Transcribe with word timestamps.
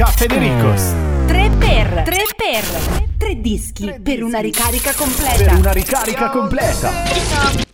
Caffè 0.00 0.24
De 0.24 0.38
Ricos. 0.38 0.94
3 1.26 1.50
per 1.58 2.02
3 2.06 2.22
per 2.34 3.04
3 3.18 3.40
dischi 3.42 4.00
per 4.02 4.22
una 4.22 4.38
ricarica 4.38 4.94
completa. 4.94 5.44
Per 5.44 5.58
una 5.58 5.72
ricarica 5.72 6.30
completa. 6.30 7.69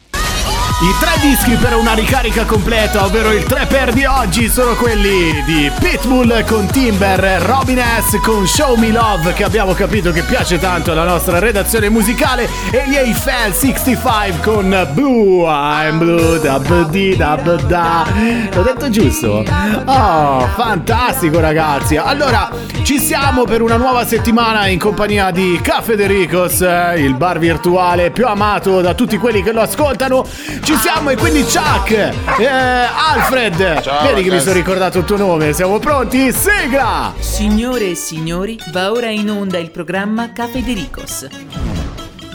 I 0.78 0.94
tre 1.00 1.18
dischi 1.26 1.54
per 1.54 1.74
una 1.74 1.94
ricarica 1.94 2.44
completa, 2.44 3.06
ovvero 3.06 3.32
il 3.32 3.44
3 3.44 3.64
per 3.64 3.94
di 3.94 4.04
oggi, 4.04 4.46
sono 4.50 4.74
quelli 4.74 5.42
di 5.46 5.72
Pitbull 5.80 6.44
con 6.44 6.66
Timber, 6.66 7.40
Robin 7.40 7.78
S 7.78 8.20
con 8.20 8.46
Show 8.46 8.76
Me 8.76 8.90
Love, 8.90 9.32
che 9.32 9.42
abbiamo 9.42 9.72
capito 9.72 10.12
che 10.12 10.20
piace 10.20 10.58
tanto 10.58 10.92
alla 10.92 11.04
nostra 11.04 11.38
redazione 11.38 11.88
musicale, 11.88 12.46
e 12.70 12.84
gli 12.88 12.94
Eiffel 12.94 13.54
65 13.54 14.40
con 14.42 14.88
Blue, 14.92 15.48
I'm 15.48 15.96
Blue, 15.96 16.38
da 16.40 16.58
di 16.90 17.16
da 17.16 17.36
da. 17.36 18.06
L'ho 18.52 18.62
detto 18.62 18.90
giusto? 18.90 19.44
Oh, 19.86 20.46
fantastico 20.56 21.40
ragazzi. 21.40 21.96
Allora, 21.96 22.50
ci 22.82 22.98
siamo 22.98 23.44
per 23.44 23.62
una 23.62 23.76
nuova 23.76 24.04
settimana 24.04 24.66
in 24.66 24.78
compagnia 24.78 25.30
di 25.30 25.58
Caffè 25.62 25.94
De 25.94 26.06
Ricos, 26.06 26.60
eh, 26.60 26.96
il 26.98 27.14
bar 27.14 27.38
virtuale 27.38 28.10
più 28.10 28.26
amato 28.26 28.82
da 28.82 28.92
tutti 28.92 29.16
quelli 29.16 29.42
che 29.42 29.52
lo 29.52 29.62
ascoltano. 29.62 30.24
Ci 30.66 30.76
siamo 30.78 31.10
e 31.10 31.16
quindi 31.16 31.44
Chuck, 31.44 31.92
eh, 31.92 32.44
Alfred, 32.44 33.82
Ciao, 33.82 34.04
vedi 34.08 34.24
che 34.24 34.34
mi 34.34 34.40
sono 34.40 34.52
ricordato 34.52 34.98
il 34.98 35.04
tuo 35.04 35.16
nome, 35.16 35.52
siamo 35.52 35.78
pronti? 35.78 36.32
Sigla! 36.32 37.14
Signore 37.20 37.90
e 37.90 37.94
signori, 37.94 38.58
va 38.72 38.90
ora 38.90 39.06
in 39.06 39.30
onda 39.30 39.58
il 39.58 39.70
programma 39.70 40.32
Caffè 40.32 40.58
De 40.58 40.72
Ricos. 40.72 41.28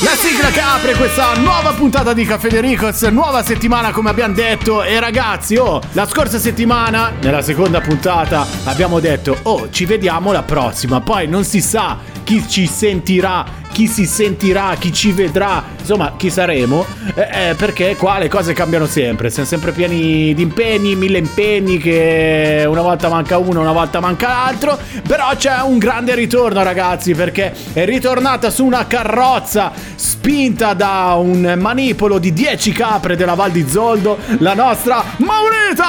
La 0.00 0.16
sigla 0.16 0.50
che 0.50 0.60
apre 0.60 0.94
questa 0.94 1.34
nuova 1.36 1.72
puntata 1.72 2.12
di 2.12 2.26
Caffè 2.26 2.48
De 2.48 2.60
Ricos, 2.60 3.00
nuova 3.04 3.42
settimana 3.42 3.90
come 3.90 4.10
abbiamo 4.10 4.34
detto. 4.34 4.82
E 4.82 5.00
ragazzi, 5.00 5.56
oh, 5.56 5.80
la 5.92 6.06
scorsa 6.06 6.38
settimana, 6.38 7.12
nella 7.22 7.40
seconda 7.40 7.80
puntata, 7.80 8.46
abbiamo 8.64 9.00
detto, 9.00 9.38
oh, 9.44 9.70
ci 9.70 9.86
vediamo 9.86 10.30
la 10.30 10.42
prossima, 10.42 11.00
poi 11.00 11.26
non 11.26 11.44
si 11.44 11.62
sa 11.62 12.12
chi 12.24 12.42
ci 12.48 12.66
sentirà, 12.66 13.44
chi 13.70 13.86
si 13.86 14.06
sentirà, 14.06 14.74
chi 14.78 14.92
ci 14.92 15.12
vedrà, 15.12 15.62
insomma, 15.78 16.14
chi 16.16 16.30
saremo, 16.30 16.84
eh, 17.14 17.50
eh, 17.50 17.54
perché 17.54 17.96
qua 17.96 18.18
le 18.18 18.28
cose 18.28 18.52
cambiano 18.54 18.86
sempre, 18.86 19.30
siamo 19.30 19.46
sempre 19.48 19.72
pieni 19.72 20.32
di 20.34 20.42
impegni, 20.42 20.96
mille 20.96 21.18
impegni 21.18 21.78
che 21.78 22.64
una 22.66 22.80
volta 22.80 23.08
manca 23.08 23.36
uno, 23.36 23.60
una 23.60 23.72
volta 23.72 24.00
manca 24.00 24.28
l'altro, 24.28 24.78
però 25.06 25.28
c'è 25.36 25.60
un 25.62 25.78
grande 25.78 26.14
ritorno 26.14 26.62
ragazzi, 26.62 27.14
perché 27.14 27.52
è 27.72 27.84
ritornata 27.84 28.48
su 28.50 28.64
una 28.64 28.86
carrozza 28.86 29.72
spinta 29.94 30.72
da 30.72 31.14
un 31.18 31.56
manipolo 31.58 32.18
di 32.18 32.32
10 32.32 32.72
capre 32.72 33.16
della 33.16 33.34
Val 33.34 33.50
di 33.50 33.68
Zoldo, 33.68 34.18
la 34.38 34.54
nostra 34.54 35.04
Maurita! 35.18 35.84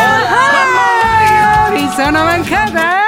Ah, 0.00 1.70
mi 1.70 1.88
sono 1.94 2.24
mancata? 2.24 3.07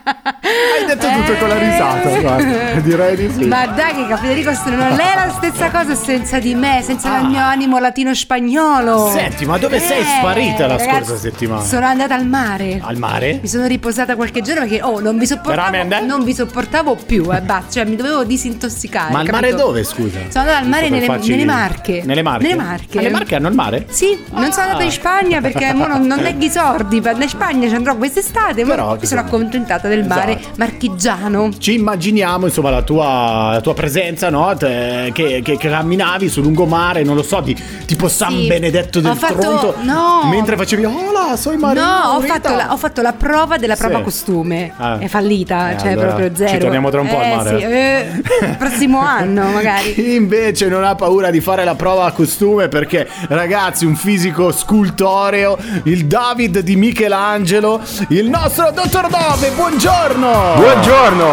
Hai 0.79 0.85
detto 0.85 1.07
tutto 1.07 1.37
con 1.37 1.47
la 1.49 1.57
risata, 1.57 2.19
guarda, 2.19 2.79
direi 2.79 3.15
di 3.15 3.31
sì. 3.33 3.45
Ma 3.45 3.67
dai 3.67 4.07
che 4.07 4.15
Federico 4.17 4.51
non 4.65 4.99
è 4.99 5.15
la 5.15 5.31
stessa 5.35 5.69
cosa 5.69 5.95
senza 5.95 6.39
di 6.39 6.55
me, 6.55 6.81
senza 6.83 7.19
il 7.19 7.27
mio 7.27 7.41
animo 7.41 7.79
latino-spagnolo. 7.79 9.09
Senti, 9.09 9.45
ma 9.45 9.57
dove 9.57 9.79
sei 9.79 10.03
sparita 10.03 10.67
la 10.67 10.75
Eh, 10.75 10.77
ragazzi, 10.77 11.05
scorsa 11.05 11.17
settimana? 11.17 11.63
Sono 11.63 11.85
andata 11.85 12.15
al 12.15 12.25
mare. 12.25 12.79
Al 12.83 12.97
mare? 12.97 13.39
Mi 13.41 13.47
sono 13.47 13.65
riposata 13.67 14.15
qualche 14.15 14.41
giorno 14.41 14.61
perché 14.61 14.81
oh, 14.81 14.99
non 14.99 15.17
vi 15.17 15.25
sopportavo, 15.25 16.05
non 16.05 16.23
vi 16.23 16.33
sopportavo 16.33 16.95
più, 17.05 17.23
eh, 17.33 17.41
basta, 17.41 17.71
cioè 17.71 17.85
mi 17.85 17.95
dovevo 17.95 18.23
disintossicare. 18.23 19.11
Ma 19.11 19.19
al 19.19 19.27
mare 19.31 19.53
dove, 19.53 19.83
scusa? 19.83 20.19
Sono 20.29 20.45
andata 20.45 20.57
al 20.57 20.67
mare 20.67 20.89
nelle, 20.89 21.05
farci- 21.05 21.31
nelle 21.31 21.45
Marche. 21.45 22.01
Nelle 22.05 22.21
Marche? 22.21 22.47
Nelle 22.47 22.61
Marche. 22.61 22.97
Ah, 22.97 23.01
le 23.01 23.09
Marche 23.09 23.35
hanno 23.35 23.47
il 23.47 23.55
mare? 23.55 23.85
Sì, 23.89 24.17
non 24.31 24.51
sono 24.51 24.65
andata 24.67 24.83
in 24.83 24.91
Spagna 24.91 25.41
perché 25.41 25.73
mo 25.73 25.87
non, 25.87 26.05
non 26.05 26.19
leggo 26.19 26.45
i 26.45 26.49
sordi. 26.49 27.01
Per 27.01 27.17
la 27.17 27.27
Spagna 27.27 27.67
ci 27.67 27.75
andrò 27.75 27.95
quest'estate. 27.95 28.63
Ma 28.63 28.75
Però, 28.75 28.97
mi 28.99 29.05
sono 29.05 29.21
accontentata 29.21 29.87
del 29.87 30.05
mare 30.05 30.37
esatto. 30.39 30.50
Marchigiano. 30.57 31.49
Ci 31.57 31.73
immaginiamo, 31.75 32.45
insomma, 32.45 32.69
la 32.69 32.81
tua, 32.81 33.49
la 33.53 33.61
tua 33.61 33.73
presenza, 33.73 34.29
no? 34.29 34.53
Te- 34.57 35.11
che, 35.13 35.41
che- 35.43 35.57
che 35.57 35.69
camminavi 35.69 36.29
sul 36.29 36.43
lungomare, 36.43 37.03
non 37.03 37.15
lo 37.15 37.23
so, 37.23 37.39
di, 37.41 37.55
tipo 37.85 38.07
San 38.07 38.31
Sì. 38.31 38.47
Benedetto 38.47 38.99
del 38.99 39.11
Ho 39.11 39.15
fatto- 39.15 39.33
Tronto. 39.39 39.75
no. 39.83 40.21
Mentre 40.29 40.55
facevi, 40.55 40.85
oh 40.85 41.11
là, 41.11 41.35
sono 41.37 41.57
marino. 41.57 41.85
No, 41.85 42.13
ho 42.15 42.19
Rita." 42.21 42.33
fatto, 42.33 42.55
la, 42.55 42.71
ho 42.73 42.77
fatto 42.77 43.01
la 43.01 43.13
prova 43.13 43.57
della 43.57 43.75
prova 43.75 43.97
Sì. 43.97 44.03
costume. 44.03 44.71
Ah. 44.77 44.97
È 44.99 45.07
fallita, 45.07 45.71
Eh, 45.71 45.77
cioè 45.79 45.91
allora 45.91 46.07
proprio 46.07 46.29
ci 46.29 46.35
zero. 46.35 46.57
torniamo 46.59 46.89
tra 46.89 47.01
un 47.01 47.07
po' 47.07 47.17
al 47.17 47.23
Eh, 47.25 47.35
mare. 47.35 47.57
Sì, 47.57 47.63
eh, 48.45 48.55
prossimo 48.57 48.99
anno 48.99 49.49
magari. 49.49 49.93
Chi 49.93 50.13
invece 50.15 50.67
non 50.67 50.83
ha 50.83 50.95
paura 50.95 51.29
di 51.31 51.41
fare 51.41 51.63
la 51.63 51.75
prova 51.75 52.05
a 52.05 52.11
costume 52.11 52.67
perché 52.67 53.07
ragazzi 53.29 53.85
un 53.85 53.95
fisico 53.95 54.51
scultoreo, 54.51 55.57
il 55.83 56.05
David 56.05 56.59
di 56.59 56.75
Michelangelo, 56.75 57.81
il 58.09 58.29
nostro 58.29 58.71
dottor 58.71 59.07
Dove, 59.09 59.51
buongiorno! 59.55 60.40
Buongiorno! 60.41 61.29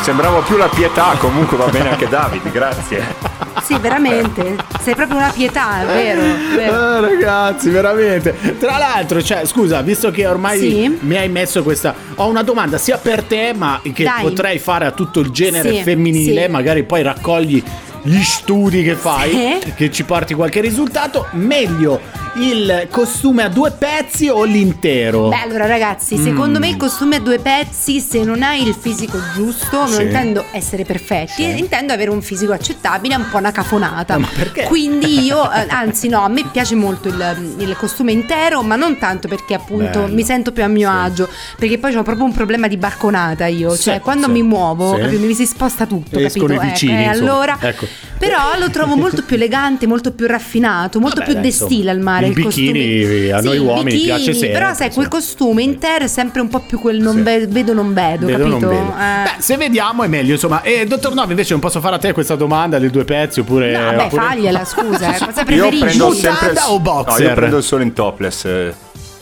Sembrava 0.00 0.40
più 0.40 0.56
la 0.56 0.68
pietà, 0.68 1.14
comunque 1.18 1.58
va 1.58 1.66
bene 1.66 1.90
anche 1.90 2.08
Davide, 2.08 2.50
grazie. 2.50 3.30
Sì, 3.62 3.78
veramente. 3.78 4.56
Sei 4.80 4.94
proprio 4.96 5.18
una 5.18 5.30
pietà, 5.32 5.82
è 5.82 5.86
vero. 5.86 6.20
vero. 6.56 6.74
Ah, 6.74 7.00
ragazzi, 7.00 7.68
veramente. 7.70 8.34
Tra 8.58 8.76
l'altro, 8.76 9.22
cioè, 9.22 9.44
scusa, 9.44 9.82
visto 9.82 10.10
che 10.10 10.26
ormai 10.26 10.58
Sì. 10.58 10.98
mi 11.02 11.16
hai 11.16 11.28
messo 11.28 11.62
questa. 11.62 11.94
Ho 12.16 12.26
una 12.28 12.42
domanda 12.42 12.76
sia 12.78 12.96
per 12.98 13.22
te, 13.22 13.52
ma 13.54 13.80
che 13.80 14.02
Dai. 14.02 14.22
potrei 14.22 14.58
fare 14.58 14.86
a 14.86 14.90
tutto 14.90 15.20
il 15.20 15.30
genere 15.30 15.74
Sì, 15.76 15.82
femminile. 15.82 16.44
sì. 16.46 16.50
Magari 16.50 16.82
poi 16.82 17.02
raccogli 17.02 17.62
gli 18.02 18.20
studi 18.22 18.82
che 18.82 18.94
fai, 18.96 19.30
Sì. 19.62 19.72
che 19.76 19.92
ci 19.92 20.02
porti 20.04 20.34
qualche 20.34 20.60
risultato. 20.60 21.28
Meglio 21.32 22.00
il 22.36 22.86
costume 22.90 23.42
a 23.42 23.48
due 23.48 23.70
pezzi 23.72 24.28
o 24.28 24.44
l'intero? 24.44 25.28
Beh, 25.28 25.42
allora 25.42 25.66
ragazzi, 25.66 26.16
secondo 26.16 26.58
me 26.58 26.68
il 26.68 26.76
costume 26.76 27.16
a 27.16 27.20
due 27.20 27.38
pezzi, 27.38 28.00
se 28.00 28.22
non 28.24 28.42
hai 28.42 28.66
il 28.66 28.74
fisico 28.78 29.18
giusto, 29.34 29.80
non 29.80 29.88
Sì. 29.88 30.02
intendo 30.02 30.44
essere 30.52 30.84
perfetti, 30.84 31.42
Sì. 31.42 31.58
intendo 31.58 31.92
avere 31.92 32.10
un 32.10 32.22
fisico 32.22 32.52
accettabile, 32.52 33.14
un 33.16 33.26
po' 33.30 33.36
una 33.36 33.50
cafonata. 33.52 34.16
Ma 34.16 34.28
perché? 34.34 34.64
Quindi 34.64 35.20
io, 35.24 35.42
eh, 35.52 35.66
anzi 35.68 36.08
no, 36.08 36.20
a 36.24 36.28
me 36.28 36.44
piace 36.50 36.74
molto 36.74 37.08
il, 37.08 37.54
il 37.58 37.76
costume 37.76 38.12
intero, 38.12 38.62
ma 38.62 38.76
non 38.76 38.96
tanto 38.98 39.28
perché 39.28 39.52
appunto 39.54 40.00
Bello. 40.00 40.14
mi 40.14 40.22
sento 40.24 40.52
più 40.52 40.62
a 40.62 40.68
mio 40.68 40.90
agio, 40.90 41.28
perché 41.58 41.76
poi 41.78 41.94
ho 41.96 42.02
proprio 42.02 42.24
un 42.24 42.32
problema 42.32 42.66
di 42.66 42.78
barconata 42.78 43.44
io, 43.46 43.74
Sì, 43.74 43.82
cioè 43.82 44.00
quando 44.00 44.26
sì. 44.26 44.32
mi 44.32 44.42
muovo 44.42 44.92
Sì. 44.94 45.00
proprio 45.00 45.20
mi 45.20 45.34
si 45.34 45.44
sposta 45.44 45.84
tutto, 45.86 46.18
Escono 46.18 46.46
capito? 46.54 46.64
i 46.64 46.68
vicini, 46.70 47.04
e 47.04 47.08
insomma. 47.08 47.30
allora... 47.32 47.58
Ecco. 47.60 47.86
Però 48.22 48.38
lo 48.56 48.70
trovo 48.70 48.96
molto 48.96 49.24
più 49.24 49.34
elegante, 49.34 49.88
molto 49.88 50.12
più 50.12 50.28
raffinato, 50.28 51.00
molto 51.00 51.16
Vabbè, 51.16 51.24
più 51.24 51.32
dai, 51.34 51.42
de 51.42 51.48
insomma, 51.48 51.70
stile 51.70 51.90
al 51.90 51.98
mare. 51.98 52.21
Il 52.26 52.32
bikini 52.32 53.30
a 53.30 53.40
noi 53.40 53.56
il 53.56 53.60
uomini 53.62 53.98
piace 54.00 54.32
sempre, 54.32 54.58
Però 54.58 54.74
sai, 54.74 54.90
quel 54.92 55.08
costume 55.08 55.62
intero 55.62 56.04
è 56.04 56.08
sempre 56.08 56.40
un 56.40 56.48
po' 56.48 56.60
più 56.60 56.78
quel 56.78 56.98
non 57.00 57.16
Sì. 57.16 57.22
ve- 57.22 57.46
vedo 57.48 57.72
non 57.72 57.92
vedo, 57.94 58.26
Vedo, 58.26 58.46
non 58.46 58.60
capito? 58.60 58.68
vedo. 58.68 58.90
Eh. 58.98 59.22
Beh, 59.24 59.30
se 59.42 59.56
vediamo 59.56 60.02
è 60.02 60.08
meglio, 60.08 60.32
insomma. 60.32 60.62
E 60.62 60.86
dottor 60.86 61.14
Nove, 61.14 61.30
invece 61.30 61.52
non 61.52 61.60
posso 61.60 61.80
fare 61.80 61.94
a 61.96 61.98
te 61.98 62.12
questa 62.12 62.34
domanda 62.36 62.78
dei 62.78 62.90
due 62.90 63.04
pezzi 63.04 63.40
oppure. 63.40 63.72
No, 63.72 63.84
vabbè, 63.84 64.04
oppure- 64.04 64.22
fagliela, 64.22 64.64
scusa, 64.64 65.14
eh, 65.14 65.18
cosa 65.24 65.40
Io 65.40 65.44
preferisci? 65.44 65.78
prendo 65.80 66.06
Mutanda 66.08 66.38
sempre 66.38 66.60
o 66.68 66.80
boxer? 66.80 67.20
No, 67.22 67.28
io 67.28 67.34
prendo 67.34 67.60
solo 67.60 67.82
in 67.82 67.92
topless. 67.92 68.44
eh. 68.44 68.74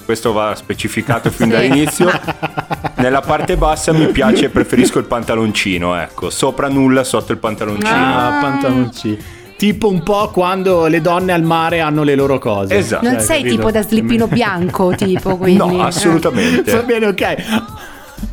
Questo 0.04 0.32
va 0.32 0.54
specificato 0.56 1.30
fin 1.30 1.46
Sì. 1.50 1.52
dall'inizio. 1.52 2.10
Nella 2.96 3.20
parte 3.20 3.56
bassa 3.56 3.92
mi 3.92 4.08
piace, 4.08 4.48
preferisco 4.48 4.98
il 4.98 5.04
pantaloncino, 5.04 5.94
ecco. 6.00 6.30
Sopra 6.30 6.68
nulla, 6.68 7.04
sotto 7.04 7.32
il 7.32 7.38
pantaloncino. 7.38 7.88
Ah, 7.96 8.38
pantaloncini. 8.40 9.18
Tipo 9.60 9.88
un 9.90 10.02
po' 10.02 10.30
quando 10.30 10.86
le 10.86 11.02
donne 11.02 11.32
al 11.32 11.42
mare 11.42 11.80
hanno 11.80 12.02
le 12.02 12.14
loro 12.14 12.38
cose. 12.38 12.78
Esatto. 12.78 13.04
Non 13.04 13.16
Cioè, 13.16 13.22
sei 13.22 13.36
capito? 13.42 13.56
tipo 13.56 13.70
da 13.70 13.82
slippino 13.82 14.26
bianco, 14.26 14.94
tipo, 14.94 15.36
quindi. 15.38 15.58
No, 15.58 15.82
assolutamente. 15.82 16.72
Va 16.72 16.82
bene, 16.82 17.06
ok. 17.08 17.36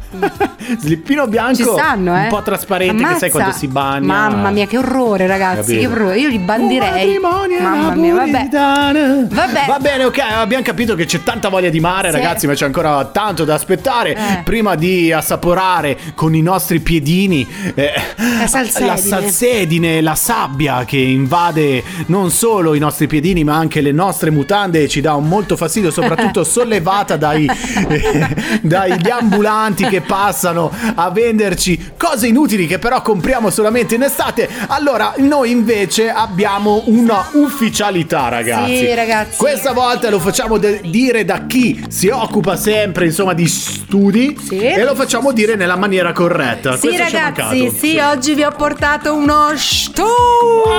Slippino 0.79 1.27
bianco 1.27 1.55
Ci 1.55 1.63
stanno, 1.63 2.15
eh. 2.17 2.23
un 2.23 2.27
po' 2.29 2.41
trasparente 2.41 2.93
che 2.95 2.99
sai 2.99 3.07
Ammazza. 3.09 3.29
quando 3.29 3.51
si 3.53 3.67
bagna. 3.67 4.05
Mamma 4.05 4.49
mia, 4.51 4.65
che 4.67 4.77
orrore, 4.77 5.27
ragazzi. 5.27 5.73
Capito? 5.75 5.79
Che 5.79 5.87
orrore. 5.95 6.19
Io 6.19 6.29
li 6.29 6.39
bandirei. 6.39 7.17
Mamma 7.19 7.95
mia, 7.95 8.13
vabbè. 8.13 8.47
Vabbè. 8.51 9.65
Va 9.67 9.77
bene, 9.79 10.03
ok, 10.05 10.19
abbiamo 10.19 10.63
capito 10.63 10.95
che 10.95 11.05
c'è 11.05 11.23
tanta 11.23 11.49
voglia 11.49 11.69
di 11.69 11.79
mare, 11.79 12.09
Sì. 12.11 12.15
ragazzi, 12.15 12.47
ma 12.47 12.53
c'è 12.53 12.65
ancora 12.65 13.03
tanto 13.05 13.43
da 13.45 13.53
aspettare 13.55 14.15
Eh. 14.15 14.41
prima 14.43 14.75
di 14.75 15.11
assaporare 15.11 15.97
con 16.15 16.35
i 16.35 16.41
nostri 16.41 16.79
piedini 16.79 17.47
eh, 17.75 17.91
La 18.39 18.47
salsedine. 18.47 18.87
la 18.87 18.97
salsedine, 18.97 20.01
la 20.01 20.15
sabbia 20.15 20.83
che 20.85 20.97
invade 20.97 21.83
non 22.07 22.29
solo 22.31 22.73
i 22.73 22.79
nostri 22.79 23.07
piedini, 23.07 23.43
ma 23.43 23.55
anche 23.55 23.81
le 23.81 23.91
nostre 23.91 24.29
mutande 24.31 24.83
e 24.83 24.87
ci 24.87 25.01
dà 25.01 25.13
un 25.15 25.27
molto 25.27 25.55
fastidio, 25.55 25.91
soprattutto 25.91 26.43
sollevata 26.45 27.15
dai, 27.17 27.49
eh, 27.89 28.27
dagli 28.61 29.09
ambulanti 29.09 29.85
che 29.85 29.96
passano 30.01 30.71
a 30.95 31.09
venderci 31.09 31.91
cose 31.97 32.27
inutili 32.27 32.67
che 32.67 32.79
però 32.79 33.01
compriamo 33.01 33.49
solamente 33.49 33.95
in 33.95 34.03
estate. 34.03 34.49
Allora, 34.67 35.13
noi 35.17 35.51
invece 35.51 36.09
abbiamo 36.09 36.83
una 36.85 37.29
ufficialità, 37.33 38.27
ragazzi. 38.29 38.77
Sì, 38.77 38.93
ragazzi. 38.93 39.37
Questa 39.37 39.73
volta 39.73 40.09
lo 40.09 40.19
facciamo 40.19 40.57
de- 40.57 40.81
dire 40.83 41.25
da 41.25 41.45
chi 41.47 41.85
si 41.89 42.07
occupa 42.07 42.55
sempre, 42.55 43.05
insomma, 43.05 43.33
di 43.33 43.47
studi 43.47 44.37
Sì. 44.41 44.57
e 44.59 44.83
lo 44.83 44.95
facciamo 44.95 45.31
dire 45.31 45.55
nella 45.55 45.75
maniera 45.75 46.11
corretta. 46.11 46.73
Sì, 46.77 46.87
Questo 46.87 47.03
ragazzi, 47.03 47.41
mancato. 47.63 47.77
sì, 47.77 47.97
oggi 47.99 48.33
vi 48.35 48.43
ho 48.43 48.51
portato 48.51 49.13
uno 49.13 49.51
studio. 49.55 50.05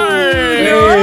Ehi, 0.01 0.67
Eh, 0.67 0.71
allora, 0.71 0.95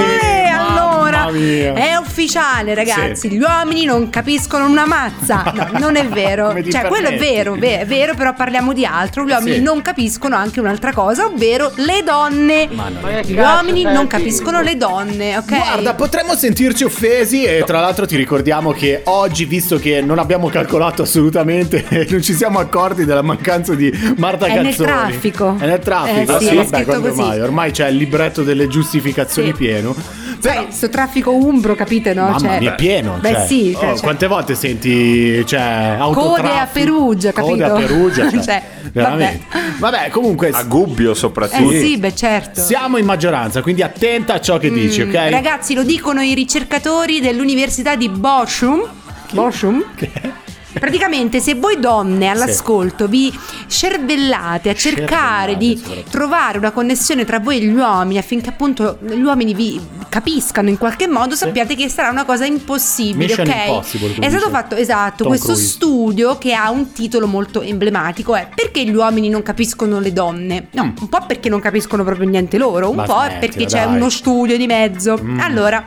mamma 1.26 1.38
mia. 1.38 1.74
è 1.74 1.96
ufficiale, 1.98 2.74
ragazzi. 2.74 3.30
Sì. 3.30 3.36
Gli 3.38 3.42
uomini 3.42 3.86
non 3.86 4.10
capiscono 4.10 4.66
una 4.66 4.86
mazza. 4.86 5.44
No, 5.54 5.70
non 5.80 5.96
è 5.96 6.06
vero. 6.08 6.54
Cioè, 6.70 6.86
quello 6.86 7.10
è 7.10 7.18
vero, 7.18 7.54
ve- 7.56 7.80
è 7.82 7.86
vero, 7.86 8.14
però 8.16 8.34
parliamo 8.34 8.74
di 8.74 8.86
altro. 8.86 9.26
Gli 9.26 9.32
uomini 9.32 9.56
Sì. 9.58 9.62
non 9.62 9.82
capiscono 9.82 10.36
anche 10.36 10.60
un'altra 10.60 10.92
cosa, 10.94 11.26
ovvero 11.26 11.72
le 11.76 12.04
donne. 12.04 12.68
Ma 12.72 12.90
non 12.90 13.10
è 13.10 13.22
Gli 13.24 13.36
cazzo, 13.36 13.56
uomini 13.64 13.84
non 13.84 13.94
senti. 13.96 14.08
capiscono 14.08 14.62
le 14.62 14.78
donne, 14.78 15.38
ok? 15.38 15.48
Guarda, 15.48 15.94
potremmo 15.94 16.36
sentirci 16.36 16.84
offesi 16.84 17.44
e 17.44 17.64
tra 17.66 17.80
l'altro 17.80 18.06
ti 18.06 18.16
ricordiamo 18.16 18.72
che 18.72 19.02
oggi, 19.06 19.46
visto 19.46 19.78
che 19.78 20.02
non 20.02 20.20
abbiamo 20.20 20.48
calcolato 20.50 21.02
assolutamente, 21.04 21.86
non 22.10 22.22
ci 22.22 22.34
siamo 22.34 22.60
accorti 22.60 23.06
della 23.06 23.22
mancanza 23.22 23.74
di 23.76 23.92
Marta 24.18 24.46
È 24.48 24.62
nel 24.62 24.76
traffico. 24.76 25.56
È 25.60 25.66
nel 25.66 25.80
traffico. 25.80 26.38
Eh 26.38 26.40
sì, 26.40 26.48
è 26.50 26.56
vabbè, 26.56 26.68
scritto 26.68 26.84
quando 26.86 27.10
così. 27.10 27.22
mai? 27.22 27.40
Ormai 27.42 27.72
c'è 27.72 27.88
il 27.88 27.96
libretto 27.98 28.44
delle 28.44 28.68
giustificazioni 28.68 29.50
Sì. 29.50 29.54
pieno. 29.54 29.96
Però- 30.42 30.66
sto 30.70 30.90
traffico 30.90 31.32
umbro, 31.34 31.76
capite, 31.76 32.14
no? 32.14 32.24
Mamma 32.24 32.40
Cioè- 32.40 32.60
mia, 32.60 32.72
è 32.72 32.76
pieno. 32.76 33.18
Beh, 33.20 33.32
cioè. 33.32 33.46
sì. 33.46 33.72
cioè, 33.74 33.86
Oh, 33.90 33.94
cioè- 33.94 34.02
Quante 34.02 34.28
volte 34.28 34.56
senti, 34.56 35.46
cioè, 35.46 35.98
Code 36.14 36.42
a? 36.50 36.68
Perugia, 36.72 37.32
Code 37.32 37.58
capito? 37.58 37.76
a 37.76 37.80
Perugia, 37.80 38.30
cioè, 38.30 38.42
Cioè, 38.44 38.62
veramente. 38.92 39.46
Vabbè. 39.80 40.10
comunque 40.10 40.50
A 40.50 40.64
Gubbio 40.64 41.14
soprattutto. 41.14 41.72
Eh 41.72 41.80
sì, 41.80 41.98
beh, 41.98 42.16
certo. 42.16 42.62
siamo 42.62 42.98
in 42.98 43.06
maggioranza, 43.06 43.62
quindi 43.62 43.82
attenta 43.82 44.36
a 44.36 44.42
ciò 44.42 44.58
che 44.58 44.72
dici, 44.72 45.02
ok? 45.02 45.14
Ragazzi, 45.30 45.74
lo 45.74 45.84
dicono 45.84 46.22
i 46.22 46.34
ricercatori 46.34 47.20
dell'Università 47.20 47.96
di 47.96 48.10
Bochum. 48.10 48.82
Bochum? 49.32 49.84
Praticamente, 50.80 51.40
se 51.40 51.56
voi 51.56 51.80
donne 51.80 52.28
all'ascolto 52.28 53.08
vi 53.08 53.32
cervellate 53.68 54.70
a 54.70 54.74
cercare 54.76 55.58
di 55.58 55.82
trovare 56.10 56.58
una 56.58 56.72
connessione 56.72 57.26
tra 57.26 57.40
voi 57.40 57.58
e 57.58 57.66
gli 57.66 57.76
uomini 57.76 58.18
affinché 58.18 58.50
appunto 58.50 58.98
gli 59.02 59.22
uomini 59.22 59.54
vi 59.54 59.80
capiscano 60.10 60.70
in 60.70 60.78
qualche 60.78 61.08
modo, 61.08 61.36
sappiate 61.36 61.76
che 61.76 61.90
sarà 61.90 62.10
una 62.10 62.26
cosa 62.26 62.46
impossibile, 62.46 63.26
Mission 63.28 63.48
ok? 63.48 63.56
impossible, 63.68 64.16
È 64.26 64.30
stato 64.30 64.50
fatto 64.50 64.76
esatto 64.76 65.18
Tom 65.24 65.28
questo 65.28 65.52
Cruise. 65.54 65.68
studio 65.68 66.38
che 66.38 66.54
ha 66.54 66.70
un 66.72 66.92
titolo 66.92 67.28
molto 67.28 67.62
emblematico 67.62 68.36
è 68.36 68.48
perché 68.54 68.84
gli 68.86 68.96
uomini 68.96 69.30
non 69.30 69.44
capiscono 69.44 70.00
le 70.00 70.14
donne? 70.14 70.68
No, 70.72 70.84
Mm. 70.86 70.94
un 71.02 71.10
po' 71.10 71.26
perché 71.28 71.50
non 71.50 71.60
capiscono 71.60 72.04
proprio 72.04 72.28
niente 72.30 72.58
loro, 72.58 72.90
un 72.90 72.96
Ma 72.96 73.04
po' 73.04 73.18
smettila, 73.20 73.40
perché 73.40 73.66
c'è 73.66 73.84
dai. 73.86 73.92
Mm. 73.92 73.96
uno 73.96 74.10
studio 74.10 74.58
di 74.58 74.68
mezzo. 74.68 75.20
Allora, 75.40 75.84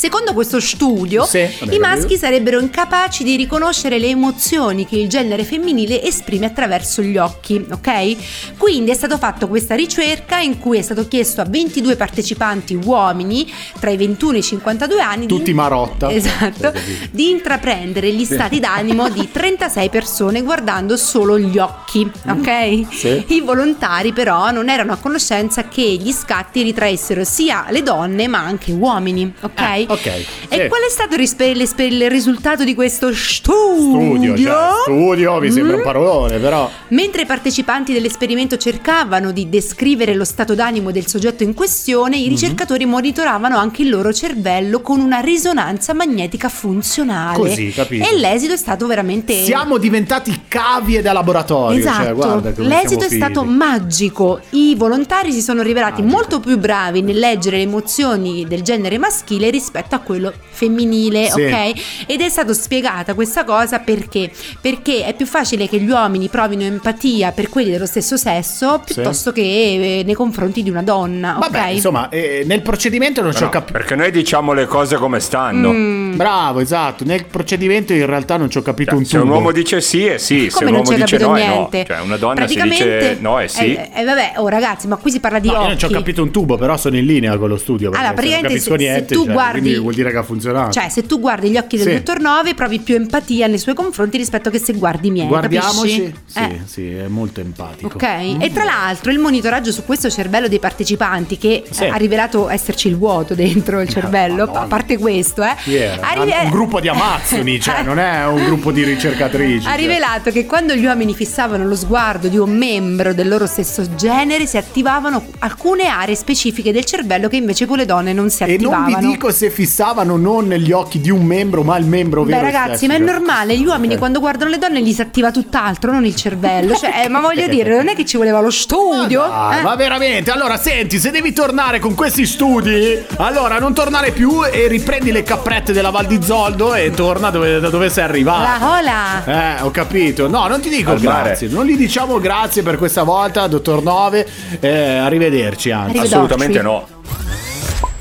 Secondo 0.00 0.32
questo 0.32 0.60
studio, 0.60 1.26
Sì, 1.26 1.46
i 1.72 1.78
maschi 1.78 2.16
sarebbero 2.16 2.58
incapaci 2.58 3.22
di 3.22 3.36
riconoscere 3.36 3.98
le 3.98 4.06
emozioni 4.06 4.86
che 4.86 4.96
il 4.96 5.10
genere 5.10 5.44
femminile 5.44 6.02
esprime 6.02 6.46
attraverso 6.46 7.02
gli 7.02 7.18
occhi, 7.18 7.62
ok? 7.70 8.56
Quindi 8.56 8.92
è 8.92 8.94
stato 8.94 9.18
fatto 9.18 9.46
questa 9.46 9.74
ricerca 9.74 10.38
in 10.38 10.58
cui 10.58 10.78
è 10.78 10.80
stato 10.80 11.06
chiesto 11.06 11.42
a 11.42 11.44
22 11.44 11.96
partecipanti 11.96 12.80
uomini 12.82 13.46
tra 13.78 13.90
i 13.90 13.98
21 13.98 14.36
e 14.36 14.38
i 14.38 14.42
52 14.42 15.00
anni 15.02 15.26
Tutti 15.26 15.42
di, 15.42 15.52
marotta. 15.52 16.10
Esatto, 16.10 16.72
di 17.10 17.28
intraprendere 17.28 18.10
gli 18.10 18.24
stati 18.24 18.58
d'animo 18.58 19.10
di 19.10 19.28
36 19.30 19.90
persone 19.90 20.40
guardando 20.40 20.96
solo 20.96 21.38
gli 21.38 21.58
occhi, 21.58 22.10
ok? 22.26 22.86
Sì. 22.90 23.22
I 23.34 23.42
volontari 23.42 24.14
però 24.14 24.50
non 24.50 24.70
erano 24.70 24.92
a 24.92 24.96
conoscenza 24.96 25.68
che 25.68 25.82
gli 25.82 26.10
scatti 26.10 26.62
ritraessero 26.62 27.22
sia 27.22 27.66
le 27.68 27.82
donne 27.82 28.28
ma 28.28 28.38
anche 28.38 28.72
uomini, 28.72 29.30
ok? 29.42 29.60
Eh, 29.60 29.88
ok, 29.92 30.06
E 30.06 30.24
sì. 30.62 30.68
qual 30.68 30.82
è 30.82 30.90
stato 30.90 31.16
rispe- 31.16 31.46
il 31.46 32.08
risultato 32.10 32.64
di 32.64 32.74
questo 32.74 33.12
studio? 33.12 34.14
Studio, 34.14 34.36
cioè, 34.36 34.68
studio, 34.82 35.38
mi 35.40 35.50
sembra 35.50 35.74
Mm? 35.74 35.78
un 35.78 35.82
parolone, 35.84 36.38
però. 36.38 36.70
Mentre 36.88 37.22
i 37.22 37.26
partecipanti 37.26 37.92
dell'esperimento 37.92 38.56
cercavano 38.56 39.32
di 39.32 39.48
descrivere 39.48 40.14
lo 40.14 40.24
stato 40.24 40.54
d'animo 40.54 40.90
del 40.90 41.06
soggetto 41.06 41.42
in 41.42 41.54
questione, 41.54 42.16
Mhm. 42.16 42.22
i 42.24 42.28
ricercatori 42.28 42.84
monitoravano 42.86 43.56
anche 43.56 43.82
il 43.82 43.88
loro 43.90 44.12
cervello 44.12 44.80
con 44.80 45.00
una 45.00 45.18
risonanza 45.20 45.92
magnetica 45.94 46.48
funzionale. 46.48 47.36
Così, 47.36 47.70
capito. 47.70 48.06
E 48.08 48.16
l'esito 48.16 48.52
è 48.52 48.56
stato 48.56 48.86
veramente 48.86 49.42
Siamo 49.44 49.78
diventati 49.78 50.42
cavie 50.48 51.02
da 51.02 51.12
laboratorio. 51.12 51.78
Esatto, 51.78 52.04
Cioè, 52.04 52.14
guarda 52.14 52.52
come 52.52 52.68
l'esito 52.68 53.04
è 53.04 53.08
stato 53.08 53.44
magico. 53.44 54.40
I 54.50 54.74
volontari 54.76 55.32
si 55.32 55.40
sono 55.42 55.62
rivelati 55.62 56.00
Magico. 56.02 56.16
molto 56.16 56.40
più 56.40 56.58
bravi 56.58 57.02
nel 57.02 57.18
leggere 57.18 57.56
le 57.56 57.62
emozioni 57.64 58.46
del 58.46 58.62
genere 58.62 58.98
maschile 58.98 59.50
rispetto 59.50 59.78
a 59.96 59.98
quello 60.00 60.32
femminile, 60.50 61.28
Sì. 61.30 61.42
ok? 61.42 61.72
Ed 62.06 62.20
è 62.20 62.28
stata 62.28 62.52
spiegata 62.52 63.14
questa 63.14 63.44
cosa 63.44 63.78
perché? 63.78 64.30
Perché 64.60 65.04
è 65.04 65.14
più 65.14 65.26
facile 65.26 65.68
che 65.68 65.78
gli 65.78 65.88
uomini 65.90 66.28
provino 66.28 66.62
empatia 66.62 67.32
per 67.32 67.48
quelli 67.48 67.70
dello 67.70 67.86
stesso 67.86 68.16
sesso 68.16 68.82
Sì. 68.84 68.94
piuttosto 68.94 69.32
che 69.32 69.40
eh, 69.40 70.02
nei 70.04 70.14
confronti 70.14 70.62
di 70.62 70.70
una 70.70 70.82
donna, 70.82 71.36
Vabbè, 71.40 71.66
ok? 71.68 71.72
insomma, 71.74 72.08
eh, 72.08 72.42
nel 72.46 72.62
procedimento 72.62 73.22
non 73.22 73.32
ci 73.32 73.42
ho 73.42 73.46
No, 73.46 73.50
capito. 73.50 73.72
perché 73.72 73.94
noi 73.94 74.10
diciamo 74.10 74.52
le 74.52 74.66
cose 74.66 74.96
come 74.96 75.20
stanno. 75.20 75.72
Mm. 75.72 76.16
Bravo, 76.16 76.60
esatto. 76.60 77.04
Nel 77.04 77.24
procedimento 77.26 77.92
in 77.92 78.06
realtà 78.06 78.36
non 78.36 78.50
ci 78.50 78.58
ho 78.58 78.62
capito 78.62 78.90
Cioè, 78.90 78.98
un 78.98 79.04
se 79.04 79.16
un 79.16 79.22
tubo. 79.22 79.34
uomo 79.34 79.52
dice 79.52 79.80
sì 79.80 80.06
è 80.06 80.18
sì, 80.18 80.50
se 80.50 80.58
Come 80.58 80.70
un 80.70 80.76
non 80.76 80.84
uomo 80.86 80.96
dice 81.04 81.18
no 81.18 81.36
è 81.36 81.46
no. 81.46 81.52
niente? 81.54 81.84
Cioè, 81.86 82.00
una 82.00 82.16
donna 82.16 82.34
se 82.46 82.54
Praticamente- 82.54 82.98
dice 83.08 83.16
no 83.20 83.40
è 83.40 83.46
sì. 83.46 83.74
Eh, 83.74 83.90
eh, 83.94 84.04
vabbè, 84.04 84.32
oh 84.36 84.48
ragazzi, 84.48 84.86
ma 84.86 84.96
qui 84.96 85.10
si 85.10 85.20
parla 85.20 85.38
di 85.38 85.46
No, 85.48 85.52
io 85.54 85.58
occhi. 85.60 85.68
non 85.68 85.78
ci 85.78 85.84
ho 85.86 85.88
capito 85.90 86.22
un 86.22 86.30
tubo, 86.30 86.56
però 86.56 86.76
sono 86.76 86.96
in 86.96 87.06
linea 87.06 87.36
con 87.38 87.48
lo 87.48 87.56
studio. 87.56 87.88
Allora, 87.88 88.00
se 88.02 88.06
non 88.06 88.14
praticamente 88.14 88.48
capisco 88.54 88.70
se, 88.72 88.78
se 88.78 88.90
niente, 88.90 89.14
tu 89.14 89.24
cioè, 89.24 89.32
guardi 89.32 89.69
quindi 89.70 89.80
vuol 89.82 89.94
dire 89.94 90.10
che 90.10 90.16
ha 90.18 90.22
funzionato. 90.22 90.70
Cioè, 90.72 90.88
se 90.88 91.06
tu 91.06 91.18
guardi 91.20 91.50
gli 91.50 91.56
occhi 91.56 91.76
del 91.76 91.86
Sì. 91.86 91.92
dottor 91.94 92.20
Nove, 92.20 92.54
provi 92.54 92.78
più 92.80 92.94
empatia 92.94 93.46
nei 93.46 93.58
suoi 93.58 93.74
confronti 93.74 94.16
rispetto 94.16 94.50
che 94.50 94.58
se 94.58 94.72
guardi 94.74 95.08
i 95.08 95.10
miei. 95.10 95.26
Guardiamoci. 95.26 96.12
Sì, 96.26 96.38
Eh. 96.38 96.60
sì, 96.64 96.90
è 96.94 97.06
molto 97.08 97.40
empatico. 97.40 97.88
Ok, 97.94 98.02
e 98.38 98.50
tra 98.52 98.64
l'altro 98.64 99.10
il 99.12 99.18
monitoraggio 99.18 99.72
su 99.72 99.84
questo 99.84 100.08
cervello 100.10 100.48
dei 100.48 100.58
partecipanti, 100.58 101.38
che 101.38 101.64
Sì. 101.70 101.84
eh, 101.84 101.88
ha 101.88 101.96
rivelato 101.96 102.48
esserci 102.48 102.88
il 102.88 102.96
vuoto 102.96 103.34
dentro 103.34 103.80
il 103.80 103.88
cervello, 103.88 104.46
Madonna. 104.46 104.60
a 104.60 104.66
parte 104.66 104.98
questo, 104.98 105.42
eh, 105.42 105.54
era? 105.74 106.08
ha 106.08 106.12
rive- 106.14 106.38
un 106.44 106.50
gruppo 106.50 106.80
di 106.80 106.88
amazzoni, 106.88 107.58
cioè 107.60 107.82
non 107.82 107.98
è 107.98 108.26
un 108.26 108.44
gruppo 108.44 108.72
di 108.72 108.82
ricercatrici. 108.84 109.66
Ha 109.66 109.70
cioè. 109.70 109.78
rivelato 109.80 110.30
che 110.30 110.46
quando 110.46 110.74
gli 110.74 110.84
uomini 110.84 111.14
fissavano 111.14 111.66
lo 111.66 111.76
sguardo 111.76 112.28
di 112.28 112.36
un 112.38 112.56
membro 112.56 113.12
del 113.14 113.28
loro 113.28 113.46
stesso 113.46 113.94
genere 113.94 114.46
si 114.46 114.56
attivavano 114.56 115.24
alcune 115.40 115.86
aree 115.86 116.14
specifiche 116.14 116.72
del 116.72 116.84
cervello 116.84 117.28
che 117.28 117.36
invece 117.36 117.66
con 117.66 117.76
le 117.78 117.84
donne 117.86 118.12
non 118.12 118.30
si 118.30 118.42
E 118.42 118.46
non 118.58 118.72
attivavano. 118.74 118.98
vi 118.98 119.06
dico 119.12 119.30
se 119.30 119.50
fissavano 119.60 120.16
non 120.16 120.46
negli 120.46 120.72
occhi 120.72 121.00
di 121.02 121.10
un 121.10 121.22
membro, 121.22 121.62
ma 121.62 121.76
il 121.76 121.84
membro 121.84 122.24
Beh 122.24 122.30
vero. 122.32 122.44
ragazzi, 122.44 122.86
stesso, 122.86 122.92
ma 122.92 122.94
è 122.94 122.98
normale, 122.98 123.58
gli 123.58 123.66
uomini 123.66 123.98
quando 123.98 124.18
guardano 124.18 124.50
le 124.50 124.56
donne 124.56 124.80
gli 124.82 124.90
si 124.90 125.02
attiva 125.02 125.30
tutt'altro, 125.30 125.92
non 125.92 126.06
il 126.06 126.16
cervello. 126.16 126.74
Cioè, 126.74 127.02
eh, 127.04 127.08
ma 127.10 127.20
voglio 127.20 127.46
dire, 127.48 127.76
non 127.76 127.88
è 127.88 127.94
che 127.94 128.06
ci 128.06 128.16
voleva 128.16 128.40
lo 128.40 128.48
studio. 128.50 129.22
Ah, 129.22 129.58
eh? 129.58 129.62
Ma 129.62 129.74
veramente? 129.74 130.30
Allora, 130.30 130.56
senti, 130.56 130.98
se 130.98 131.10
devi 131.10 131.34
tornare 131.34 131.78
con 131.78 131.94
questi 131.94 132.24
studi, 132.24 133.04
allora 133.18 133.58
non 133.58 133.74
tornare 133.74 134.12
più 134.12 134.46
e 134.46 134.66
riprendi 134.66 135.12
le 135.12 135.22
caprette 135.24 135.74
della 135.74 135.90
Val 135.90 136.06
di 136.06 136.22
Zoldo 136.22 136.74
e 136.74 136.90
torna 136.92 137.28
dove, 137.28 137.60
da 137.60 137.68
dove 137.68 137.90
sei 137.90 138.04
arrivato. 138.04 138.40
La 138.60 138.78
hola. 138.78 139.58
Eh, 139.58 139.62
ho 139.62 139.70
capito. 139.70 140.26
No, 140.26 140.46
non 140.48 140.60
ti 140.62 140.70
dico 140.70 140.92
Al 140.92 141.02
mare. 141.02 141.24
grazie. 141.24 141.48
Non 141.48 141.66
gli 141.66 141.76
diciamo 141.76 142.18
grazie 142.18 142.62
per 142.62 142.78
questa 142.78 143.02
volta, 143.02 143.46
dottor 143.46 143.82
Nove. 143.82 144.26
Eh, 144.58 144.96
arrivederci, 144.96 145.70
anzi. 145.70 145.98
Assolutamente 145.98 146.62
no. 146.62 146.86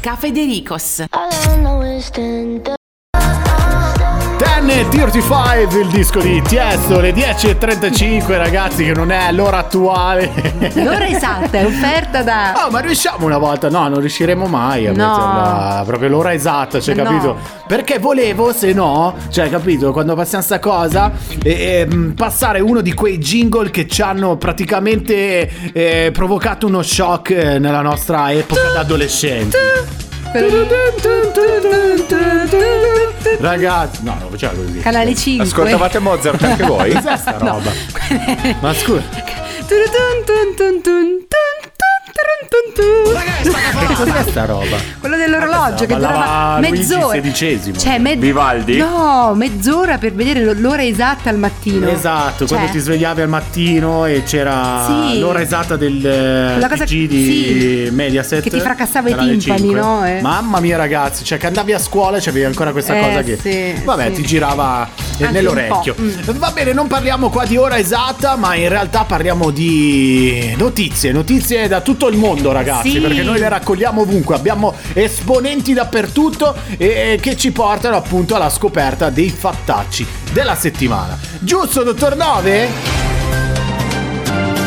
Cafedericos. 0.02 1.02
Ten 4.90 5.10
35 5.12 5.82
il 5.82 5.88
disco 5.88 6.20
di 6.20 6.42
Tiesto, 6.42 7.00
le 7.00 7.14
10.35 7.14 8.38
ragazzi 8.38 8.84
che 8.84 8.94
non 8.94 9.12
è 9.12 9.32
l'ora 9.32 9.58
attuale. 9.60 10.32
L'ora 10.76 11.08
esatta 11.08 11.60
è 11.60 11.66
offerta 11.66 12.22
da... 12.24 12.54
Oh, 12.66 12.72
ma 12.72 12.80
riusciamo 12.80 13.26
una 13.26 13.38
volta? 13.38 13.70
No, 13.70 13.88
non 13.88 14.00
riusciremo 14.00 14.46
mai 14.48 14.88
a 14.88 14.92
No. 14.92 15.08
metterla 15.08 15.84
proprio 15.86 16.10
l'ora 16.10 16.34
esatta, 16.34 16.80
cioè, 16.82 16.96
No. 16.96 17.04
capito? 17.04 17.38
Perché 17.68 18.00
volevo, 18.00 18.52
se 18.52 18.74
no, 18.74 19.16
cioè, 19.30 19.50
capito, 19.50 19.92
quando 19.92 20.16
passiamo 20.16 20.44
sta 20.44 20.60
cosa, 20.60 21.12
eh, 21.44 21.88
ehm, 21.90 22.14
passare 22.16 22.60
uno 22.60 22.82
di 22.82 22.94
quei 22.94 23.20
jingle 23.20 23.70
che 23.70 23.88
ci 23.88 24.02
hanno 24.02 24.38
praticamente 24.38 25.72
eh, 25.72 26.10
provocato 26.12 26.66
uno 26.68 26.82
shock 26.82 27.30
eh, 27.30 27.60
nella 27.60 27.82
nostra 27.82 28.32
epoca 28.32 28.70
da 28.74 28.80
adolescenti. 28.82 29.56
Ragazzi, 33.40 34.04
no, 34.04 34.16
non 34.20 34.30
facciamo 34.30 34.62
così. 34.62 34.80
Canale 34.80 35.16
5. 35.16 35.46
Ascoltavate 35.46 36.00
Mozart 36.00 36.44
anche 36.44 36.64
voi? 36.64 36.92
Cos'è 36.92 37.18
sta 37.18 37.38
roba? 37.38 37.72
Ma 38.60 38.74
scusa, 38.74 39.02
cos'è 43.96 44.24
sta 44.30 44.46
roba? 44.46 44.78
Quello 45.00 45.16
dell'orologio 45.18 45.86
che 45.86 45.96
durava 45.96 46.60
mezz'ora. 46.60 47.20
Cioè, 47.78 47.98
me- 48.00 48.16
Vivaldi? 48.16 48.78
No, 48.78 49.34
mezz'ora 49.36 49.98
per 49.98 50.14
vedere 50.14 50.54
l'ora 50.56 50.84
esatta 50.84 51.30
al 51.30 51.38
mattino. 51.38 51.88
Esatto, 51.90 52.46
Cioè, 52.46 52.58
quando 52.58 52.72
ti 52.72 52.80
svegliavi 52.80 53.22
al 53.22 53.30
mattino 53.30 54.06
e 54.06 54.24
c'era 54.24 54.86
Sì. 55.12 55.20
l'ora 55.20 55.42
esatta 55.42 55.76
del 55.76 56.06
eh, 56.06 56.68
cosa- 56.68 56.86
TG 56.86 57.08
di 57.08 57.86
sì. 57.88 57.90
Mediaset 57.92 58.42
Che 58.44 58.50
ti 58.50 58.60
fracassava 58.60 59.10
i 59.10 59.16
timpani, 59.16 59.40
5. 59.42 59.80
no? 59.80 60.06
Eh. 60.06 60.22
Mamma 60.22 60.60
mia 60.60 60.78
ragazzi, 60.78 61.24
cioè 61.24 61.38
che 61.38 61.48
andavi 61.48 61.74
a 61.74 61.80
scuola 61.80 62.18
e 62.18 62.22
c'avevi 62.22 62.46
ancora 62.46 62.72
questa 62.72 62.96
Eh, 62.98 63.02
cosa 63.02 63.22
che 63.24 63.38
sì, 63.42 63.82
vabbè 63.84 64.08
sì. 64.08 64.12
ti 64.14 64.22
girava 64.24 64.88
Anche 65.20 65.32
nell'orecchio. 65.32 65.94
po', 65.96 66.34
Va 66.40 66.52
bene, 66.52 66.74
non 66.74 66.88
parliamo 66.88 67.30
qua 67.30 67.46
di 67.46 67.58
ora 67.58 67.78
esatta, 67.78 68.36
ma 68.36 68.56
in 68.56 68.70
realtà 68.70 69.04
parliamo 69.04 69.50
di 69.50 70.54
notizie, 70.58 71.12
notizie 71.12 71.68
da 71.68 71.82
tutto 71.82 71.99
il 72.08 72.18
mondo 72.18 72.52
ragazzi, 72.52 72.92
Sì. 72.92 73.00
perché 73.00 73.22
noi 73.24 73.40
le 73.40 73.50
raccogliamo 73.50 74.02
ovunque, 74.02 74.36
abbiamo 74.36 74.74
esponenti 74.94 75.74
dappertutto 75.74 76.56
e, 76.78 77.14
e 77.14 77.20
che 77.22 77.36
ci 77.36 77.52
portano 77.52 77.96
appunto 77.98 78.36
alla 78.36 78.50
scoperta 78.50 79.10
dei 79.10 79.30
fattacci 79.30 80.06
della 80.32 80.56
settimana. 80.56 81.18
Giusto, 81.40 81.84
dottor 81.84 82.16
Nove? 82.16 82.68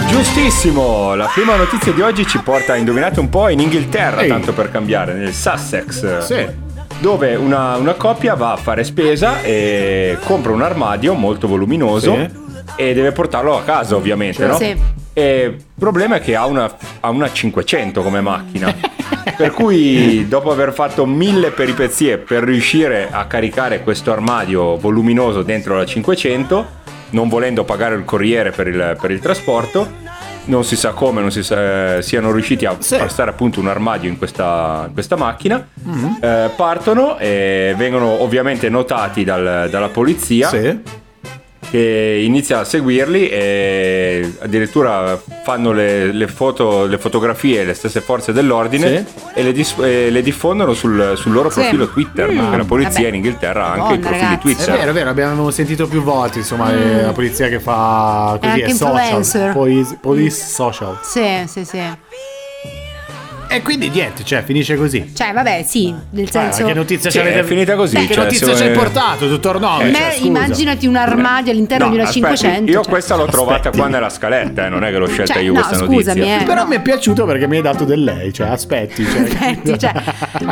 Giustissimo, 0.09 1.15
la 1.15 1.27
prima 1.33 1.57
notizia 1.57 1.93
di 1.93 2.03
oggi 2.03 2.27
ci 2.27 2.39
porta, 2.39 2.77
indovinate 2.77 3.19
un 3.19 3.29
po', 3.31 3.49
in 3.49 3.61
Inghilterra, 3.61 4.21
Ehi. 4.23 4.29
tanto 4.29 4.53
per 4.53 4.71
cambiare, 4.71 5.15
nel 5.15 5.33
Sussex. 5.33 6.19
Sì. 6.19 6.47
Dove 6.99 7.35
una, 7.35 7.77
una 7.77 7.95
coppia 7.95 8.35
va 8.35 8.53
a 8.53 8.57
fare 8.57 8.85
spesa 8.85 9.41
e 9.43 10.19
compra 10.25 10.53
un 10.53 10.63
armadio 10.63 11.15
molto 11.15 11.49
voluminoso 11.49 12.15
Sì. 12.15 12.29
e 12.77 12.95
deve 12.95 13.11
portarlo 13.13 13.57
a 13.57 13.63
casa 13.63 13.97
ovviamente, 13.97 14.47
no? 14.47 14.57
Sì. 14.57 14.77
E 15.15 15.55
il 15.57 15.65
problema 15.79 16.17
è 16.17 16.21
che 16.21 16.35
ha 16.37 16.47
una, 16.47 16.71
ha 17.01 17.09
una 17.11 17.31
500 17.31 18.03
come 18.03 18.21
macchina. 18.21 18.75
per 19.37 19.53
cui 19.53 20.27
dopo 20.29 20.51
aver 20.51 20.73
fatto 20.73 21.07
mille 21.07 21.51
peripezie 21.51 22.19
per 22.19 22.43
riuscire 22.43 23.09
a 23.11 23.27
caricare 23.27 23.83
questo 23.83 24.13
armadio 24.13 24.77
voluminoso 24.79 25.43
dentro 25.43 25.77
la 25.77 25.85
500, 25.85 26.67
non 27.11 27.29
volendo 27.29 27.65
pagare 27.65 27.95
il 27.95 28.05
corriere 28.05 28.51
per 28.51 28.67
il, 28.69 28.97
per 29.01 29.11
il 29.11 29.21
trasporto, 29.21 30.01
non 30.45 30.65
si 30.65 30.75
sa 30.77 30.91
come, 30.91 31.21
non 31.21 31.31
si 31.31 31.43
sa, 31.45 31.97
eh, 31.99 32.03
siano 32.03 32.33
riusciti 32.33 32.65
a 32.65 32.75
Sì. 32.79 32.97
passare 32.97 33.31
appunto 33.31 33.61
un 33.61 33.69
armadio 33.69 34.09
in 34.09 34.19
questa, 34.19 34.85
in 34.89 34.93
questa 34.93 35.17
macchina. 35.17 35.65
Mm-hmm. 35.89 36.13
Eh, 36.21 36.51
partono 36.57 37.19
e 37.19 37.75
vengono 37.77 38.23
ovviamente 38.23 38.69
notati 38.69 39.23
dal- 39.25 39.69
dalla 39.71 39.89
polizia 39.89 40.49
Sì. 40.49 40.81
Che 41.73 42.21
inizia 42.23 42.59
a 42.59 42.65
seguirli 42.65 43.31
e 43.31 44.31
addirittura 44.41 45.19
fanno 45.43 45.73
le, 45.73 46.13
le 46.13 46.27
foto, 46.27 46.85
le 46.85 46.99
fotografie 46.99 47.65
le 47.65 47.73
stesse 47.73 48.03
forze 48.03 48.35
dell'ordine 48.35 49.07
e 49.33 49.43
le, 49.43 49.53
dis- 49.53 49.77
e 49.81 50.11
le 50.11 50.21
diffondono 50.21 50.75
sul, 50.75 51.15
sul 51.17 51.33
loro 51.33 51.49
Sì. 51.49 51.61
profilo 51.61 51.89
Twitter 51.89 52.31
Mm. 52.31 52.37
perché 52.39 52.57
la 52.59 52.65
polizia 52.65 52.93
Vabbè. 53.05 53.09
in 53.09 53.15
Inghilterra 53.15 53.65
ha 53.65 53.69
anche 53.69 53.79
Madonna, 53.81 53.95
i 53.95 53.99
profili 54.01 54.21
ragazzi. 54.21 54.35
È 54.35 54.39
Twitter 54.55 54.77
vero, 54.77 54.91
è 54.91 54.93
vero, 54.93 55.09
abbiamo 55.11 55.51
sentito 55.51 55.87
più 55.89 56.03
volte, 56.03 56.39
insomma, 56.41 56.73
eh, 56.75 57.03
la 57.05 57.13
polizia 57.13 57.49
che 57.49 57.59
fa 57.59 58.37
così, 58.39 58.47
Mm. 58.49 58.53
anche 58.53 58.65
è 58.67 58.75
social, 58.75 59.53
police, 59.55 59.99
police 59.99 60.45
social. 60.45 60.99
Sì, 61.03 61.45
sì, 61.47 61.65
sì. 61.65 61.81
E 63.53 63.63
quindi 63.63 63.91
niente, 63.91 64.25
cioè, 64.25 64.43
finisce 64.43 64.77
così. 64.77 65.13
Cioè, 65.15 65.33
vabbè, 65.33 65.63
sì, 65.67 65.95
nel 66.11 66.25
Eh, 66.27 66.31
senso... 66.31 66.65
che 66.65 66.73
notizia 66.75 67.11
Sì, 67.11 67.19
ci 67.19 67.23
avete 67.23 67.41
è 67.41 67.45
finita 67.45 67.75
così, 67.75 67.97
Che 68.07 68.15
cioè, 68.15 68.25
notizia 68.25 68.55
ci 68.57 68.63
hai 68.63 68.71
portato, 68.73 69.29
dottor 69.29 69.61
Nove? 69.61 69.85
Me- 69.85 69.93
Cioè, 69.93 70.11
scusa. 70.15 70.27
immaginati 70.27 70.87
un 70.87 70.97
armadio 70.97 71.53
all'interno 71.53 71.85
No, 71.85 71.91
di 71.91 71.97
una 71.99 72.09
aspetti, 72.09 72.37
500. 72.37 72.71
io 72.71 72.81
cioè- 72.83 72.89
questa 72.91 73.17
l'ho 73.17 73.27
trovata 73.27 73.57
Aspetti. 73.57 73.79
qua 73.79 73.89
nella 73.89 74.09
scaletta 74.09 74.67
eh, 74.67 74.69
non 74.71 74.85
è 74.85 74.91
che 74.91 74.97
l'ho 74.99 75.07
scelta 75.07 75.35
Cioè, 75.35 75.43
io 75.43 75.53
no, 75.53 75.61
questa 75.61 75.77
scusami, 75.85 76.21
notizia 76.21 76.41
eh. 76.41 76.45
Però 76.45 76.67
mi 76.67 76.77
è 76.77 76.81
piaciuto 76.81 77.25
perché 77.27 77.47
mi 77.47 77.57
hai 77.57 77.63
dato 77.63 77.85
del 77.85 78.05
lei, 78.05 78.33
cioè 78.33 78.47
aspetti. 78.49 79.05
Cioè, 79.05 79.21
Aspetti, 79.23 79.79
cioè, 79.79 79.93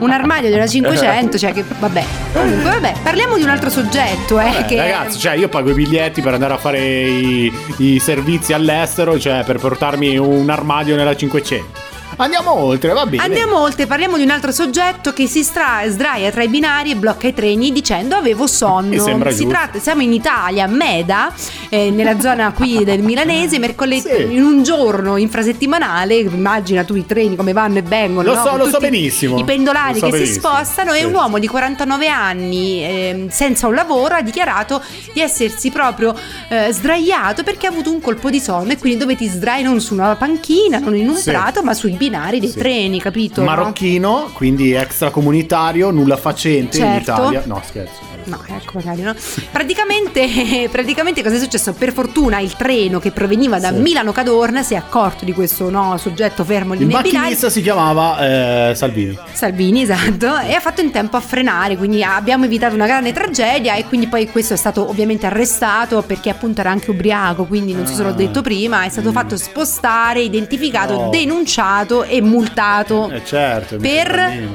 un 0.01 0.11
armadio 0.11 0.49
di 0.51 0.55
una 0.55 0.67
500, 0.67 1.39
cioè 1.39 1.53
che 1.53 1.65
vabbè. 1.79 2.05
Comunque, 2.35 2.71
vabbè, 2.71 2.93
parliamo 3.03 3.37
di 3.37 3.43
un 3.43 3.49
altro 3.49 3.71
soggetto, 3.71 4.39
eh, 4.41 4.59
Eh, 4.61 4.65
che 4.67 4.77
Ragazzi, 4.77 5.19
cioè 5.19 5.35
io 5.35 5.49
pago 5.49 5.71
i 5.71 5.75
biglietti 5.75 6.21
per 6.21 6.35
andare 6.35 6.53
a 6.55 6.59
fare 6.59 6.81
i, 6.81 7.53
i 7.79 7.99
servizi 7.99 8.53
all'estero, 8.53 9.19
cioè 9.19 9.43
per 9.45 9.59
portarmi 9.59 10.19
un 10.19 10.49
armadio 10.51 10.97
nella 10.97 11.17
500. 11.17 11.89
Andiamo 12.17 12.53
oltre, 12.55 12.93
va 12.93 13.07
bene. 13.07 13.23
Andiamo 13.23 13.59
oltre, 13.61 13.87
parliamo 13.87 14.17
di 14.17 14.23
un 14.25 14.31
altro 14.31 14.53
soggetto 14.53 15.13
che 15.13 15.27
si 15.27 15.43
stra- 15.43 15.83
sdraia 15.89 16.31
tra 16.31 16.43
i 16.43 16.49
binari 16.49 16.91
e 16.91 16.97
blocca 16.97 17.27
i 17.29 17.33
treni 17.35 17.73
dicendo 17.73 18.15
avevo 18.15 18.47
sonno. 18.47 18.93
Si 19.03 19.15
giusto. 19.23 19.47
tratta, 19.49 19.79
siamo 19.79 20.03
in 20.03 20.13
Italia, 20.13 20.67
Meda, 20.67 21.33
eh, 21.71 21.91
nella 21.91 22.21
zona 22.21 22.53
qui 22.53 22.85
del 22.85 23.01
milanese, 23.03 23.59
mercoledì 23.61 24.01
Sì. 24.01 24.35
in 24.35 24.43
un 24.43 24.63
giorno 24.63 25.17
infrasettimanale, 25.17 26.17
immagina 26.17 26.85
tu 26.85 26.95
i 26.95 27.07
treni 27.07 27.37
come 27.37 27.53
vanno 27.53 27.79
e 27.79 27.83
vengono. 27.83 28.29
Lo 28.29 28.35
no? 28.35 28.45
so, 28.45 28.57
lo 28.57 28.69
so 28.69 28.79
benissimo. 28.79 29.39
I 29.39 29.45
pendolari 29.45 29.99
so 29.99 30.07
che 30.07 30.13
si 30.13 30.19
benissimo. 30.23 30.49
spostano 30.49 30.93
e 30.93 30.99
Sì. 30.99 31.05
un 31.05 31.15
uomo 31.15 31.39
di 31.39 31.47
49 31.49 32.09
anni 32.09 32.83
ehm, 32.85 33.29
senza 33.31 33.67
un 33.67 33.75
lavoro 33.75 34.15
ha 34.17 34.23
dichiarato 34.23 34.83
di 35.15 35.21
essersi 35.21 35.71
proprio 35.71 36.15
eh, 36.49 36.69
sdraiato 36.73 37.43
perché 37.45 37.67
ha 37.67 37.71
avuto 37.71 37.91
un 37.91 38.01
colpo 38.01 38.29
di 38.31 38.41
sonno 38.41 38.73
e 38.73 38.79
quindi 38.79 38.99
dove 38.99 39.17
ti 39.17 39.27
sdrai 39.27 39.63
non 39.63 39.81
su 39.81 39.95
una 39.95 40.15
panchina, 40.17 40.79
non 40.81 40.95
in 40.97 41.09
un 41.09 41.17
Sì. 41.17 41.31
prato, 41.31 41.63
ma 41.63 41.73
sui 41.73 41.97
binari 42.01 42.41
dei 42.41 42.49
Sì. 42.49 42.59
treni, 42.59 42.99
capito? 42.99 43.41
no? 43.43 43.47
Marocchino, 43.47 44.31
quindi 44.33 44.73
extracomunitario, 44.73 45.91
nulla 45.91 46.17
facente 46.17 46.79
in 46.79 46.83
Certo. 46.85 47.11
Italia. 47.13 47.43
No, 47.45 47.61
scherzo. 47.63 48.01
No, 48.31 48.43
ecco 48.47 48.73
magari 48.75 49.03
no. 49.03 49.15
Praticamente, 49.51 50.69
praticamente 50.71 51.23
cosa 51.23 51.35
è 51.35 51.39
successo? 51.39 51.73
Per 51.73 51.93
fortuna 51.93 52.39
il 52.39 52.55
treno 52.55 53.01
che 53.01 53.11
proveniva 53.11 53.59
da 53.59 53.69
Sì. 53.73 53.81
Milano 53.81 54.13
Cadorna 54.13 54.63
si 54.63 54.75
è 54.75 54.77
accorto 54.77 55.25
di 55.25 55.33
questo 55.33 55.69
no, 55.69 55.97
soggetto 55.97 56.45
fermo 56.45 56.75
lì 56.75 56.83
Il 56.83 56.89
macchinista 56.89 57.51
si 57.51 57.61
chiamava 57.61 58.71
eh, 58.71 58.75
Salvini. 58.75 59.19
Salvini, 59.33 59.83
esatto, 59.83 60.39
e 60.39 60.55
ha 60.55 60.61
fatto 60.61 60.81
in 60.81 60.91
tempo 60.91 61.17
a 61.17 61.21
frenare, 61.21 61.77
quindi 61.77 62.03
abbiamo 62.05 62.45
evitato 62.45 62.75
una 62.75 62.87
grande 62.87 63.13
tragedia 63.13 63.75
e 63.75 63.85
quindi 63.87 64.07
poi 64.07 64.29
questo 64.31 64.55
è 64.55 64.57
stato 64.57 64.89
ovviamente 64.89 65.27
arrestato 65.27 66.03
perché 66.03 66.31
appunto 66.31 66.61
era 66.61 66.71
anche 66.71 66.91
ubriaco, 66.91 67.45
quindi 67.45 67.73
non 67.73 67.87
so 67.87 67.95
se 67.95 68.03
l'ho 68.03 68.13
detto 68.13 68.43
prima, 68.43 68.85
è 68.85 68.89
stato 68.89 69.11
fatto 69.11 69.37
spostare, 69.37 70.21
identificato. 70.21 70.95
Oh. 70.95 71.11
denunciato 71.11 72.05
e 72.05 72.21
multato. 72.21 73.11
Eh 73.11 73.25
certo. 73.25 73.79
mi 73.79 74.55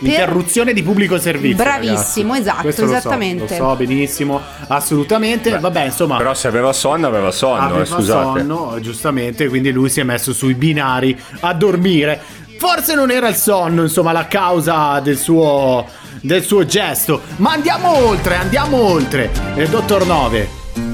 Per-. 0.00 0.08
Interruzione 0.08 0.72
di 0.72 0.82
pubblico 0.82 1.18
servizio. 1.18 1.62
Bravissimo, 1.62 2.32
ragazzi. 2.32 2.48
esatto, 2.48 2.62
Questo 2.62 2.82
lo 2.82 2.88
so, 2.88 2.96
esattamente. 2.96 3.58
Lo 3.58 3.68
so, 3.68 3.76
benissimo, 3.76 4.40
assolutamente. 4.68 5.58
Vabbè, 5.58 5.84
insomma. 5.84 6.16
però 6.16 6.34
se 6.34 6.48
aveva 6.48 6.72
sonno 6.72 7.06
aveva 7.06 7.30
sonno 7.30 7.60
aveva 7.60 7.82
eh, 7.82 7.86
scusate 7.86 8.40
sonno, 8.40 8.78
giustamente, 8.80 9.48
quindi 9.48 9.70
lui 9.70 9.90
si 9.90 10.00
è 10.00 10.02
messo 10.02 10.32
sui 10.32 10.54
binari 10.54 11.18
a 11.40 11.52
dormire. 11.52 12.20
Forse 12.58 12.94
non 12.94 13.10
era 13.10 13.28
il 13.28 13.36
sonno, 13.36 13.82
insomma, 13.82 14.12
la 14.12 14.26
causa 14.26 15.00
del 15.00 15.16
suo, 15.16 15.86
del 16.20 16.42
suo 16.42 16.64
gesto. 16.64 17.20
Ma 17.36 17.52
andiamo 17.52 17.94
oltre, 17.94 18.36
andiamo 18.36 18.76
oltre. 18.76 19.30
Eh, 19.54 19.68
dottor 19.68 20.06
Nove. 20.06 20.48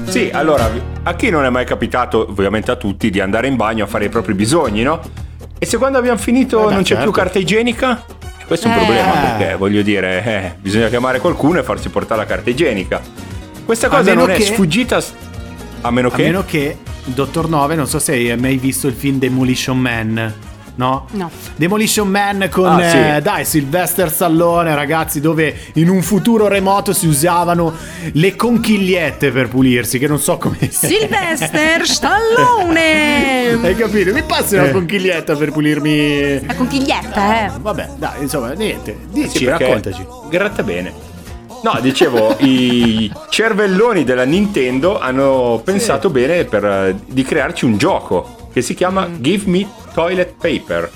Sì, 0.05 0.29
allora, 0.31 0.69
a 1.03 1.15
chi 1.15 1.29
non 1.29 1.43
è 1.43 1.49
mai 1.49 1.65
capitato, 1.65 2.25
ovviamente 2.29 2.71
a 2.71 2.75
tutti, 2.75 3.09
di 3.09 3.19
andare 3.19 3.47
in 3.47 3.57
bagno 3.57 3.83
a 3.83 3.87
fare 3.87 4.05
i 4.05 4.09
propri 4.09 4.33
bisogni, 4.33 4.83
no? 4.83 4.99
E 5.59 5.65
se 5.65 5.77
quando 5.77 5.97
abbiamo 5.97 6.17
finito 6.17 6.61
Eh 6.61 6.67
beh, 6.67 6.73
non 6.73 6.81
c'è 6.83 6.89
certo. 6.89 7.03
più 7.03 7.11
carta 7.11 7.39
igienica? 7.39 8.05
Questo 8.47 8.67
è 8.67 8.71
un 8.71 8.75
Eh. 8.77 8.85
problema, 8.85 9.11
perché 9.11 9.55
voglio 9.55 9.81
dire, 9.81 10.23
eh, 10.23 10.55
bisogna 10.59 10.87
chiamare 10.87 11.19
qualcuno 11.19 11.59
e 11.59 11.63
farsi 11.63 11.89
portare 11.89 12.21
la 12.21 12.25
carta 12.27 12.49
igienica. 12.49 13.01
Questa 13.65 13.87
A 13.87 13.89
cosa 13.89 14.13
non 14.13 14.29
è 14.29 14.35
che- 14.35 14.43
sfuggita. 14.45 15.01
s- 15.01 15.11
A 15.81 15.91
meno 15.91 16.07
A 16.07 16.11
che. 16.11 16.23
meno 16.23 16.45
che, 16.45 16.77
dottor 17.03 17.49
Nove, 17.49 17.75
non 17.75 17.87
so 17.87 17.99
se 17.99 18.13
hai 18.13 18.37
mai 18.37 18.55
visto 18.57 18.87
il 18.87 18.93
film 18.93 19.19
Demolition 19.19 19.77
Man. 19.77 20.33
No? 20.77 21.07
No. 21.11 21.29
Demolition 21.55 22.07
Man 22.07 22.47
con 22.51 22.67
Ah, 22.67 22.89
sì. 22.89 22.97
eh, 22.97 23.19
dai 23.21 23.45
Sylvester 23.45 24.11
Stallone, 24.11 24.75
ragazzi, 24.75 25.19
dove 25.19 25.55
in 25.73 25.89
un 25.89 26.01
futuro 26.03 26.47
remoto 26.47 26.93
si 26.93 27.07
usavano 27.07 27.73
le 28.13 28.35
conchigliette 28.35 29.31
per 29.31 29.47
pulirsi, 29.49 29.97
che 29.97 30.07
non 30.07 30.19
so 30.19 30.37
come 30.37 30.57
Sylvester 30.69 31.85
Stallone! 31.87 33.57
Hai 33.61 33.75
capito? 33.75 34.13
Mi 34.13 34.23
passi 34.23 34.55
una 34.55 34.69
conchiglietta 34.69 35.35
per 35.35 35.51
pulirmi 35.51 36.45
La 36.45 36.55
conchiglietta, 36.55 37.45
eh. 37.45 37.51
Vabbè, 37.59 37.89
dai, 37.97 38.21
insomma, 38.21 38.51
niente. 38.51 38.95
Dici, 39.11 39.39
Sì, 39.39 39.45
raccontaci. 39.45 40.05
Gratta 40.29 40.63
bene. 40.63 40.93
No, 41.63 41.79
dicevo, 41.81 42.35
i 42.39 43.11
cervelloni 43.29 44.03
della 44.03 44.25
Nintendo 44.25 44.99
hanno 44.99 45.59
pensato 45.63 46.11
bene 46.11 46.43
per, 46.45 46.63
eh, 46.63 46.95
di 47.07 47.23
crearci 47.23 47.65
un 47.65 47.77
gioco 47.77 48.35
che 48.51 48.61
si 48.61 48.73
chiama 48.73 49.07
Give 49.19 49.49
Me 49.49 49.67
Toilet 49.93 50.33
Paper. 50.39 50.89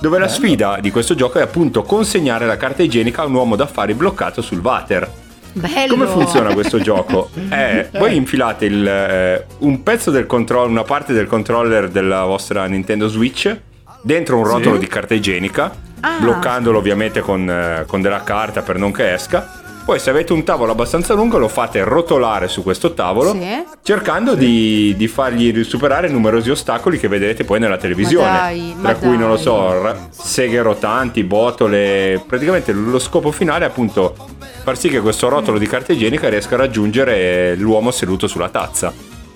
Dove 0.00 0.18
la 0.18 0.28
sfida 0.28 0.78
di 0.80 0.90
questo 0.90 1.14
gioco 1.14 1.38
è 1.38 1.42
appunto 1.42 1.82
consegnare 1.82 2.46
la 2.46 2.56
carta 2.56 2.82
igienica 2.82 3.22
a 3.22 3.26
un 3.26 3.34
uomo 3.34 3.54
d'affari 3.56 3.92
bloccato 3.94 4.40
sul 4.40 4.60
water. 4.60 5.08
Bello. 5.52 5.92
Come 5.94 6.06
funziona 6.06 6.54
questo 6.54 6.78
gioco? 6.82 7.28
Eh, 7.50 7.88
voi 7.98 8.14
infilate 8.16 8.64
il, 8.66 8.86
eh, 8.86 9.46
un 9.58 9.82
pezzo 9.82 10.10
del 10.10 10.26
controller, 10.26 10.70
una 10.70 10.84
parte 10.84 11.12
del 11.12 11.26
controller 11.26 11.88
della 11.90 12.24
vostra 12.24 12.64
Nintendo 12.66 13.08
Switch 13.08 13.54
dentro 14.02 14.38
un 14.38 14.44
rotolo 14.44 14.76
di 14.78 14.86
carta 14.86 15.14
igienica, 15.14 15.88
Ah. 16.02 16.16
bloccandolo 16.18 16.78
ovviamente 16.78 17.20
con, 17.20 17.46
eh, 17.50 17.84
con 17.86 18.00
della 18.00 18.22
carta 18.22 18.62
per 18.62 18.78
non 18.78 18.90
che 18.90 19.12
esca. 19.12 19.59
Poi 19.90 19.98
se 19.98 20.10
avete 20.10 20.32
un 20.32 20.44
tavolo 20.44 20.70
abbastanza 20.70 21.14
lungo 21.14 21.36
lo 21.36 21.48
fate 21.48 21.82
rotolare 21.82 22.46
su 22.46 22.62
questo 22.62 22.94
tavolo 22.94 23.32
Sì. 23.32 23.44
cercando 23.82 24.36
di, 24.36 24.94
di 24.96 25.08
fargli 25.08 25.64
superare 25.64 26.08
numerosi 26.08 26.48
ostacoli 26.48 26.96
che 26.96 27.08
vedrete 27.08 27.42
poi 27.42 27.58
nella 27.58 27.76
televisione. 27.76 28.30
Ma 28.30 28.38
dai, 28.38 28.74
ma 28.78 28.90
tra 28.90 28.98
cui, 29.00 29.18
non 29.18 29.26
lo 29.30 29.34
dai. 29.34 29.42
so, 29.42 29.82
ra- 29.82 29.96
seghe 30.10 30.62
rotanti, 30.62 31.24
botole. 31.24 32.22
Praticamente 32.24 32.70
lo 32.70 33.00
scopo 33.00 33.32
finale 33.32 33.64
è 33.64 33.68
appunto 33.68 34.14
far 34.62 34.78
sì 34.78 34.88
che 34.90 35.00
questo 35.00 35.28
rotolo 35.28 35.58
di 35.58 35.66
carta 35.66 35.92
igienica 35.92 36.28
riesca 36.28 36.54
a 36.54 36.58
raggiungere 36.58 37.56
l'uomo 37.56 37.90
seduto 37.90 38.28
sulla 38.28 38.48
tazza. 38.48 38.92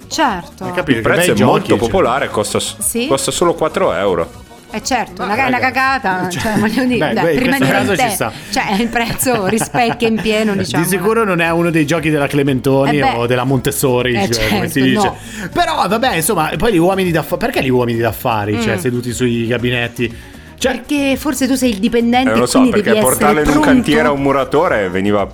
Certo. 0.06 0.66
Il 0.86 1.00
prezzo 1.00 1.32
è 1.32 1.40
molto 1.42 1.66
giochi, 1.66 1.68
cioè. 1.70 1.78
popolare, 1.78 2.28
costa, 2.28 2.60
Sì? 2.60 3.08
costa 3.08 3.32
solo 3.32 3.54
4 3.54 3.92
euro. 3.94 4.30
Eh 4.74 4.82
certo, 4.82 5.24
Ma 5.24 5.34
una, 5.34 5.46
una 5.46 5.58
cagata, 5.60 6.28
cioè, 6.28 6.42
cioè, 6.42 6.58
voglio 6.58 6.84
dire, 6.84 7.06
beh, 7.06 7.14
dai, 7.14 7.22
questo 7.36 7.40
rimanere 7.44 7.72
caso 7.72 7.92
in 7.92 7.98
ci 7.98 8.04
te- 8.06 8.10
sta. 8.10 8.32
Cioè, 8.50 8.82
il 8.82 8.88
prezzo 8.88 9.46
rispecchia 9.46 10.08
in 10.08 10.16
pieno, 10.20 10.54
diciamo. 10.56 10.82
Di 10.82 10.88
sicuro 10.88 11.22
non 11.24 11.40
è 11.40 11.48
uno 11.50 11.70
dei 11.70 11.86
giochi 11.86 12.10
della 12.10 12.26
Clementoni 12.26 12.98
Eh 12.98 13.00
beh. 13.02 13.16
o 13.16 13.26
della 13.26 13.44
Montessori, 13.44 14.14
Eh, 14.14 14.28
cioè, 14.30 14.48
come 14.48 14.68
si 14.68 14.80
certo, 14.80 14.88
dice. 14.88 15.06
no. 15.42 15.48
Però 15.52 15.86
vabbè, 15.86 16.16
insomma, 16.16 16.50
poi 16.58 16.72
gli 16.72 16.78
uomini 16.78 17.12
d'affari. 17.12 17.38
Perché 17.40 17.62
gli 17.62 17.68
uomini 17.70 17.98
d'affari? 18.00 18.56
Mm. 18.56 18.60
Cioè, 18.62 18.78
seduti 18.78 19.12
sui 19.12 19.46
gabinetti. 19.46 20.12
Cioè, 20.58 20.72
Perché 20.72 21.16
forse 21.16 21.46
tu 21.46 21.54
sei 21.54 21.70
il 21.70 21.78
dipendente 21.78 22.30
Eh, 22.30 22.32
non 22.32 22.38
lo 22.38 22.44
e 22.44 22.48
so, 22.48 22.68
perché 22.68 22.94
portarlo 22.94 23.40
in 23.42 23.48
un 23.48 23.60
cantiere 23.60 24.08
a 24.08 24.10
un 24.10 24.22
muratore 24.22 24.88
veniva, 24.88 25.28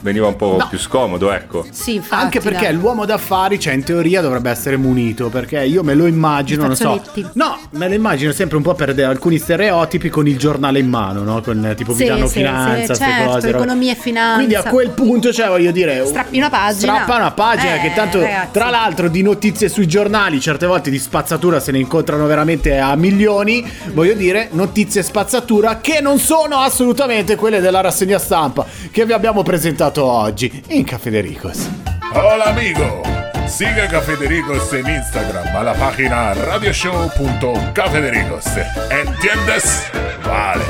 veniva 0.00 0.26
un 0.26 0.36
po' 0.36 0.56
No. 0.58 0.66
più 0.68 0.78
scomodo, 0.78 1.30
ecco. 1.32 1.66
Sì, 1.70 1.94
infatti, 1.94 2.22
Anche 2.24 2.40
perché 2.40 2.66
dai. 2.66 2.74
l'uomo 2.74 3.04
d'affari, 3.04 3.58
cioè 3.60 3.72
in 3.74 3.84
teoria 3.84 4.20
dovrebbe 4.20 4.50
essere 4.50 4.76
munito, 4.76 5.28
perché 5.28 5.64
io 5.64 5.82
me 5.82 5.94
lo 5.94 6.06
immagino, 6.06 6.66
non 6.66 6.76
so. 6.76 7.00
No, 7.34 7.58
me 7.72 7.88
lo 7.88 7.94
immagino 7.94 8.32
sempre 8.32 8.56
un 8.56 8.62
po' 8.62 8.74
per 8.74 8.94
de- 8.94 9.04
alcuni 9.04 9.38
stereotipi 9.38 10.08
con 10.08 10.26
il 10.26 10.36
giornale 10.38 10.78
in 10.78 10.88
mano, 10.88 11.22
no? 11.22 11.40
Con 11.42 11.64
eh, 11.64 11.74
tipo 11.74 11.92
Sì, 11.94 12.02
vi 12.04 12.08
danno 12.08 12.26
sì, 12.26 12.38
finanza, 12.38 12.94
sì, 12.94 13.02
certo, 13.02 13.30
cose. 13.30 13.48
economia 13.48 13.92
e 13.92 13.96
finanza. 13.96 14.34
Quindi 14.36 14.54
a 14.54 14.62
quel 14.64 14.90
punto, 14.90 15.32
cioè 15.32 15.48
voglio 15.48 15.70
dire, 15.70 16.04
Strappi 16.06 16.36
una 16.38 16.50
pagina. 16.50 16.92
Strappa 16.94 17.16
una 17.16 17.30
pagina 17.32 17.74
Eh, 17.76 17.80
che 17.80 17.92
tanto 17.94 18.20
ragazzi. 18.20 18.48
tra 18.52 18.70
l'altro 18.70 19.08
di 19.08 19.22
notizie 19.22 19.68
sui 19.68 19.86
giornali, 19.86 20.40
certe 20.40 20.66
volte 20.66 20.90
di 20.90 20.98
spazzatura 20.98 21.60
se 21.60 21.72
ne 21.72 21.78
incontrano 21.78 22.26
veramente 22.26 22.78
a 22.78 22.94
milioni, 22.96 23.64
voglio 23.92 24.14
dire, 24.14 24.48
notizie 24.52 25.02
spazzatura 25.02 25.78
che 25.80 26.00
non 26.00 26.18
sono 26.18 26.56
assolutamente 26.58 27.36
quelle 27.36 27.60
della 27.60 27.80
rassegna 27.80 28.18
stampa 28.18 28.64
che 28.90 29.04
vi 29.06 29.12
abbiamo 29.12 29.42
presentato 29.42 29.89
oggi 29.98 30.62
in 30.68 30.84
Caffè 30.84 31.10
De 31.10 31.20
Ricos. 31.20 31.68
Hola 32.12 32.46
amigo, 32.46 33.02
sigue 33.46 33.86
Cafedericos 33.86 34.72
en 34.72 34.88
Instagram 34.88 35.54
a 35.54 35.62
la 35.62 35.74
página 35.74 36.34
radioshow.cafedericos. 36.34 38.46
¿Entiendes? 38.90 39.84
Vale. 40.24 40.64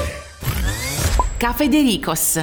Cafe 1.39 1.69
De 1.69 1.81
Ricos. 1.81 2.41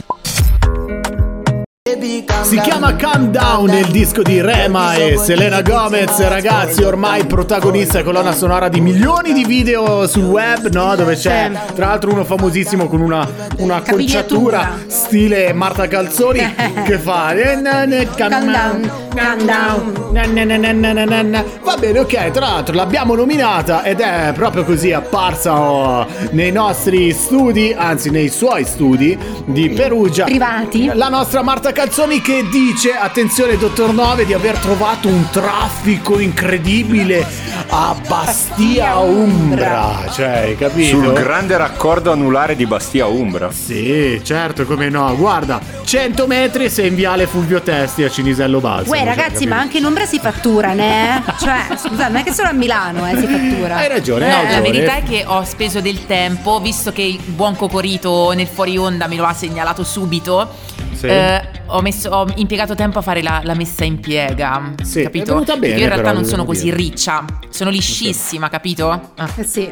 Si 2.43 2.57
chiama 2.61 2.95
Calm 2.95 3.31
Down 3.31 3.69
il 3.73 3.87
disco 3.87 4.21
di 4.21 4.39
Rema 4.39 4.93
e 4.93 5.17
Selena 5.17 5.61
Gomez, 5.61 6.17
ragazzi, 6.25 6.83
ormai 6.83 7.25
protagonista 7.25 7.99
e 7.99 8.03
colonna 8.03 8.31
sonora 8.31 8.69
di 8.69 8.79
milioni 8.79 9.33
di 9.33 9.43
video 9.43 10.07
sul 10.07 10.23
web, 10.23 10.71
no? 10.71 10.95
Dove 10.95 11.15
c'è 11.15 11.51
tra 11.75 11.87
l'altro 11.87 12.11
uno 12.13 12.23
famosissimo 12.23 12.87
con 12.87 13.01
una, 13.01 13.27
una 13.57 13.75
acconciatura 13.75 14.85
stile 14.87 15.51
Marta 15.51 15.85
Calzoni 15.89 16.39
che 16.87 16.97
fa 16.97 17.33
eh, 17.33 18.07
Calm 18.15 18.51
down, 18.51 19.06
na, 19.17 21.03
na, 21.03 21.21
na. 21.23 21.43
Va 21.63 21.75
bene, 21.77 21.99
ok, 21.99 22.31
tra 22.31 22.47
l'altro 22.47 22.75
l'abbiamo 22.75 23.15
nominata 23.15 23.83
ed 23.83 23.99
è 23.99 24.31
proprio 24.33 24.63
così 24.63 24.91
apparsa 24.93 25.59
oh, 25.59 26.07
nei 26.31 26.51
nostri 26.51 27.11
studi, 27.13 27.73
anzi 27.75 28.09
nei 28.11 28.29
suoi 28.29 28.63
studi 28.63 29.17
di 29.45 29.69
Perugia. 29.69 30.25
Privati. 30.25 30.91
La 30.93 31.09
nostra 31.09 31.41
Marta 31.41 31.71
Calzoni 31.71 32.21
che 32.21 32.45
dice, 32.51 32.95
attenzione 32.95 33.57
dottor 33.57 33.93
Nove, 33.93 34.25
di 34.25 34.33
aver 34.33 34.57
trovato 34.57 35.07
un 35.07 35.27
traffico 35.31 36.19
incredibile 36.19 37.25
a 37.69 37.95
Bastia 38.07 38.97
Umbra. 38.97 40.05
Cioè, 40.11 40.25
hai 40.27 40.57
capito? 40.57 41.01
Sul 41.01 41.13
grande 41.13 41.57
raccordo 41.57 42.11
anulare 42.11 42.55
di 42.55 42.65
Bastia 42.65 43.07
Umbra. 43.07 43.51
Sì, 43.51 44.21
certo, 44.23 44.65
come 44.65 44.89
no. 44.89 45.15
Guarda, 45.17 45.59
100 45.83 46.27
metri 46.27 46.69
sei 46.69 46.89
in 46.89 46.95
viale 46.95 47.25
Fulvio 47.27 47.61
Testi 47.61 48.03
a 48.03 48.09
Cinisello 48.09 48.59
Balsamo. 48.59 49.06
Ragazzi, 49.15 49.47
ma 49.47 49.57
anche 49.59 49.77
in 49.77 49.85
Ombra 49.85 50.05
si 50.05 50.19
fattura, 50.19 50.73
né? 50.73 51.23
Cioè, 51.39 51.77
scusate, 51.77 52.11
non 52.11 52.15
è 52.17 52.23
che 52.23 52.33
solo 52.33 52.49
a 52.49 52.53
Milano 52.53 53.07
eh, 53.07 53.17
si 53.17 53.27
fattura. 53.27 53.75
Hai 53.75 53.87
ragione, 53.87 54.27
No, 54.29 54.35
hai 54.35 54.51
la 54.51 54.61
verità 54.61 54.95
è 54.95 55.03
che 55.03 55.23
ho 55.25 55.43
speso 55.43 55.81
del 55.81 56.05
tempo, 56.05 56.59
visto 56.59 56.91
che 56.91 57.01
il 57.01 57.19
buon 57.25 57.55
Cocorito 57.55 58.31
nel 58.31 58.47
fuori 58.47 58.77
onda 58.77 59.07
me 59.07 59.15
lo 59.15 59.25
ha 59.25 59.33
segnalato 59.33 59.83
subito. 59.83 60.75
Sì. 60.93 61.05
eh, 61.05 61.41
ho, 61.67 61.81
messo- 61.81 62.09
ho 62.09 62.27
impiegato 62.37 62.73
tempo 62.73 62.97
a 62.97 63.01
fare 63.03 63.21
la, 63.21 63.41
la 63.43 63.53
messa 63.53 63.83
in 63.83 63.99
piega. 63.99 64.73
Sì, 64.83 65.03
capito? 65.03 65.43
bene, 65.43 65.67
io 65.67 65.73
in 65.73 65.85
realtà 65.85 65.95
però, 65.97 66.13
non 66.13 66.25
sono 66.25 66.43
così 66.43 66.63
dire. 66.65 66.77
riccia, 66.77 67.23
sono 67.49 67.69
liscissima, 67.69 68.49
capito? 68.49 69.11
Ah. 69.15 69.29
Eh 69.35 69.43
sì. 69.43 69.71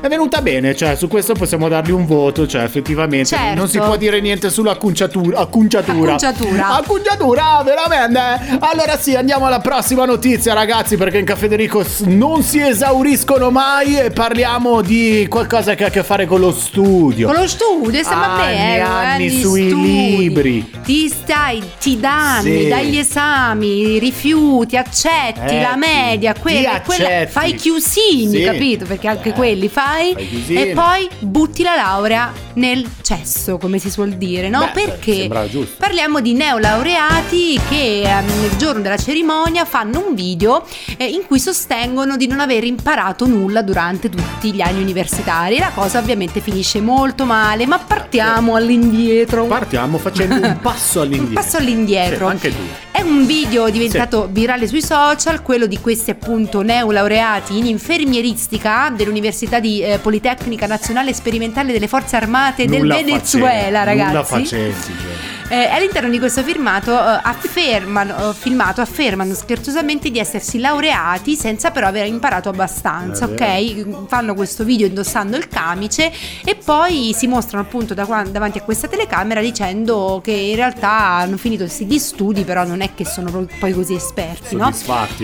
È 0.00 0.08
venuta 0.08 0.42
bene, 0.42 0.74
cioè 0.74 0.96
su 0.96 1.08
questo 1.08 1.34
possiamo 1.34 1.68
dargli 1.68 1.90
un 1.92 2.04
voto, 2.04 2.46
cioè 2.46 2.62
effettivamente 2.62 3.26
Certo. 3.26 3.54
non 3.54 3.68
si 3.68 3.78
può 3.78 3.96
dire 3.96 4.20
niente 4.20 4.50
sull'accunciatura. 4.50 5.38
Accunciatura. 5.38 6.14
Accunciatura. 6.14 6.74
Accunciatura, 6.76 7.62
veramente. 7.64 8.58
Allora 8.60 8.98
sì, 8.98 9.14
andiamo 9.14 9.46
alla 9.46 9.60
prossima 9.60 10.04
notizia 10.04 10.52
ragazzi 10.52 10.96
perché 10.96 11.18
in 11.18 11.24
Caffè 11.24 11.48
De 11.48 11.56
Ricos 11.56 12.00
non 12.00 12.42
si 12.42 12.60
esauriscono 12.60 13.50
mai 13.50 13.96
e 13.98 14.10
parliamo 14.10 14.82
di 14.82 15.26
qualcosa 15.28 15.74
che 15.74 15.84
ha 15.84 15.86
a 15.86 15.90
che 15.90 16.02
fare 16.02 16.26
con 16.26 16.40
lo 16.40 16.52
studio. 16.52 17.28
Con 17.30 17.36
lo 17.40 17.46
studio, 17.48 18.02
stiamo 18.02 18.24
Anni, 18.24 18.46
bene. 18.56 18.80
anni 18.80 19.26
eh, 19.26 19.28
gli 19.30 19.40
sui 19.40 19.68
studi. 19.68 20.16
libri. 20.18 20.70
Ti 20.84 21.08
stai, 21.08 21.62
ti 21.80 21.98
danni, 22.00 22.62
Sì. 22.64 22.68
dagli 22.68 22.96
esami, 22.98 23.98
rifiuti, 23.98 24.76
accetti 24.76 25.54
Eh, 25.54 25.60
la 25.60 25.76
media, 25.76 26.34
quella, 26.38 26.82
quella- 26.84 27.26
fai 27.26 27.54
chiusini, 27.54 28.38
Sì. 28.38 28.42
capito? 28.42 28.84
Perché 28.86 29.08
anche 29.08 29.28
Eh, 29.30 29.32
quelli 29.32 29.68
fai, 29.74 30.12
e 30.12 30.70
poi 30.72 31.08
butti 31.18 31.64
la 31.64 31.74
laurea 31.74 32.32
nel 32.54 32.88
cesso, 33.02 33.58
come 33.58 33.78
si 33.78 33.90
suol 33.90 34.10
dire, 34.10 34.48
no? 34.48 34.60
Beh, 34.72 34.84
Perché 34.84 35.28
parliamo 35.76 36.20
di 36.20 36.32
neolaureati 36.32 37.60
che 37.68 38.02
ehm, 38.02 38.28
il 38.44 38.56
giorno 38.56 38.82
della 38.82 38.96
cerimonia 38.96 39.64
fanno 39.64 40.06
un 40.06 40.14
video 40.14 40.64
eh, 40.96 41.06
in 41.06 41.26
cui 41.26 41.40
sostengono 41.40 42.16
di 42.16 42.28
non 42.28 42.38
aver 42.38 42.62
imparato 42.62 43.26
nulla 43.26 43.62
durante 43.62 44.08
tutti 44.08 44.52
gli 44.52 44.60
anni 44.60 44.80
universitari. 44.80 45.58
La 45.58 45.72
cosa 45.74 45.98
ovviamente 45.98 46.38
finisce 46.38 46.80
molto 46.80 47.24
male, 47.24 47.66
ma 47.66 47.80
partiamo 47.80 48.54
all'indietro. 48.54 49.46
Partiamo 49.46 49.98
facendo 49.98 50.36
un 50.36 50.58
passo 50.62 51.00
all'indietro. 51.00 51.28
Un 51.28 51.34
passo 51.34 51.56
all'indietro. 51.56 52.26
Sì, 52.26 52.32
anche 52.32 52.50
tu. 52.50 52.62
È 52.92 53.00
un 53.00 53.26
video 53.26 53.68
diventato 53.70 54.28
virale 54.30 54.68
sui 54.68 54.82
social, 54.82 55.42
quello 55.42 55.66
di 55.66 55.80
questi 55.80 56.10
appunto 56.10 56.62
neolaureati 56.62 57.58
in 57.58 57.66
infermieristica 57.66 58.92
dell'Università 58.94 59.58
di 59.58 59.63
eh, 59.64 59.98
Politecnica 59.98 60.66
Nazionale 60.66 61.12
Sperimentale 61.12 61.72
delle 61.72 61.88
Forze 61.88 62.16
Armate 62.16 62.66
Nulla 62.66 62.96
del 62.96 63.04
Venezuela, 63.04 63.80
facenti, 63.80 63.84
ragazzi. 63.84 64.06
Nulla 64.12 64.24
facenti, 64.24 64.92
cioè. 65.00 65.33
Eh, 65.48 65.66
all'interno 65.66 66.08
di 66.08 66.18
questo 66.18 66.42
firmato, 66.42 66.92
eh, 66.92 67.20
affermano, 67.22 68.30
eh, 68.30 68.34
filmato 68.34 68.80
affermano 68.80 69.34
scherzosamente 69.34 70.10
di 70.10 70.18
essersi 70.18 70.58
laureati 70.58 71.36
senza 71.36 71.70
però 71.70 71.88
aver 71.88 72.06
imparato 72.06 72.48
abbastanza, 72.48 73.26
ok? 73.26 74.06
Fanno 74.08 74.34
questo 74.34 74.64
video 74.64 74.86
indossando 74.86 75.36
il 75.36 75.48
camice 75.48 76.10
e 76.44 76.54
poi 76.56 77.12
si 77.14 77.26
mostrano 77.26 77.64
appunto 77.64 77.92
da 77.94 78.04
davanti 78.04 78.58
a 78.58 78.62
questa 78.62 78.88
telecamera 78.88 79.40
dicendo 79.40 80.20
che 80.22 80.32
in 80.32 80.56
realtà 80.56 80.90
hanno 80.90 81.36
finito 81.36 81.66
sì 81.68 81.84
gli 81.84 81.98
studi, 81.98 82.42
però 82.44 82.64
non 82.64 82.80
è 82.80 82.94
che 82.94 83.04
sono 83.04 83.46
poi 83.58 83.72
così 83.72 83.94
esperti, 83.94 84.56
no? 84.56 84.70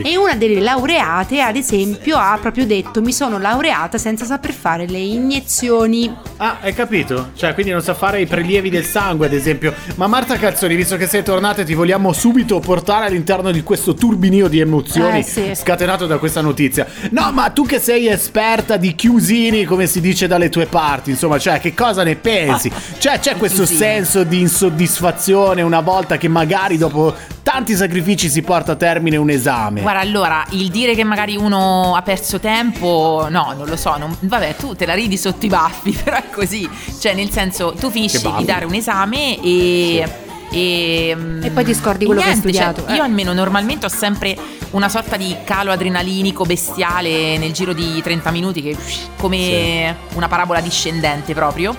E 0.03 0.17
una 0.17 0.35
delle 0.35 0.61
laureate, 0.61 1.41
ad 1.41 1.57
esempio, 1.57 2.19
ha 2.19 2.37
proprio 2.41 2.67
detto: 2.67 3.01
Mi 3.01 3.13
sono 3.13 3.39
laureata 3.39 3.99
senza 3.99 4.25
saper 4.25 4.53
fare 4.53 4.87
le 4.87 4.99
iniezioni. 4.99 6.15
Ah, 6.37 6.59
hai 6.61 6.75
capito? 6.75 7.31
Cioè, 7.35 7.55
quindi 7.55 7.73
non 7.73 7.83
sa 7.83 7.95
fare 7.95 8.21
i 8.21 8.27
prelievi 8.27 8.71
del 8.71 8.85
sangue, 8.85 9.27
ad 9.27 9.33
esempio. 9.33 9.75
Ma 9.97 10.07
Marta 10.11 10.37
Calzoni, 10.39 10.75
visto 10.75 10.97
che 10.97 11.07
sei 11.07 11.23
tornata, 11.23 11.63
ti 11.63 11.73
vogliamo 11.73 12.13
subito 12.13 12.59
portare 12.59 13.07
all'interno 13.07 13.53
di 13.53 13.63
questo 13.63 13.95
turbinio 13.95 14.49
di 14.49 14.59
emozioni 14.59 15.21
Eh, 15.21 15.23
sì. 15.23 15.53
scatenato 15.55 16.07
da 16.09 16.19
questa 16.19 16.41
notizia. 16.41 16.85
No, 17.11 17.31
ma 17.31 17.49
tu 17.51 17.65
che 17.65 17.79
sei 17.79 18.09
esperta 18.09 18.77
di 18.77 18.97
chiusini, 18.97 19.65
come 19.65 19.87
si 19.87 20.01
dice 20.01 20.27
dalle 20.27 20.49
tue 20.49 20.67
parti, 20.67 21.11
insomma, 21.11 21.39
cioè, 21.39 21.61
che 21.61 21.75
cosa 21.75 22.03
ne 22.03 22.17
pensi? 22.17 22.73
Cioè, 22.99 23.21
c'è 23.21 23.37
questo 23.37 23.65
senso 23.65 24.25
di 24.25 24.41
insoddisfazione 24.41 25.63
una 25.63 25.81
volta 25.81 26.17
che 26.17 26.27
magari 26.27 26.77
dopo 26.77 27.15
tanti 27.43 27.75
sacrifici 27.75 28.29
si 28.29 28.43
porta 28.43 28.73
a 28.73 28.77
termine 28.77 29.17
un 29.17 29.31
esame? 29.31 29.81
Guarda, 29.81 30.01
allora, 30.01 30.45
il 30.51 30.69
dire 30.71 30.95
che 30.95 31.05
magari 31.05 31.37
uno 31.37 31.95
ha 31.97 32.03
perso 32.03 32.39
tempo, 32.39 33.27
no, 33.31 33.55
non 33.57 33.67
lo 33.67 33.77
so, 33.77 33.97
non- 33.97 34.17
vabbè, 34.21 34.57
tu 34.57 34.75
te 34.75 34.87
la 34.87 34.95
ridi 34.95 35.17
sotto 35.17 35.47
i 35.47 35.49
baffi, 35.49 35.93
però 36.03 36.17
è 36.17 36.31
così. 36.31 36.69
Cioè, 36.99 37.15
nel 37.15 37.31
senso, 37.31 37.75
tu 37.79 37.91
finisci 37.91 38.21
di 38.37 38.45
dare 38.45 38.65
un 38.65 38.75
esame 38.75 39.41
e... 39.41 40.29
E, 40.53 41.15
mm, 41.17 41.45
E 41.45 41.51
poi 41.51 41.65
ti 41.65 41.73
scordi 41.75 42.07
quello 42.07 42.21
che 42.23 42.27
hai 42.31 42.33
niente, 42.35 42.53
cioè, 42.53 42.73
studiato, 42.73 42.93
eh. 42.93 42.97
io 42.97 43.05
almeno 43.05 43.33
normalmente 43.33 43.87
ho 43.87 43.89
sempre 43.89 44.37
una 44.71 44.89
sorta 44.89 45.17
di 45.17 45.37
calo 45.45 45.71
adrenalinico 45.71 46.45
bestiale 46.45 47.39
nel 47.39 47.53
giro 47.53 47.73
di 47.73 48.03
30 48.03 48.31
minuti, 48.33 48.61
che 48.61 48.77
come 49.17 49.95
una 50.15 50.27
parabola 50.27 50.61
discendente 50.61 51.35
proprio. 51.35 51.77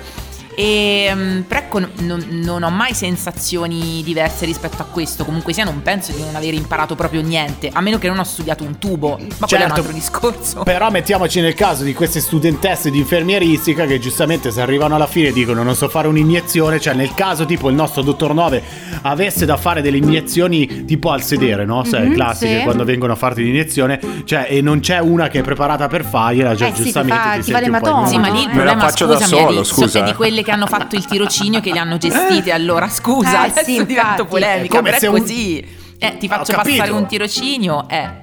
E, 0.55 1.09
mm, 1.13 1.39
però 1.41 1.59
ecco, 1.61 1.79
non, 1.99 2.25
non 2.29 2.63
ho 2.63 2.69
mai 2.69 2.93
sensazioni 2.93 4.01
diverse 4.03 4.45
rispetto 4.45 4.81
a 4.81 4.85
questo. 4.85 5.23
Comunque 5.25 5.53
sia, 5.53 5.63
non 5.63 5.81
penso 5.81 6.11
di 6.11 6.21
non 6.21 6.35
aver 6.35 6.53
imparato 6.53 6.95
proprio 6.95 7.21
niente, 7.21 7.69
a 7.71 7.81
meno 7.81 7.97
che 7.97 8.07
non 8.07 8.19
ho 8.19 8.23
studiato 8.23 8.63
un 8.63 8.77
tubo. 8.77 9.17
Ma 9.17 9.17
quello 9.17 9.29
è 9.29 9.37
un 9.37 9.47
Certo. 9.47 9.73
altro 9.75 9.91
discorso. 9.93 10.63
Però 10.65 10.89
mettiamoci 10.89 11.39
nel 11.41 11.53
caso 11.53 11.83
di 11.83 11.93
queste 11.93 12.19
studentesse 12.19 12.89
di 12.91 12.97
infermieristica 12.99 13.85
che 13.85 13.99
giustamente 13.99 14.51
se 14.51 14.61
arrivano 14.61 14.95
alla 14.95 15.07
fine 15.07 15.31
dicono 15.31 15.63
non 15.63 15.75
so 15.75 15.87
fare 15.89 16.07
un'iniezione, 16.07 16.79
cioè 16.79 16.93
nel 16.93 17.13
caso 17.13 17.45
tipo 17.45 17.69
il 17.69 17.75
nostro 17.75 18.01
dottor 18.01 18.33
Nove 18.33 18.61
avesse 19.03 19.45
da 19.45 19.57
fare 19.57 19.81
delle 19.81 19.97
iniezioni 19.97 20.85
tipo 20.85 21.11
al 21.11 21.23
sedere, 21.23 21.65
no? 21.65 21.83
Sai, 21.83 22.07
Mhm, 22.07 22.13
classiche 22.13 22.57
sì. 22.57 22.63
quando 22.63 22.83
vengono 22.83 23.13
a 23.13 23.15
farti 23.15 23.43
l'iniezione, 23.43 23.99
cioè 24.25 24.47
e 24.49 24.61
non 24.61 24.79
c'è 24.79 24.99
una 24.99 25.27
che 25.27 25.39
è 25.39 25.43
preparata 25.43 25.87
per 25.87 26.03
fargliela, 26.05 26.55
cioè 26.55 26.67
Eh 26.69 26.71
sì, 26.71 26.77
ti 26.77 26.83
giustamente 26.83 27.15
fa- 27.17 27.31
ti, 27.35 27.41
ti 27.43 27.51
po' 27.51 27.59
l'ematoma, 27.59 28.01
in 28.01 28.07
Sì, 28.07 28.17
ma 28.17 28.27
lì 28.29 28.39
il. 28.41 28.47
Me 28.47 28.53
la 28.53 28.53
problema, 28.63 28.81
faccio 28.81 29.05
da 29.05 29.13
scusami, 29.15 29.29
solo, 29.41 29.47
Alizzo, 29.47 29.63
scusa, 29.73 30.01
di 30.01 30.09
eh. 30.09 30.13
Quelle 30.41 30.43
che 30.43 30.51
hanno 30.51 30.67
fatto 30.67 30.95
il 30.95 31.05
tirocinio 31.05 31.59
che 31.61 31.71
le 31.71 31.79
hanno 31.79 31.97
gestite. 31.97 32.51
Allora, 32.51 32.89
scusa, 32.89 33.45
Eh, 33.45 33.49
adesso 33.49 33.63
sì, 33.63 33.85
divento 33.85 34.25
polemica, 34.25 34.77
Come 34.77 34.93
se 34.97 35.05
è 35.05 35.09
un- 35.09 35.19
così. 35.19 35.79
Eh, 35.99 36.17
ti 36.17 36.27
faccio 36.27 36.53
passare 36.53 36.89
un 36.91 37.05
tirocinio, 37.05 37.87
eh. 37.87 38.20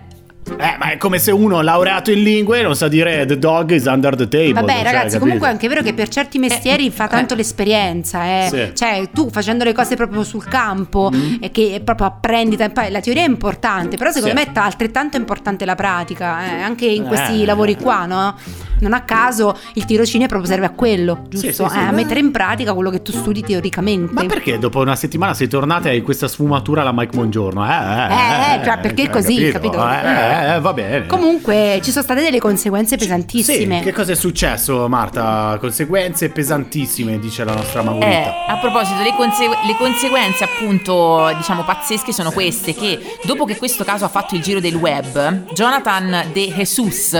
Eh, 0.56 0.76
ma 0.78 0.90
è 0.92 0.96
come 0.96 1.18
se 1.18 1.30
uno 1.30 1.60
laureato 1.60 2.10
in 2.10 2.22
lingue 2.22 2.62
non 2.62 2.74
sa 2.76 2.88
dire 2.88 3.24
the 3.26 3.38
dog 3.38 3.70
is 3.70 3.84
under 3.84 4.14
the 4.16 4.28
table. 4.28 4.52
Vabbè, 4.52 4.72
cioè, 4.72 4.82
ragazzi, 4.82 5.02
capito? 5.02 5.18
comunque 5.20 5.46
è 5.48 5.50
anche 5.50 5.68
vero 5.68 5.82
che 5.82 5.94
per 5.94 6.08
certi 6.08 6.38
mestieri 6.38 6.90
fa 6.90 7.06
tanto 7.08 7.34
l'esperienza, 7.34 8.24
eh. 8.24 8.48
Sì. 8.50 8.70
Cioè, 8.74 9.10
tu 9.12 9.28
facendo 9.30 9.64
le 9.64 9.72
cose 9.72 9.96
proprio 9.96 10.24
sul 10.24 10.44
campo 10.46 11.10
e 11.40 11.50
che 11.50 11.80
proprio 11.84 12.06
apprendi, 12.06 12.56
la 12.56 13.00
teoria 13.00 13.22
è 13.22 13.26
importante, 13.28 13.96
però 13.96 14.10
secondo 14.10 14.36
Sì. 14.38 14.44
me 14.46 14.52
è 14.52 14.58
altrettanto 14.58 15.16
importante 15.16 15.64
la 15.64 15.74
pratica, 15.74 16.44
eh, 16.44 16.60
anche 16.62 16.86
in 16.86 17.04
questi 17.04 17.42
Eh. 17.42 17.46
lavori 17.46 17.76
qua, 17.76 18.06
no? 18.06 18.34
Non 18.80 18.92
a 18.92 19.00
caso 19.00 19.56
il 19.74 19.84
tirocinio 19.84 20.28
proprio 20.28 20.48
serve 20.48 20.66
a 20.66 20.70
quello, 20.70 21.24
giusto? 21.28 21.46
Sì, 21.48 21.52
sì, 21.52 21.68
sì. 21.68 21.76
Eh, 21.78 21.82
a 21.88 21.90
mettere 21.90 22.20
in 22.20 22.30
pratica 22.30 22.74
quello 22.74 22.90
che 22.90 23.02
tu 23.02 23.10
studi 23.10 23.42
teoricamente. 23.42 24.12
Ma 24.12 24.24
perché 24.24 24.56
dopo 24.58 24.80
una 24.80 24.94
settimana 24.94 25.34
sei 25.34 25.48
tornata 25.48 25.88
e 25.88 25.92
hai 25.92 26.00
questa 26.02 26.28
sfumatura 26.28 26.82
alla 26.82 26.92
Mike 26.92 27.16
Mongiorno? 27.16 27.66
Eh, 27.66 27.68
eh, 27.72 28.60
Eh, 28.60 28.64
cioè, 28.64 28.78
perché 28.78 29.02
è 29.04 29.10
così, 29.10 29.50
capito? 29.50 29.84
Eh, 29.88 29.94
eh, 29.94 30.37
va 30.60 30.72
bene. 30.72 31.06
Comunque 31.06 31.80
ci 31.82 31.90
sono 31.90 32.04
state 32.04 32.22
delle 32.22 32.38
conseguenze 32.38 32.96
pesantissime. 32.96 33.78
Sì, 33.78 33.84
che 33.84 33.92
cosa 33.92 34.12
è 34.12 34.14
successo, 34.14 34.88
Marta? 34.88 35.56
Conseguenze 35.60 36.30
pesantissime, 36.30 37.18
dice 37.18 37.44
la 37.44 37.54
nostra 37.54 37.80
Eh, 37.80 37.84
Maurita. 37.84 38.46
a 38.46 38.56
proposito, 38.58 39.02
le, 39.02 39.14
consegu- 39.16 39.58
le 39.66 39.76
conseguenze 39.76 40.44
appunto, 40.44 41.32
diciamo, 41.36 41.64
pazzesche 41.64 42.12
sono 42.12 42.30
queste, 42.30 42.74
che 42.74 42.98
dopo 43.24 43.44
che 43.44 43.56
questo 43.56 43.84
caso 43.84 44.04
ha 44.04 44.08
fatto 44.08 44.34
il 44.34 44.42
giro 44.42 44.60
del 44.60 44.74
web, 44.74 45.52
Jonathan 45.52 46.26
De 46.32 46.52
Jesus, 46.54 47.10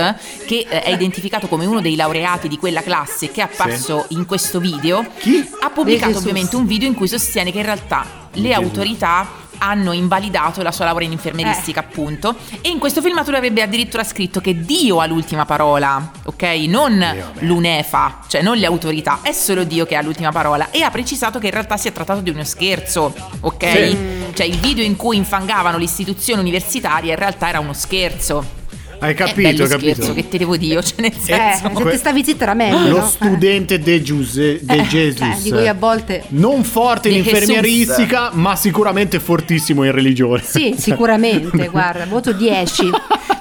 che 0.45 0.65
eh, 0.69 0.81
è 0.83 0.89
identificato 0.91 1.47
come 1.47 1.65
uno 1.65 1.81
dei 1.81 1.95
laureati 1.95 2.47
di 2.47 2.57
quella 2.57 2.81
classe 2.81 3.31
che 3.31 3.41
è 3.41 3.43
apparso 3.43 4.05
in 4.09 4.25
questo 4.25 4.59
video, 4.59 5.05
Chi? 5.19 5.47
ha 5.61 5.69
pubblicato 5.69 6.17
ovviamente 6.17 6.55
un 6.55 6.65
video 6.65 6.87
in 6.87 6.93
cui 6.95 7.07
sostiene 7.07 7.51
che 7.51 7.57
in 7.59 7.65
realtà 7.65 8.05
le 8.33 8.53
autorità 8.53 9.27
hanno 9.59 9.91
invalidato 9.91 10.61
la 10.61 10.71
sua 10.71 10.85
laurea 10.85 11.07
in 11.07 11.13
infermieristica, 11.13 11.79
appunto. 11.81 12.35
E 12.61 12.69
in 12.69 12.79
questo 12.79 13.01
filmato 13.01 13.29
avrebbe 13.31 13.61
addirittura 13.61 14.03
scritto 14.03 14.41
che 14.41 14.61
Dio 14.61 14.99
ha 14.99 15.05
l'ultima 15.05 15.45
parola, 15.45 16.11
ok? 16.25 16.43
Non 16.67 16.97
vabbè. 16.97 17.45
l'UNEFA, 17.45 18.19
cioè 18.27 18.41
non 18.41 18.57
le 18.57 18.65
autorità, 18.65 19.19
è 19.21 19.31
solo 19.31 19.63
Dio 19.63 19.85
che 19.85 19.95
ha 19.95 20.01
l'ultima 20.01 20.31
parola. 20.31 20.71
E 20.71 20.81
ha 20.81 20.89
precisato 20.89 21.39
che 21.39 21.47
in 21.47 21.53
realtà 21.53 21.77
si 21.77 21.87
è 21.87 21.91
trattato 21.91 22.21
di 22.21 22.29
uno 22.29 22.43
scherzo, 22.43 23.13
ok? 23.41 23.69
Sì. 23.69 23.97
Cioè 24.33 24.45
il 24.45 24.57
video 24.57 24.83
in 24.83 24.95
cui 24.95 25.17
infangavano 25.17 25.77
l'istituzione 25.77 26.41
universitaria 26.41 27.13
in 27.13 27.19
realtà 27.19 27.49
era 27.49 27.59
uno 27.59 27.73
scherzo. 27.73 28.58
Hai 29.01 29.13
capito, 29.13 29.41
bello 29.49 29.67
capito? 29.67 29.93
scherzo, 29.95 30.13
che 30.13 30.27
te 30.27 30.37
devo 30.37 30.57
dire, 30.57 30.83
cioè 30.83 31.01
nel 31.01 31.11
Eh, 31.13 31.19
senso... 31.21 31.71
se 31.83 31.89
ti 31.91 31.97
stavi 31.97 32.23
zitta 32.23 32.43
era 32.43 32.53
meglio. 32.53 32.89
Lo 32.89 32.97
no? 32.99 33.05
studente 33.07 33.79
De, 33.79 34.01
Giuse, 34.01 34.59
De 34.61 34.75
Eh, 34.75 34.81
Jesus. 34.87 35.21
eh, 35.21 35.41
di 35.41 35.51
cui 35.51 35.67
a 35.69 35.73
volte- 35.73 36.23
Non 36.29 36.63
forte 36.65 37.07
in 37.07 37.17
infermieristica, 37.17 38.31
ma 38.33 38.55
sicuramente 38.57 39.19
fortissimo 39.21 39.83
in 39.85 39.91
religione. 39.93 40.41
Sì, 40.43 40.75
sicuramente, 40.77 41.67
guarda, 41.71 42.05
voto 42.05 42.33
10. 42.33 42.89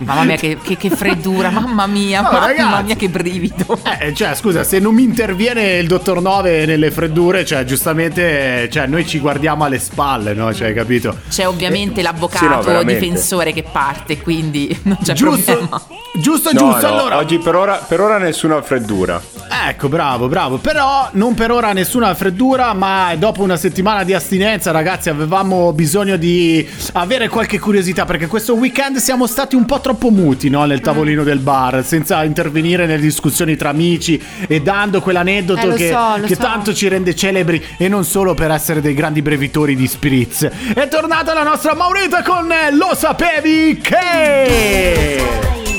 Mamma 0.01 0.23
mia 0.23 0.37
che, 0.37 0.59
che- 0.63 0.77
che 0.77 0.91
freddura, 0.91 1.51
mamma 1.51 1.89
mia, 1.89 2.21
No, 2.21 2.31
mamma 2.31 2.47
ragazzi. 2.47 2.85
mia 2.85 2.95
che 2.95 3.09
brivido. 3.09 3.81
Eh, 3.99 4.15
cioè, 4.15 4.37
scusa, 4.37 4.63
se 4.63 4.79
non 4.79 4.95
mi 4.95 5.03
interviene 5.03 5.79
il 5.79 5.89
dottor 5.89 6.23
Nove 6.23 6.67
nelle 6.67 6.93
freddure, 6.93 7.45
cioè, 7.45 7.65
giustamente, 7.65 8.69
cioè, 8.71 8.87
noi 8.87 9.05
ci 9.05 9.19
guardiamo 9.19 9.65
alle 9.65 9.81
spalle, 9.81 10.35
no? 10.35 10.55
Cioè, 10.55 10.73
capito? 10.73 11.19
C'è 11.29 11.49
ovviamente 11.49 12.01
l'avvocato 12.03 12.63
Sì, 12.63 12.71
no, 12.73 12.83
difensore 12.85 13.53
che 13.53 13.65
parte, 13.65 14.19
quindi 14.19 14.79
non 14.85 14.99
c'è 15.03 15.15
Giusto, 15.15 15.48
giusto, 16.15 16.51
No, 16.53 16.59
giusto. 16.59 16.87
no, 16.89 16.95
allora, 16.99 17.17
oggi 17.19 17.39
per 17.39 17.55
ora, 17.55 17.75
per 17.77 18.01
ora 18.01 18.19
nessuna 18.19 18.61
freddura. 18.63 19.21
Ecco, 19.69 19.89
bravo, 19.89 20.29
bravo. 20.29 20.59
Però 20.59 21.09
non 21.13 21.35
per 21.35 21.51
ora 21.51 21.73
nessuna 21.73 22.15
freddura, 22.15 22.73
ma 22.75 23.15
dopo 23.17 23.43
una 23.43 23.57
settimana 23.57 24.05
di 24.05 24.15
astinenza, 24.15 24.71
ragazzi, 24.71 25.09
avevamo 25.09 25.73
bisogno 25.73 26.17
di 26.17 26.67
avere 26.93 27.29
qualche 27.29 27.59
curiosità 27.59 28.05
perché 28.05 28.27
questo 28.27 28.55
weekend 28.55 28.97
siamo 28.99 29.27
stati 29.27 29.57
un 29.57 29.65
po' 29.65 29.81
troppo 29.81 30.11
muti, 30.11 30.49
no, 30.51 30.65
nel 30.65 30.81
tavolino 30.81 31.23
del 31.23 31.39
bar, 31.39 31.85
senza 31.85 32.25
intervenire 32.25 32.87
nelle 32.87 33.01
discussioni 33.03 33.57
tra 33.57 33.71
amici 33.71 34.21
e 34.47 34.61
dando 34.61 35.01
quell'aneddoto 35.01 35.71
Eh, 35.73 35.75
che, 35.75 35.91
so, 35.91 36.21
che 36.25 36.35
so. 36.35 36.41
tanto 36.43 36.75
ci 36.75 36.89
rende 36.89 37.15
celebri 37.15 37.63
e 37.79 37.89
non 37.89 38.05
solo 38.05 38.35
per 38.35 38.51
essere 38.51 38.81
dei 38.81 38.95
grandi 38.95 39.23
brevitori 39.23 39.75
di 39.77 39.87
spritz. 39.87 40.49
È 40.75 40.89
tornata 40.89 41.33
la 41.35 41.43
nostra 41.43 41.75
Maurita 41.75 42.23
con 42.23 42.47
Lo 42.73 42.95
sapevi 42.95 43.79
che 43.79 45.38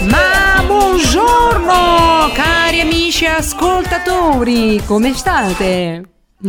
Ma 0.10 0.64
buongiorno, 0.66 2.32
cari 2.34 2.82
amici 2.82 3.26
ascoltatori, 3.26 4.82
come 4.86 5.14
state? 5.14 6.04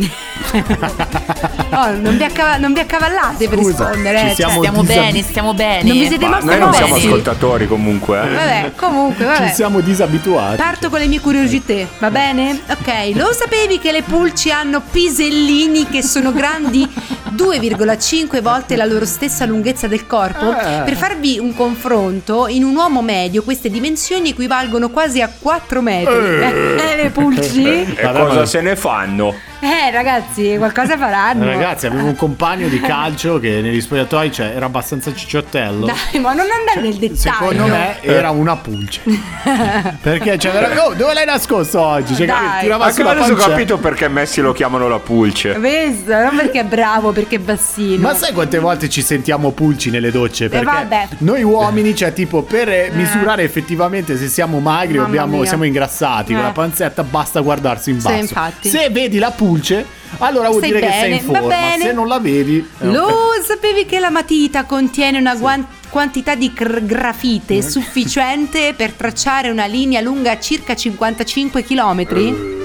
Oh, 1.73 1.89
non, 1.95 2.17
vi 2.17 2.23
accava- 2.23 2.57
non 2.57 2.73
vi 2.73 2.81
accavallate 2.81 3.47
per 3.47 3.57
Scusa, 3.57 3.87
rispondere. 3.87 4.19
ci 4.19 4.25
eh, 4.27 4.33
siamo 4.35 4.53
cioè, 4.55 4.59
Stiamo 4.65 4.81
disab- 4.81 4.99
bene, 5.05 5.23
stiamo 5.23 5.53
bene. 5.53 5.83
Non 5.83 5.97
vi 5.97 6.07
siete 6.07 6.25
Ma 6.27 6.39
noi 6.39 6.59
non 6.59 6.73
siamo 6.73 6.93
bene. 6.95 7.05
ascoltatori 7.07 7.67
comunque. 7.67 8.17
eh. 8.21 8.27
Vabbè, 8.35 8.71
comunque, 8.75 9.25
vabbè. 9.25 9.47
ci 9.47 9.53
siamo 9.53 9.79
disabituati. 9.79 10.57
Parto 10.57 10.89
con 10.89 10.99
le 10.99 11.07
mie 11.07 11.19
curiosità, 11.21 11.73
va 11.99 12.11
bene? 12.11 12.59
Ok, 12.69 13.15
lo 13.15 13.31
sapevi 13.31 13.79
che 13.79 13.91
le 13.93 14.01
pulci 14.01 14.51
hanno 14.51 14.81
pisellini 14.81 15.87
che 15.87 16.03
sono 16.03 16.33
grandi 16.33 16.85
2,5 17.33 18.41
volte 18.41 18.75
la 18.75 18.85
loro 18.85 19.05
stessa 19.05 19.45
lunghezza 19.45 19.87
del 19.87 20.05
corpo? 20.05 20.51
Eh. 20.51 20.81
Per 20.83 20.95
farvi 20.95 21.39
un 21.39 21.55
confronto, 21.55 22.47
in 22.47 22.63
un 22.65 22.75
uomo 22.75 23.01
medio 23.01 23.43
queste 23.43 23.69
dimensioni 23.69 24.29
equivalgono 24.31 24.89
quasi 24.89 25.21
a 25.21 25.31
4 25.39 25.81
metri. 25.81 26.13
Eh, 26.13 26.95
le 27.01 27.09
pulci? 27.11 27.63
E 27.95 28.01
Vabbè, 28.03 28.19
cosa 28.19 28.45
se 28.45 28.59
ne 28.61 28.75
fanno? 28.75 29.33
Eh, 29.63 29.80
ragazzi, 29.89 30.55
qualcosa 30.57 30.97
faranno. 30.97 31.45
Ragazzi, 31.45 31.87
avevo 31.87 32.05
un 32.05 32.15
compagno 32.15 32.67
di 32.67 32.79
calcio 32.79 33.39
che 33.39 33.61
negli 33.61 33.81
spogliatoi 33.81 34.31
cioè, 34.31 34.51
era 34.55 34.65
abbastanza 34.65 35.13
cicciottello. 35.13 35.85
Dai, 35.85 36.19
ma 36.19 36.33
non 36.33 36.45
andare 36.51 36.81
nel 36.81 36.95
dettaglio. 36.97 37.15
Secondo 37.15 37.65
me 37.67 38.01
era 38.01 38.29
una 38.29 38.55
pulce. 38.57 39.01
Perché 40.01 40.37
cioè, 40.37 40.77
oh, 40.79 40.93
dove 40.93 41.13
l'hai 41.13 41.25
nascosto 41.25 41.79
oggi? 41.81 42.15
Cioè, 42.15 42.25
Dai. 42.25 42.61
tirava 42.61 42.85
Anche 42.85 42.95
sulla 42.97 43.11
adesso 43.11 43.33
ho 43.33 43.35
capito 43.35 43.77
perché 43.77 44.07
Messi 44.07 44.41
lo 44.41 44.51
chiamano 44.51 44.87
la 44.87 44.99
pulce. 44.99 45.57
Visto? 45.59 46.13
Non 46.13 46.35
perché 46.35 46.59
è 46.61 46.63
bravo, 46.63 47.11
perché 47.11 47.37
è 47.37 47.39
bassino. 47.39 48.01
Ma 48.01 48.13
sai 48.13 48.33
quante 48.33 48.59
volte 48.59 48.89
ci 48.89 49.01
sentiamo 49.01 49.51
pulci 49.51 49.89
nelle 49.89 50.11
docce? 50.11 50.49
Perché 50.49 50.65
vabbè. 50.65 51.07
noi 51.19 51.43
uomini, 51.43 51.95
cioè, 51.95 52.13
tipo, 52.13 52.43
per 52.43 52.69
eh, 52.69 52.89
misurare 52.93 53.43
effettivamente 53.43 54.17
se 54.17 54.27
siamo 54.27 54.59
magri 54.59 54.97
o 54.97 55.43
siamo 55.45 55.63
ingrassati 55.63 56.33
con 56.33 56.41
Eh. 56.41 56.45
la 56.45 56.51
panzetta, 56.51 57.03
basta 57.03 57.39
guardarsi 57.39 57.91
in 57.91 57.99
Sì, 57.99 58.07
basso. 58.07 58.19
infatti. 58.19 58.69
Se 58.69 58.89
vedi 58.89 59.17
la 59.17 59.31
pulce, 59.31 59.70
allora 60.19 60.49
vuol 60.49 60.63
Stai 60.63 60.73
dire 60.73 60.85
che 60.85 60.91
sei 60.91 61.11
in 61.11 61.25
bene, 61.25 61.39
forma. 61.39 61.47
bene. 61.47 61.83
Se 61.83 61.91
non 61.93 62.07
la 62.07 62.19
vedi, 62.19 62.57
eh, 62.57 62.85
Lo 62.87 63.03
ok. 63.05 63.43
sapevi 63.45 63.85
che 63.85 63.99
la 63.99 64.09
matita 64.09 64.65
contiene 64.65 65.17
una 65.19 65.35
guan- 65.35 65.65
quantità 65.89 66.35
di 66.35 66.53
cr- 66.53 66.85
grafite 66.85 67.61
sufficiente 67.61 68.73
per 68.75 68.91
tracciare 68.91 69.49
una 69.49 69.65
linea 69.65 70.01
lunga 70.01 70.39
circa 70.39 70.75
55 70.75 71.63
km? 71.63 72.60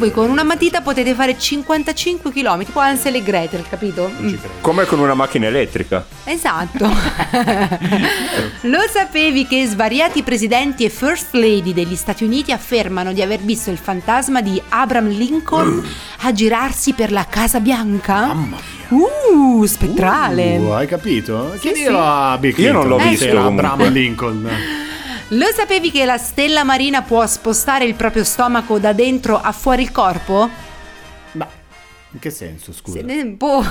Voi 0.00 0.10
con 0.12 0.30
una 0.30 0.44
matita 0.44 0.80
potete 0.80 1.12
fare 1.12 1.36
55 1.36 2.32
km, 2.32 2.64
tipo 2.64 2.78
Ansel 2.78 3.16
e 3.16 3.22
Gretel, 3.22 3.66
capito? 3.68 4.10
Come 4.62 4.86
con 4.86 4.98
una 4.98 5.12
macchina 5.12 5.46
elettrica. 5.46 6.06
Esatto. 6.24 6.88
Lo 8.62 8.78
sapevi 8.90 9.46
che 9.46 9.66
svariati 9.66 10.22
presidenti 10.22 10.84
e 10.84 10.88
first 10.88 11.34
lady 11.34 11.74
degli 11.74 11.96
Stati 11.96 12.24
Uniti 12.24 12.50
affermano 12.50 13.12
di 13.12 13.20
aver 13.20 13.40
visto 13.40 13.70
il 13.70 13.76
fantasma 13.76 14.40
di 14.40 14.60
Abraham 14.70 15.08
Lincoln 15.08 15.86
aggirarsi 16.22 16.94
per 16.94 17.12
la 17.12 17.26
Casa 17.28 17.60
Bianca? 17.60 18.28
Mamma 18.28 18.56
mia. 18.56 18.98
Uh, 18.98 19.66
spettrale. 19.66 20.56
Uh, 20.56 20.70
hai 20.70 20.86
capito? 20.86 21.52
Sì, 21.52 21.58
Chiedilo 21.58 21.98
sì. 21.98 22.04
a 22.06 22.38
Bill 22.38 22.54
Io 22.56 22.72
non 22.72 22.82
Clinton, 22.84 22.88
l'ho 22.88 23.10
visto 23.10 23.24
era. 23.26 23.44
Abraham 23.44 23.92
Lincoln. 23.92 24.50
Lo 25.32 25.46
sapevi 25.54 25.90
che 25.92 26.04
la 26.04 26.18
stella 26.18 26.64
marina 26.64 27.02
può 27.02 27.24
spostare 27.26 27.84
il 27.84 27.94
proprio 27.94 28.24
stomaco 28.24 28.78
da 28.78 28.92
dentro 28.92 29.40
a 29.40 29.52
fuori 29.52 29.82
il 29.82 29.92
corpo? 29.92 30.48
Ma 31.32 31.46
in 32.12 32.18
che 32.18 32.30
senso, 32.30 32.72
scusa? 32.72 32.98
Se 32.98 33.04
ne- 33.04 33.36
può- 33.36 33.62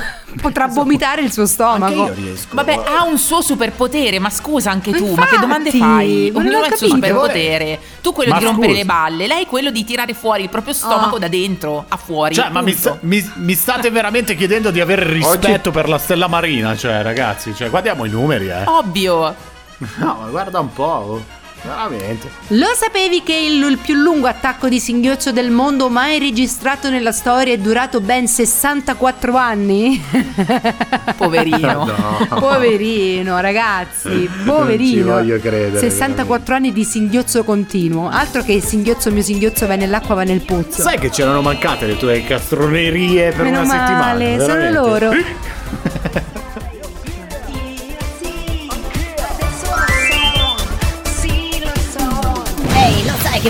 potrà 0.41 0.67
vomitare 0.67 1.21
il 1.21 1.33
suo 1.33 1.41
Anche 1.41 1.53
stomaco. 1.53 1.93
io 2.05 2.13
riesco. 2.13 2.47
Vabbè, 2.55 2.81
ha 2.85 3.03
un 3.03 3.17
suo 3.17 3.41
superpotere, 3.41 4.19
ma 4.19 4.29
scusa 4.29 4.71
anche 4.71 4.91
tu, 4.91 4.99
ma 5.07 5.25
che 5.25 5.35
Infatti, 5.35 5.39
domande 5.41 5.71
fai? 5.71 6.31
Ognuno 6.33 6.59
ha 6.59 6.67
il 6.67 6.75
suo 6.75 6.87
superpotere. 6.87 7.77
Tu 8.01 8.13
quello 8.13 8.31
Ma 8.31 8.39
di 8.39 8.45
rompere 8.45 8.67
scusa. 8.67 8.79
le 8.79 8.85
balle, 8.85 9.27
lei 9.27 9.45
quello 9.45 9.69
di 9.69 9.83
tirare 9.83 10.13
fuori 10.13 10.43
il 10.43 10.49
proprio 10.49 10.73
stomaco 10.73 11.17
Ah. 11.17 11.19
da 11.19 11.27
dentro 11.27 11.83
a 11.89 11.97
fuori. 11.97 12.35
Cioè, 12.35 12.47
ma 12.51 12.61
mi, 12.61 12.71
sta- 12.71 12.97
mi- 13.01 13.31
mi 13.35 13.53
state 13.53 13.89
veramente 13.89 14.33
chiedendo 14.37 14.71
di 14.71 14.79
avere 14.79 15.11
rispetto 15.11 15.71
per 15.71 15.89
la 15.89 15.97
stella 15.97 16.27
marina? 16.27 16.73
Cioè, 16.77 17.01
ragazzi, 17.01 17.53
cioè, 17.53 17.69
guardiamo 17.69 18.05
i 18.05 18.09
numeri, 18.09 18.47
eh. 18.47 18.63
Ovvio. 18.63 19.35
No, 19.97 20.17
ma 20.21 20.27
guarda 20.29 20.59
un 20.59 20.73
po'. 20.73 21.21
Veramente. 21.61 22.29
Lo 22.49 22.67
sapevi 22.75 23.21
che 23.23 23.35
il, 23.35 23.61
il 23.63 23.77
più 23.77 23.95
lungo 23.95 24.27
attacco 24.27 24.69
di 24.69 24.79
singhiozzo 24.79 25.31
del 25.31 25.51
mondo 25.51 25.89
mai 25.89 26.17
registrato 26.19 26.89
nella 26.89 27.11
storia 27.11 27.53
è 27.53 27.57
durato 27.57 27.99
ben 28.01 28.27
64 28.27 29.35
anni? 29.35 30.01
Poverino. 31.15 31.57
No. 31.99 32.27
Poverino, 32.39 33.39
ragazzi, 33.39 34.29
poverino. 34.45 34.91
ci 34.91 35.01
voglio 35.01 35.39
credere, 35.39 35.79
64 35.79 36.55
anni 36.55 36.71
di 36.71 36.83
singhiozzo 36.83 37.43
continuo. 37.43 38.09
Altro 38.09 38.43
che 38.43 38.61
singhiozzo 38.61 39.11
mio 39.11 39.23
singhiozzo 39.23 39.65
va 39.67 39.75
nell'acqua, 39.75 40.15
va 40.15 40.23
nel 40.23 40.41
pozzo. 40.41 40.81
Sai 40.81 40.97
che 40.99 41.09
c'erano 41.09 41.41
mancate 41.41 41.85
le 41.85 41.97
tue 41.97 42.23
castronerie 42.23 43.31
per 43.31 43.43
Meno 43.43 43.61
una 43.61 43.69
settimana? 43.69 44.05
male, 44.05 44.39
sono 44.39 44.69
loro. 44.71 45.11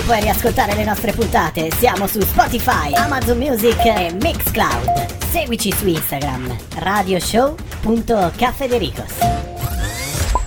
che 0.00 0.02
puoi 0.02 0.20
riascoltare 0.20 0.74
le 0.74 0.84
nostre 0.84 1.12
puntate? 1.12 1.70
Siamo 1.72 2.06
su 2.06 2.20
Spotify, 2.20 2.94
Amazon 2.94 3.38
Music 3.38 3.82
e 3.84 4.12
Mixcloud. 4.20 5.06
Seguici 5.30 5.72
su 5.72 5.86
Instagram, 5.86 6.56
radioshow.cafedericos. 6.76 9.12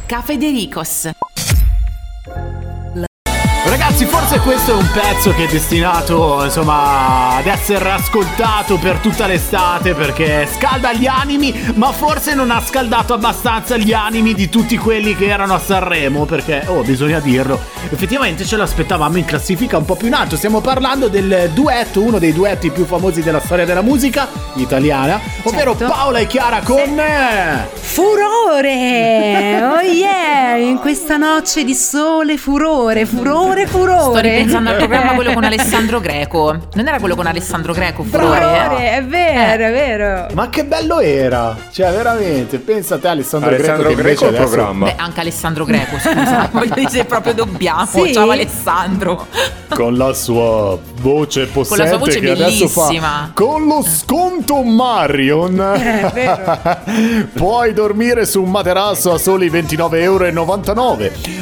Cafedericos. 0.06 1.10
Ragazzi, 3.86 4.06
forse 4.06 4.40
questo 4.40 4.72
è 4.72 4.76
un 4.76 4.90
pezzo 4.94 5.34
che 5.34 5.44
è 5.44 5.48
destinato, 5.52 6.42
insomma, 6.46 7.36
ad 7.36 7.46
essere 7.46 7.92
ascoltato 7.92 8.78
per 8.78 9.00
tutta 9.00 9.28
l'estate 9.28 9.94
perché 9.94 10.48
scalda 10.50 10.94
gli 10.94 11.06
animi, 11.06 11.74
ma 11.76 11.92
forse 11.92 12.34
non 12.34 12.50
ha 12.50 12.62
scaldato 12.62 13.14
abbastanza 13.14 13.76
gli 13.76 13.92
animi 13.92 14.34
di 14.34 14.48
tutti 14.48 14.78
quelli 14.78 15.18
che 15.18 15.26
erano 15.28 15.56
a 15.56 15.60
Sanremo, 15.60 16.24
perché, 16.24 16.64
oh, 16.68 16.82
bisogna 16.84 17.20
dirlo, 17.20 17.60
effettivamente 17.90 18.46
ce 18.46 18.56
l'aspettavamo 18.56 19.18
in 19.18 19.26
classifica 19.26 19.76
un 19.76 19.84
po' 19.84 19.96
più 19.96 20.08
in 20.08 20.14
alto. 20.14 20.38
Stiamo 20.38 20.62
parlando 20.62 21.10
del 21.10 21.52
duetto, 21.54 22.02
uno 22.02 22.20
dei 22.20 22.32
duetti 22.32 22.70
più 22.70 22.86
famosi 22.86 23.22
della 23.22 23.42
storia 23.42 23.66
della 23.66 23.82
musica 23.82 24.30
italiana, 24.56 25.20
ovvero 25.44 25.76
Certo. 25.78 25.94
Paola 25.94 26.20
e 26.20 26.28
Chiara 26.28 26.62
con... 26.62 27.02
Furore! 27.74 29.62
Oh 29.74 29.82
yeah! 29.82 30.56
In 30.58 30.78
questa 30.78 31.18
noce 31.18 31.64
di 31.64 31.74
sole, 31.74 32.38
furore, 32.38 33.06
furore, 33.06 33.66
Sto 33.66 33.78
furore. 33.86 34.22
ripensando 34.22 34.70
al 34.70 34.76
programma 34.78 35.14
quello 35.16 35.34
con 35.34 35.44
Alessandro 35.44 36.00
Greco. 36.00 36.58
Non 36.74 36.88
era 36.88 37.00
quello 37.00 37.16
con 37.16 37.26
Alessandro 37.28 37.74
Greco, 37.74 38.04
Furore? 38.04 38.40
Furore, 38.40 38.92
è 38.98 39.04
vero, 39.04 39.66
è 39.66 39.72
vero. 39.72 40.28
Ma 40.34 40.50
che 40.50 40.66
bello 40.66 41.00
era! 41.00 41.56
Cioè, 41.72 41.92
veramente, 41.92 42.58
pensa 42.60 42.96
a 42.96 43.00
te 43.00 43.08
Alessandro, 43.08 43.50
Alessandro 43.50 43.84
Greco, 43.90 43.96
che 43.96 44.02
Greco 44.02 44.10
invece 44.24 44.26
il 44.26 44.36
adesso- 44.36 44.56
programma. 44.56 44.86
Beh, 44.86 44.96
anche 44.98 45.20
Alessandro 45.20 45.66
Greco, 45.66 45.98
scusa. 46.00 46.50
Voglio 46.54 46.74
dire 46.90 47.06
proprio 47.06 47.34
dobbiamo. 47.34 47.86
Sì? 47.86 48.14
Ciao 48.14 48.30
Alessandro. 48.30 49.28
con 49.70 49.96
la 49.98 50.14
sua 50.14 50.78
voce 51.04 51.48
possente 51.48 51.88
sua 51.90 51.98
voce 51.98 52.20
che 52.22 52.30
adesso 52.32 52.70
fa 52.70 52.86
bellissima. 52.86 53.32
con 53.34 53.66
lo 53.66 53.84
sconto 53.84 54.64
Marion. 54.64 55.56
Vero. 56.14 56.60
puoi 57.34 57.74
dormire 57.74 58.26
su 58.26 58.42
un 58.42 58.50
materasso 58.50 59.12
a 59.12 59.18
soli 59.18 59.50
29,99 59.50 59.96
euro 60.02 60.32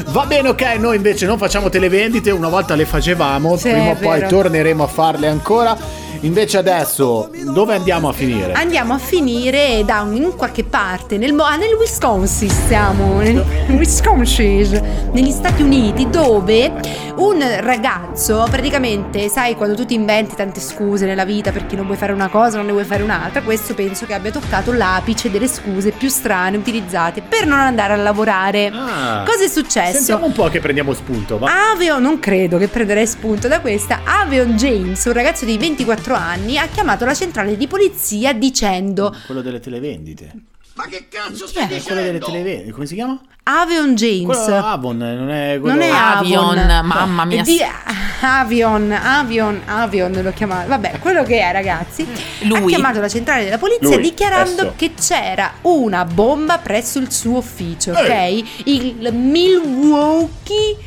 va 0.07 0.25
bene 0.25 0.49
ok 0.49 0.61
noi 0.79 0.95
invece 0.95 1.27
non 1.27 1.37
facciamo 1.37 1.69
televendite 1.69 2.31
una 2.31 2.49
volta 2.49 2.73
le 2.73 2.85
facevamo 2.85 3.55
Sì, 3.55 3.69
prima 3.69 3.91
o 3.91 3.95
poi 3.95 4.25
torneremo 4.27 4.83
a 4.83 4.87
farle 4.87 5.27
ancora 5.27 5.77
invece 6.21 6.57
adesso 6.57 7.29
dove 7.53 7.75
andiamo 7.75 8.09
a 8.09 8.13
finire? 8.13 8.53
Andiamo 8.53 8.93
a 8.93 8.97
finire 8.97 9.83
da 9.85 10.01
un- 10.01 10.15
in 10.15 10.35
qualche 10.35 10.63
parte 10.63 11.17
nel, 11.17 11.37
ah, 11.39 11.55
nel 11.55 11.73
Wisconsin 11.73 12.49
siamo 12.49 13.19
nel 13.19 13.43
Wisconsin 13.69 15.09
negli 15.13 15.31
Stati 15.31 15.61
Uniti 15.61 16.09
dove 16.09 16.71
un 17.15 17.43
ragazzo 17.59 18.47
praticamente 18.49 19.29
sai 19.29 19.55
quando 19.55 19.75
tu 19.75 19.85
ti 19.85 19.93
inventi 19.93 20.35
tante 20.35 20.59
scuse 20.59 21.05
nella 21.05 21.25
vita 21.25 21.51
perché 21.51 21.75
non 21.75 21.85
vuoi 21.85 21.97
fare 21.97 22.13
una 22.13 22.29
cosa 22.29 22.57
non 22.57 22.65
ne 22.67 22.71
vuoi 22.71 22.85
fare 22.85 23.03
un'altra 23.03 23.41
questo 23.41 23.73
penso 23.73 24.05
che 24.05 24.13
abbia 24.13 24.31
toccato 24.31 24.71
l'apice 24.71 25.29
delle 25.29 25.47
scuse 25.47 25.91
più 25.91 26.09
strane 26.09 26.57
utilizzate 26.57 27.21
per 27.21 27.45
non 27.45 27.59
andare 27.59 27.93
a 27.93 27.97
lavorare 27.97 28.71
Ah. 28.73 29.23
cosa 29.25 29.43
è 29.43 29.47
successo? 29.47 29.93
Sentiamo 29.97 30.25
un 30.25 30.31
po' 30.33 30.47
che 30.49 30.59
prendiamo 30.59 30.93
spunto 30.93 31.37
va. 31.37 31.71
Avion, 31.71 32.01
non 32.01 32.19
credo 32.19 32.57
che 32.57 32.67
prenderei 32.67 33.05
spunto 33.07 33.47
da 33.47 33.59
questa. 33.59 34.01
Avion 34.03 34.55
James, 34.55 35.03
un 35.05 35.13
ragazzo 35.13 35.45
di 35.45 35.57
24 35.57 36.10
anni, 36.13 36.57
ha 36.57 36.67
chiamato 36.67 37.05
la 37.05 37.13
centrale 37.13 37.57
di 37.57 37.67
polizia 37.67 38.33
dicendo: 38.33 39.15
quello 39.25 39.41
delle 39.41 39.59
televendite 39.59 40.31
Ma 40.75 40.85
che 40.85 41.07
cazzo 41.09 41.45
Chi 41.45 41.57
è? 41.57 41.65
stai 41.67 41.81
quello 41.81 42.01
delle 42.01 42.11
dicendo? 42.19 42.25
televendite 42.25 42.71
come 42.71 42.85
si 42.85 42.95
chiama? 42.95 43.19
Avion 43.43 43.95
James. 43.95 44.37
quello 44.37 44.55
Avon 44.65 44.97
non 44.97 45.29
è 45.31 45.57
quello 45.59 45.73
non 45.75 45.83
è 45.83 45.89
Avion, 45.89 46.57
Avon. 46.59 46.85
mamma 46.85 47.25
mia. 47.25 47.41
Di- 47.41 47.59
Avion, 48.23 48.91
Avion, 48.91 49.61
Avion 49.65 50.11
lo 50.21 50.31
chiamava. 50.31 50.65
Vabbè, 50.65 50.99
quello 50.99 51.23
che 51.23 51.39
è, 51.39 51.51
ragazzi. 51.51 52.03
Ha 52.03 52.45
Lui. 52.45 52.67
chiamato 52.67 52.99
la 52.99 53.09
centrale 53.09 53.43
della 53.43 53.57
polizia 53.57 53.95
Lui, 53.95 54.01
dichiarando 54.01 54.61
adesso. 54.61 54.73
che 54.77 54.93
c'era 54.93 55.53
una 55.61 56.05
bomba 56.05 56.59
presso 56.59 56.99
il 56.99 57.11
suo 57.11 57.37
ufficio, 57.39 57.91
ok? 57.93 57.97
Ehi. 58.09 58.47
Il 58.65 59.09
Milwaukee 59.11 60.77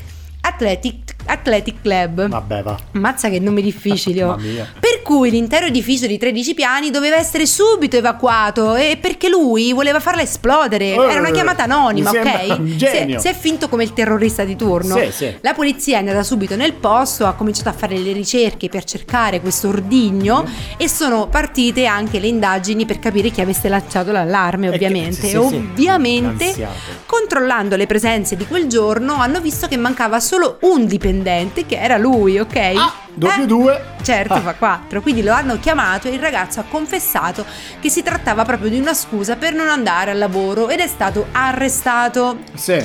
Athletic, 0.43 1.04
Athletic 1.27 1.81
Club. 1.83 2.29
vabbè 2.29 2.63
va 2.63 2.79
Mazza 2.93 3.29
che 3.29 3.39
nomi 3.41 3.63
difficili 3.63 4.23
oh. 4.23 4.37
Per 4.81 5.03
cui 5.03 5.31
l'intero 5.31 5.67
edificio 5.67 6.07
di 6.07 6.17
13 6.19 6.55
piani 6.55 6.91
doveva 6.91 7.17
essere 7.17 7.47
subito 7.47 7.97
evacuato 7.97 8.75
e 8.75 8.97
perché 9.01 9.29
lui 9.29 9.73
voleva 9.73 10.01
farla 10.01 10.23
esplodere. 10.23 10.93
Eh, 10.95 11.11
Era 11.11 11.21
una 11.21 11.31
chiamata 11.31 11.65
anonima, 11.65 12.11
ok? 12.11 12.59
un 12.59 12.69
Si 12.69 12.77
genio. 12.77 13.17
è, 13.19 13.21
si 13.21 13.29
è 13.29 13.35
finto 13.35 13.69
come 13.69 13.83
il 13.85 13.93
terrorista 13.93 14.45
di 14.45 14.57
turno. 14.57 14.97
Sì, 14.97 15.11
sì. 15.13 15.35
La 15.41 15.53
polizia 15.55 15.97
è 15.97 16.01
andata 16.01 16.23
subito 16.23 16.57
nel 16.57 16.73
posto, 16.75 17.27
ha 17.27 17.35
cominciato 17.35 17.69
a 17.69 17.73
fare 17.73 17.97
le 17.99 18.13
ricerche 18.13 18.69
per 18.69 18.85
cercare 18.85 19.41
questo 19.41 19.69
ordigno 19.69 20.45
e 20.77 20.89
sono 20.89 21.29
partite 21.29 21.87
anche 21.87 22.19
le 22.19 22.27
indagini 22.29 22.87
per 22.87 22.99
capire 22.99 23.31
chi 23.31 23.41
avesse 23.41 23.69
lanciato 23.69 24.13
l'allarme, 24.13 24.67
Eh, 24.69 24.71
che- 24.71 24.75
ovviamente. 24.77 25.29
sì, 25.29 25.37
ovviamente, 25.37 26.69
controllando 27.07 27.77
le 27.77 27.87
presenze 27.87 28.37
di 28.37 28.47
quel 28.47 28.67
giorno, 28.67 29.15
hanno 29.15 29.41
visto 29.41 29.67
che 29.67 29.77
mancava 29.77 30.21
solo 30.21 30.59
un 30.63 30.87
dipendente, 30.87 31.13
che 31.23 31.77
era 31.79 31.97
lui, 31.97 32.39
ok? 32.39 32.57
ah 32.77 32.93
2 33.15 33.29
Eh? 33.31 33.33
più 33.35 33.47
2 33.47 33.83
Certo, 34.03 34.35
Ah. 34.35 34.41
fa 34.41 34.55
4. 34.55 35.01
Quindi 35.01 35.23
lo 35.23 35.33
hanno 35.33 35.59
chiamato 35.59 36.09
e 36.09 36.13
il 36.13 36.21
ragazzo 36.21 36.61
ha 36.61 36.65
confessato 36.69 37.45
che 37.81 37.89
si 37.89 38.03
trattava 38.03 38.45
proprio 38.45 38.69
di 38.71 38.79
una 38.79 38.93
scusa 38.95 39.37
per 39.37 39.55
non 39.55 39.69
andare 39.69 40.11
al 40.11 40.19
lavoro 40.19 40.69
ed 40.69 40.81
è 40.81 40.87
stato 40.87 41.27
arrestato. 41.33 42.39
Sì. 42.55 42.83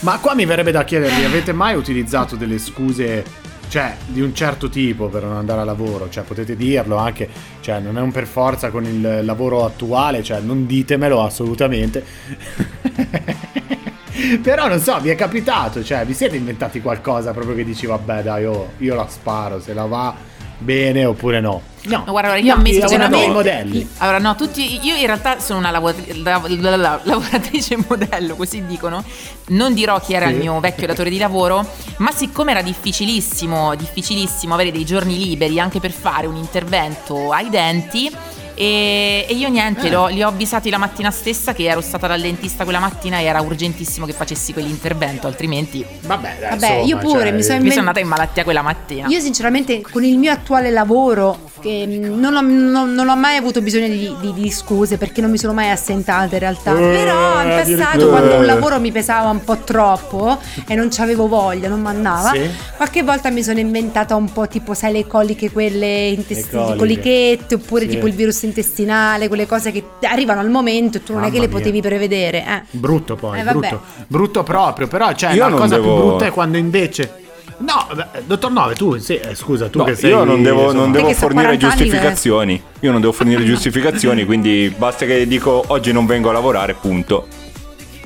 Ma 0.00 0.18
qua 0.18 0.34
mi 0.34 0.44
verrebbe 0.44 0.70
da 0.70 0.84
chiedervi, 0.84 1.24
avete 1.24 1.52
mai 1.52 1.74
utilizzato 1.76 2.36
delle 2.36 2.58
scuse, 2.58 3.24
cioè, 3.68 3.96
di 4.06 4.20
un 4.20 4.34
certo 4.34 4.68
tipo 4.68 5.08
per 5.08 5.22
non 5.24 5.36
andare 5.36 5.60
a 5.62 5.64
lavoro? 5.64 6.08
Cioè, 6.10 6.24
potete 6.24 6.56
dirlo 6.56 6.96
anche, 6.96 7.28
cioè, 7.60 7.78
non 7.80 7.96
è 7.96 8.00
un 8.00 8.12
per 8.12 8.26
forza 8.26 8.70
con 8.70 8.84
il 8.84 9.24
lavoro 9.24 9.64
attuale, 9.64 10.22
cioè, 10.22 10.40
non 10.40 10.66
ditemelo 10.66 11.22
assolutamente. 11.24 12.04
Però 14.42 14.68
non 14.68 14.80
so, 14.80 14.98
vi 15.00 15.10
è 15.10 15.14
capitato, 15.14 15.82
cioè, 15.82 16.04
vi 16.04 16.14
siete 16.14 16.36
inventati 16.36 16.80
qualcosa 16.80 17.32
proprio 17.32 17.54
che 17.54 17.64
dici, 17.64 17.86
vabbè, 17.86 18.22
dai, 18.22 18.44
oh, 18.44 18.72
io 18.78 18.94
la 18.94 19.06
sparo, 19.08 19.60
se 19.60 19.74
la 19.74 19.86
va 19.86 20.32
bene 20.56 21.04
oppure 21.04 21.40
no. 21.40 21.60
No, 21.86 22.02
No, 22.06 22.12
guarda, 22.12 22.36
io 22.36 22.54
no, 22.54 22.60
a 22.60 22.62
me 22.62 23.24
i 23.24 23.30
modelli. 23.30 23.86
Allora, 23.98 24.18
no, 24.18 24.34
tutti. 24.36 24.80
Io 24.86 24.96
in 24.96 25.04
realtà 25.04 25.38
sono 25.38 25.58
una 25.58 25.70
lavoratrice, 25.70 26.22
lavoratrice 26.22 27.76
modello, 27.86 28.36
così 28.36 28.64
dicono. 28.64 29.04
Non 29.48 29.74
dirò 29.74 30.00
chi 30.00 30.14
era 30.14 30.26
Sì. 30.26 30.32
il 30.32 30.38
mio 30.38 30.58
vecchio 30.60 30.86
datore 30.86 31.10
di 31.10 31.18
lavoro, 31.18 31.66
ma 31.98 32.10
siccome 32.10 32.52
era 32.52 32.62
difficilissimo, 32.62 33.74
difficilissimo 33.74 34.54
avere 34.54 34.72
dei 34.72 34.84
giorni 34.86 35.18
liberi 35.18 35.60
anche 35.60 35.78
per 35.80 35.90
fare 35.90 36.26
un 36.26 36.36
intervento 36.36 37.30
ai 37.32 37.50
denti. 37.50 38.10
E, 38.54 39.26
e 39.28 39.34
io 39.34 39.48
niente, 39.48 39.88
Eh. 39.88 40.12
li 40.12 40.22
ho 40.22 40.28
avvisati 40.28 40.70
la 40.70 40.78
mattina 40.78 41.10
stessa 41.10 41.52
che 41.52 41.64
ero 41.64 41.80
stata 41.80 42.06
dal 42.06 42.20
dentista 42.20 42.64
quella 42.64 42.78
mattina 42.78 43.18
e 43.18 43.24
era 43.24 43.40
urgentissimo 43.40 44.06
che 44.06 44.12
facessi 44.12 44.52
quell'intervento, 44.52 45.26
altrimenti 45.26 45.84
Vabbè, 46.00 46.36
dai, 46.40 46.50
Vabbè, 46.50 46.72
io 46.76 46.96
insomma, 46.96 47.00
pure, 47.00 47.22
cioè, 47.24 47.32
mi 47.32 47.42
sono 47.42 47.60
mi 47.60 47.68
sono 47.68 47.80
andata 47.80 48.00
in 48.00 48.08
malattia 48.08 48.44
quella 48.44 48.62
mattina. 48.62 49.08
Io 49.08 49.20
sinceramente 49.20 49.80
con 49.82 50.04
il 50.04 50.18
mio 50.18 50.32
attuale 50.32 50.70
lavoro 50.70 51.50
mm, 51.86 52.18
non 52.18 52.34
ho, 52.36 52.40
non- 52.40 52.92
non 52.94 53.08
ho 53.08 53.16
mai 53.16 53.36
avuto 53.36 53.60
bisogno 53.62 53.88
di, 53.88 54.14
di- 54.20 54.32
di 54.34 54.50
scuse 54.50 54.98
perché 54.98 55.20
non 55.20 55.30
mi 55.30 55.38
sono 55.38 55.52
mai 55.52 55.70
assentata 55.70 56.32
in 56.34 56.38
realtà. 56.40 56.72
Eh, 56.72 56.74
Però 56.74 57.42
in 57.42 57.48
passato 57.48 58.08
quando 58.08 58.34
un 58.36 58.44
lavoro 58.46 58.80
mi 58.80 58.92
pesava 58.92 59.28
un 59.30 59.42
po' 59.44 59.58
troppo 59.58 60.38
e 60.66 60.74
non 60.74 60.88
c'avevo 60.90 61.26
voglia, 61.28 61.68
non 61.68 61.80
mi 61.80 61.88
andava, 61.88 62.30
Sì. 62.32 62.48
qualche 62.76 63.02
volta 63.02 63.30
mi 63.30 63.42
sono 63.42 63.58
inventata 63.58 64.14
un 64.16 64.32
po' 64.32 64.46
tipo 64.48 64.74
sai 64.74 64.92
le 64.92 65.06
coliche 65.06 65.50
quelle 65.50 66.08
intestine, 66.08 66.62
coliche. 66.76 66.76
colichette 66.78 67.54
oppure 67.54 67.84
Sì. 67.84 67.90
tipo 67.90 68.06
il 68.06 68.12
virus 68.14 68.42
intestinale, 68.42 69.28
quelle 69.28 69.46
cose 69.46 69.70
che 69.72 69.82
arrivano 70.02 70.40
al 70.40 70.50
momento 70.50 70.98
e 70.98 71.02
tu 71.02 71.12
non 71.12 71.22
è 71.22 71.24
Mamma 71.26 71.34
che 71.34 71.40
le 71.40 71.48
mia. 71.48 71.56
potevi 71.58 71.80
prevedere. 71.80 72.44
Eh. 72.44 72.62
Brutto 72.70 73.16
poi, 73.16 73.38
Eh, 73.40 73.42
brutto, 73.44 73.80
brutto 74.06 74.42
proprio, 74.42 74.86
però 74.88 75.12
cioè, 75.14 75.32
Io 75.32 75.48
la 75.48 75.54
cosa 75.56 75.76
devo- 75.76 75.94
più 75.94 76.04
brutta 76.08 76.26
è 76.26 76.30
quando 76.30 76.56
invece... 76.58 77.22
No, 77.58 77.86
dottor 78.26 78.50
Nove, 78.50 78.74
tu, 78.74 78.96
sì, 78.98 79.16
eh, 79.16 79.34
scusa, 79.34 79.68
tu 79.68 79.78
No, 79.78 79.84
che 79.84 79.94
sei... 79.94 80.10
io 80.10 80.24
non 80.24 80.42
devo, 80.42 80.72
non 80.72 80.90
devo 80.92 81.12
fornire 81.12 81.44
40 81.56 81.66
anni, 81.66 81.76
giustificazioni. 81.76 82.62
Io 82.80 82.90
non 82.92 83.00
devo 83.00 83.12
fornire 83.12 83.44
giustificazioni, 83.46 84.24
quindi 84.24 84.74
basta 84.76 85.06
che 85.06 85.26
dico 85.26 85.62
oggi 85.68 85.92
non 85.92 86.06
vengo 86.06 86.30
a 86.30 86.32
lavorare, 86.32 86.74
punto. 86.74 87.26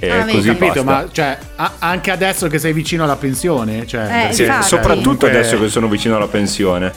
E 0.01 0.11
Ah, 0.11 0.25
così 0.27 0.49
Capito, 0.49 0.85
basta. 0.85 1.03
ma 1.03 1.09
cioè, 1.11 1.39
a- 1.57 1.73
anche 1.81 2.11
adesso 2.13 2.47
che 2.47 2.59
sei 2.61 2.73
vicino 2.73 3.03
alla 3.05 3.17
pensione, 3.17 3.85
cioè... 3.87 4.29
Eh, 4.29 4.33
Sì, 4.33 4.45
soprattutto 4.61 5.01
comunque- 5.03 5.31
adesso 5.31 5.59
che 5.59 5.69
sono 5.69 5.89
vicino 5.89 6.15
alla 6.17 6.29
pensione. 6.29 6.93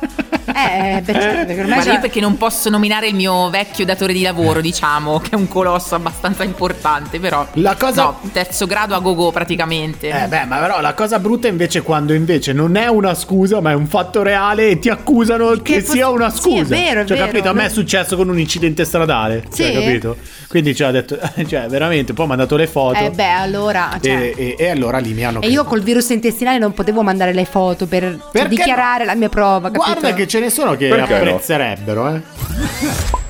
Eh, 0.00 1.02
beh, 1.02 1.12
certo, 1.12 1.44
perché 1.46 1.60
ormai 1.60 1.86
io 1.86 2.00
perché 2.00 2.20
non 2.20 2.36
posso 2.36 2.70
nominare 2.70 3.06
il 3.08 3.14
mio 3.14 3.50
vecchio 3.50 3.84
datore 3.84 4.12
di 4.12 4.22
lavoro, 4.22 4.60
diciamo, 4.60 5.18
che 5.20 5.30
è 5.30 5.34
un 5.34 5.46
colosso 5.46 5.94
abbastanza 5.94 6.42
importante, 6.42 7.20
però. 7.20 7.46
La 7.54 7.76
cosa- 7.76 8.02
No, 8.04 8.20
terzo 8.32 8.66
grado 8.66 8.94
a 8.94 8.98
gogo 9.00 9.30
praticamente. 9.30 10.08
Eh 10.08 10.26
beh, 10.26 10.44
ma 10.46 10.56
però 10.58 10.80
la 10.80 10.94
cosa 10.94 11.18
brutta 11.18 11.48
invece 11.48 11.80
è 11.80 11.82
quando 11.82 12.12
invece 12.14 12.52
non 12.52 12.76
è 12.76 12.86
una 12.88 13.14
scusa, 13.14 13.60
ma 13.60 13.72
è 13.72 13.74
un 13.74 13.86
fatto 13.86 14.22
reale 14.22 14.68
e 14.70 14.78
ti 14.78 14.88
accusano 14.88 15.50
che, 15.56 15.74
Che 15.74 15.82
po- 15.82 15.92
sia 15.92 16.08
una 16.08 16.30
sì, 16.30 16.38
scusa. 16.38 16.60
è 16.62 16.64
vero, 16.64 17.00
è 17.02 17.04
cioè, 17.04 17.16
vero. 17.18 17.26
capito? 17.30 17.48
A 17.50 17.52
me 17.52 17.66
è 17.66 17.68
successo 17.68 18.16
con 18.16 18.28
un 18.28 18.38
incidente 18.38 18.84
stradale. 18.84 19.44
Cioè, 19.54 19.66
Sì? 19.66 19.72
capito? 19.72 20.16
Quindi 20.48 20.74
ci 20.74 20.82
ha 20.82 20.90
detto, 20.90 21.18
cioè, 21.46 21.66
veramente, 21.68 22.14
poi 22.14 22.24
ha 22.24 22.28
mandato 22.28 22.56
le 22.56 22.66
foto. 22.66 22.98
Eh 22.98 23.10
beh, 23.10 23.30
allora... 23.32 23.98
Cioè... 24.02 24.12
e, 24.34 24.34
e- 24.36 24.54
e 24.58 24.70
allora 24.70 24.98
lì 24.98 25.12
mi 25.12 25.24
hanno 25.24 25.40
E 25.42 25.48
io 25.48 25.64
col 25.64 25.82
virus 25.82 26.08
intestinale 26.08 26.58
non 26.58 26.72
potevo 26.72 27.02
mandare 27.02 27.32
le 27.34 27.44
foto 27.44 27.86
per 27.86 28.18
Perché 28.32 28.48
dichiarare 28.48 29.04
la 29.04 29.14
mia 29.14 29.28
prova, 29.28 29.70
capito? 29.70 29.87
Guarda 29.92 30.14
che 30.14 30.26
ce 30.26 30.40
ne 30.40 30.50
sono 30.50 30.76
che 30.76 30.88
Perché 30.88 31.12
no? 31.12 31.16
apprezzerebbero, 31.18 32.08
eh. 32.14 32.22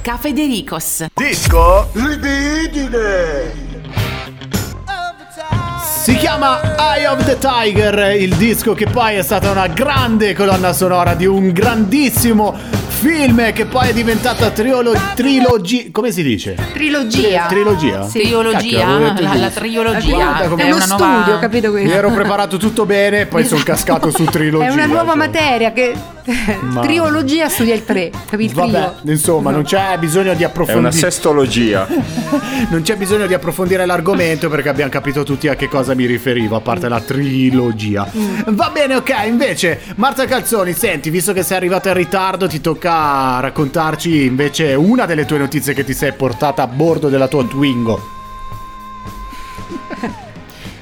Ca 0.03 0.17
Federicos. 0.19 1.05
Disco 1.15 1.89
libidine. 1.93 3.67
Si 6.03 6.17
chiama 6.17 6.61
Eye 6.79 7.07
of 7.07 7.25
the 7.25 7.37
Tiger, 7.39 8.15
il 8.17 8.35
disco 8.37 8.73
che 8.73 8.87
poi 8.87 9.17
è 9.17 9.23
stata 9.23 9.51
una 9.51 9.67
grande 9.67 10.35
colonna 10.35 10.73
sonora 10.73 11.15
di 11.15 11.27
un 11.27 11.53
grandissimo 11.53 12.57
film 12.99 13.53
che 13.53 13.65
poi 13.67 13.89
è 13.91 13.93
diventata 13.93 14.51
triolo- 14.51 14.93
trilogia. 15.15 15.85
Come 15.93 16.11
si 16.11 16.23
dice? 16.25 16.57
Trilogia. 16.73 17.47
Trilogia? 17.47 18.09
Sì. 18.09 18.19
Triologia, 18.21 18.87
Cacchio, 18.87 19.23
la, 19.23 19.35
la 19.35 19.45
giusto. 19.45 19.61
triologia. 19.61 20.15
Guarda 20.15 20.49
come- 20.49 20.63
È 20.63 20.67
è 20.67 20.71
uno 20.73 20.85
una 20.85 20.97
nuova... 20.97 21.21
studio, 21.23 21.39
capito 21.39 21.67
Mi 21.71 21.81
questo? 21.81 21.97
ero 21.97 22.11
preparato 22.11 22.57
tutto 22.57 22.87
bene, 22.87 23.27
poi 23.27 23.45
sono 23.47 23.63
cascato 23.65 24.11
su 24.11 24.25
trilogia. 24.25 24.67
È 24.67 24.73
una 24.73 24.87
nuova 24.87 25.07
cioè. 25.11 25.17
materia 25.17 25.73
che 25.73 25.95
Ma- 26.61 26.81
triologia 26.81 27.49
studia 27.49 27.75
il 27.75 27.85
3, 27.85 28.11
capito? 28.29 28.55
Vabbè, 28.61 28.71
trio. 29.01 29.13
insomma, 29.13 29.51
non 29.53 29.63
c'è 29.63 29.97
bisogno 29.99 30.33
di 30.35 30.43
È 30.43 30.45
una 30.45 30.47
approfondire. 30.49 30.93
sestologia. 30.93 31.87
Non 32.71 32.83
c'è 32.83 32.97
bisogno 32.97 33.27
di 33.27 33.35
approfondire 33.35 33.87
l'argomento 33.87 34.49
perché 34.51 34.69
abbiamo 34.69 34.91
capito 34.91 35.23
tutti 35.23 35.47
a 35.49 35.55
che 35.55 35.69
cosa 35.69 35.95
mi 35.95 36.05
riferivo, 36.07 36.57
a 36.57 36.61
parte 36.61 36.89
la 36.89 37.01
trilogia. 37.01 38.07
Va 38.47 38.71
bene, 38.73 38.97
ok, 38.97 39.11
invece, 39.27 39.81
Marta 39.95 40.25
Calzoni, 40.27 40.73
senti, 40.75 41.09
visto 41.09 41.33
che 41.33 41.43
sei 41.45 41.57
arrivata 41.57 41.89
in 41.91 41.95
ritardo, 41.95 42.47
ti 42.49 42.61
tocca 42.61 42.88
raccontarci 42.93 44.25
invece 44.25 44.75
una 44.75 45.07
delle 45.07 45.25
tue 45.25 45.39
notizie 45.39 45.75
che 45.75 45.85
ti 45.85 45.95
sei 45.95 46.13
portata 46.13 46.63
a 46.63 46.67
bordo 46.67 47.09
della 47.09 47.29
tua 47.29 47.45
Twingo. 47.45 48.17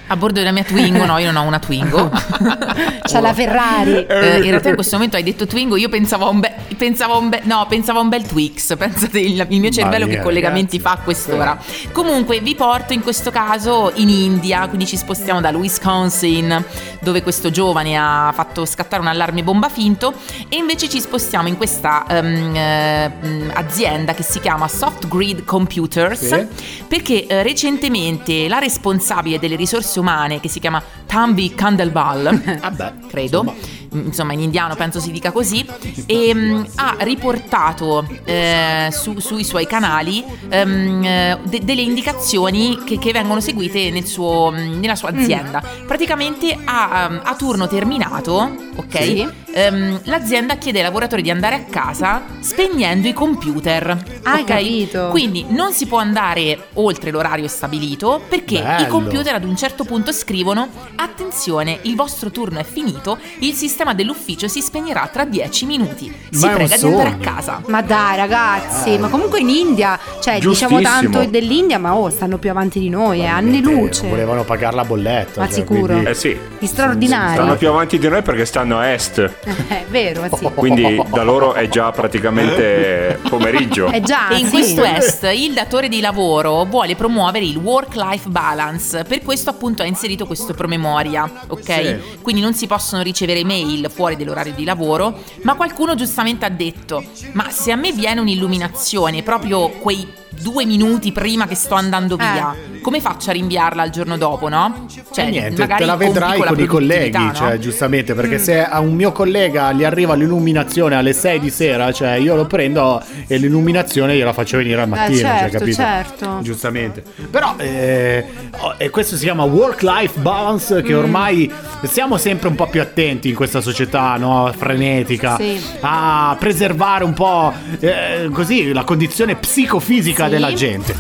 A 0.09 0.17
bordo 0.17 0.39
della 0.39 0.53
mia 0.53 0.63
Twingo, 0.63 1.05
no, 1.05 1.19
io 1.19 1.33
non 1.33 1.43
ho 1.43 1.47
una 1.47 1.59
Twingo. 1.59 2.11
C'ha 3.03 3.21
la 3.21 3.35
Ferrari. 3.35 4.07
Eh, 4.07 4.37
in 4.37 4.51
realtà 4.51 4.69
in 4.69 4.75
questo 4.77 4.95
momento 4.95 5.17
hai 5.17 5.25
detto 5.25 5.47
Twingo, 5.47 5.77
io 5.77 5.89
pensavo 5.89 6.27
a 6.27 6.29
un 6.29 6.41
bel, 6.41 6.53
pensavo 6.77 7.15
a 7.15 7.17
un 7.19 7.29
bel, 7.29 7.41
no, 7.45 7.67
pensavo 7.69 7.99
a 7.99 8.03
un 8.03 8.09
bel 8.09 8.23
Twix. 8.25 8.77
Pensate 8.87 9.19
il, 9.19 9.45
il 9.49 9.61
mio 9.61 9.71
cervello 9.71 10.07
mia, 10.07 10.17
che 10.17 10.23
collegamenti 10.23 10.77
ragazzi. 10.77 10.97
fa 10.97 11.01
a 11.01 11.05
quest'ora. 11.05 11.59
Comunque 11.91 12.39
vi 12.41 12.55
porto 12.55 12.93
in 12.93 13.03
questo 13.03 13.31
caso 13.31 13.91
in 13.97 14.09
India, 14.09 14.67
quindi 14.69 14.87
ci 14.87 14.97
spostiamo 14.97 15.41
dal 15.41 15.55
Wisconsin, 15.57 16.65
dove 17.01 17.23
questo 17.23 17.51
giovane 17.51 17.97
ha 17.97 18.31
fatto 18.33 18.65
scattare 18.65 19.03
un 19.03 19.09
allarme 19.09 19.43
bomba 19.43 19.69
finto, 19.69 20.13
e 20.49 20.57
invece 20.57 20.89
ci 20.89 21.01
spostiamo 21.01 21.49
in 21.49 21.57
questa 21.57 22.05
ehm, 22.09 22.55
eh, 22.55 23.13
azienda 23.55 24.15
che 24.15 24.23
si 24.23 24.39
chiama 24.41 24.69
Soft 24.69 25.09
Grid 25.09 25.45
Computers, 25.45 26.27
Sì. 26.27 26.47
perché 26.87 27.27
eh, 27.27 27.43
recentemente 27.43 28.47
la 28.49 28.59
responsabile 28.59 29.39
delle 29.41 29.57
risorse 29.57 29.96
umane, 30.01 30.41
che 30.41 30.49
si 30.49 30.61
chiama 30.61 30.83
Tambi 31.07 31.55
Kandelwal, 31.55 32.59
Vabbè, 32.61 32.93
credo. 33.09 33.55
Insomma, 33.93 34.33
in 34.35 34.41
indiano 34.41 34.75
penso 34.75 35.01
si 35.01 35.11
dica 35.11 35.31
così. 35.33 35.65
E 36.07 36.35
mh, 36.35 36.67
ha 36.75 36.97
riportato 37.01 38.07
eh, 38.25 38.89
su- 38.93 39.19
sui 39.21 39.43
suoi 39.45 39.67
canali 39.67 40.23
eh, 40.49 41.39
de- 41.45 41.61
delle 41.65 41.81
indicazioni 41.83 42.81
che, 42.85 42.99
che 42.99 43.13
vengono 43.13 43.41
seguite 43.41 43.91
nel 43.91 44.05
suo- 44.05 44.51
mh, 44.51 44.79
nella 44.81 44.97
sua 44.97 45.11
azienda. 45.11 45.63
Praticamente 45.87 46.57
a, 46.65 47.07
um, 47.09 47.21
a 47.23 47.35
turno 47.37 47.67
terminato, 47.69 48.55
ok? 48.77 49.03
Sì. 49.03 49.29
Ehm, 49.57 50.01
l'azienda 50.05 50.57
chiede 50.57 50.79
ai 50.79 50.85
lavoratori 50.85 51.23
di 51.23 51.31
andare 51.31 51.55
a 51.55 51.61
casa 51.71 52.23
spegnendo 52.41 53.09
i 53.09 53.13
computer. 53.15 54.05
Hai 54.23 54.43
ok? 54.43 54.47
capito. 54.47 55.09
Quindi 55.11 55.47
non 55.49 55.73
si 55.73 55.87
può 55.87 55.99
andare 55.99 56.67
oltre 56.75 57.11
l'orario 57.11 57.49
stabilito 57.49 58.21
perché 58.29 58.57
i 58.57 58.63
Bello. 58.63 58.87
computer 58.89 59.35
ad 59.35 59.45
un 59.45 59.57
certo 59.57 59.85
punto 59.85 60.13
scrivono 60.13 60.69
attenzione 60.97 61.79
il 61.83 61.95
vostro 61.95 62.31
turno 62.31 62.59
è 62.59 62.65
finito 62.65 63.19
il 63.41 63.55
sistema 63.55 63.95
dell'ufficio 63.95 64.49
si 64.49 64.61
spegnerà 64.61 65.09
tra 65.13 65.25
10 65.25 65.67
minuti 65.67 66.15
si 66.31 66.47
Ma 66.47 66.53
prega 66.53 66.77
di 66.77 66.85
andare 66.85 67.09
a 67.09 67.17
casa 67.17 67.63
Ma 67.67 67.81
dai 67.83 68.17
ragazzi, 68.17 68.99
ma 68.99 69.09
comunque 69.09 69.41
in 69.41 69.49
India, 69.49 69.99
cioè 70.21 70.39
diciamo 70.39 70.81
tanto 70.81 71.25
dell'India, 71.25 71.79
ma 71.79 71.95
oh, 71.97 72.11
stanno 72.11 72.39
più 72.39 72.51
avanti 72.51 72.79
di 72.79 72.89
noi, 72.89 73.21
eh, 73.21 73.27
anni 73.27 73.61
luce. 73.63 74.09
Volevano 74.09 74.45
pagare 74.45 74.77
la 74.77 74.85
bolletta. 74.85 75.41
Ma 75.41 75.47
cioè, 75.47 75.55
sicuro. 75.55 75.87
quindi- 75.87 76.11
Eh 76.11 76.15
sì. 76.15 76.39
Gli 76.59 76.67
straordinari. 76.67 77.35
Stanno 77.35 77.57
più 77.57 77.69
avanti 77.69 77.99
di 77.99 78.09
noi 78.09 78.23
perché 78.23 78.45
stanno 78.45 78.79
a 78.79 78.91
est. 78.93 79.31
È 79.69 79.85
vero, 79.89 80.27
sì. 80.37 80.51
Quindi 80.55 81.01
da 81.11 81.23
loro 81.23 81.55
è 81.55 81.69
già 81.69 81.93
praticamente 81.93 83.21
pomeriggio. 83.29 83.87
È 83.87 84.01
già 84.01 84.29
e 84.29 84.39
in 84.39 84.47
sì. 84.47 84.51
questo 84.51 84.83
est 84.83 85.29
il 85.33 85.53
datore 85.53 85.89
di 85.89 86.01
lavoro 86.01 86.65
vuole 86.65 86.97
promuovere 86.97 87.45
il 87.45 87.57
work-life 87.57 88.29
balance, 88.29 89.05
per 89.05 89.23
questo 89.23 89.51
appunto 89.51 89.83
ha 89.83 89.87
inserito 89.87 90.27
questo 90.27 90.53
promemoria, 90.53 91.31
ok? 91.47 91.63
Sì. 91.63 92.19
Quindi 92.23 92.41
non 92.41 92.55
si 92.55 92.67
possono 92.67 93.03
ricevere 93.03 93.45
mail 93.45 93.89
fuori 93.93 94.17
dell'orario 94.17 94.53
di 94.55 94.65
lavoro, 94.65 95.21
ma 95.43 95.55
qualcuno 95.55 95.95
giustamente 95.95 96.45
ha 96.45 96.51
detto, 96.51 97.05
ma 97.33 97.49
se 97.51 97.71
a 97.71 97.77
me 97.77 97.93
viene 97.93 98.21
un'illuminazione 98.21 99.23
proprio 99.23 99.69
quei 99.69 100.25
due 100.41 100.67
minuti 100.67 101.13
prima 101.13 101.47
che 101.47 101.55
sto 101.55 101.75
andando 101.75 102.17
via, 102.17 102.55
come 102.83 103.01
faccio 103.01 103.31
a 103.31 103.33
rinviarla 103.33 103.83
al 103.83 103.91
giorno 103.91 104.17
dopo, 104.17 104.49
no? 104.49 104.87
Cioè, 105.11 105.27
Eh, 105.27 105.31
niente, 105.31 105.61
magari 105.61 105.81
te 105.81 105.87
la 105.87 105.97
vedrai 105.97 106.41
con 106.41 106.61
i 106.61 106.67
colleghi, 106.67 107.25
no? 107.25 107.35
cioè, 107.35 107.59
giustamente, 107.59 108.15
perché 108.15 108.39
se 108.39 108.63
a 108.65 108.81
un 108.81 108.95
mio 108.95 109.13
collega 109.13 109.35
gli 109.75 109.85
arriva 109.85 110.15
l'illuminazione 110.15 110.95
alle 110.97 111.13
6 111.13 111.39
di 111.41 111.51
sera, 111.51 111.93
cioè 111.93 112.13
io 112.15 112.35
lo 112.35 112.47
prendo 112.47 113.03
e 113.27 113.37
l'illuminazione 113.37 114.17
gliela 114.17 114.33
faccio 114.33 114.57
venire 114.57 114.81
al 114.81 114.89
mattino, 114.89 115.19
cioè, 115.19 115.39
certo, 115.39 115.59
capito? 115.59 115.77
certo. 115.77 116.39
Giustamente. 116.43 117.03
Però 117.31 117.55
eh, 117.59 118.25
oh, 118.59 118.75
e 118.79 118.91
questo 118.91 119.17
si 119.17 119.25
chiama 119.25 119.45
work-life 119.45 120.19
balance, 120.21 120.75
Mm. 120.81 120.85
che 120.85 120.95
ormai 120.95 121.53
siamo 121.85 122.17
sempre 122.17 122.49
un 122.49 122.55
po' 122.55 122.67
più 122.67 122.81
attenti 122.81 123.29
in 123.29 123.35
questa 123.35 123.61
società, 123.61 124.17
no? 124.17 124.53
Frenetica, 124.57 125.37
Sì. 125.37 125.61
a 125.81 126.37
preservare 126.39 127.05
un 127.05 127.13
po' 127.15 127.53
eh, 127.81 128.29
così 128.33 128.73
la 128.73 128.85
condizione 128.85 129.37
psicofisica 129.37 130.25
Sì. 130.25 130.31
della 130.31 130.53
gente. 130.53 130.95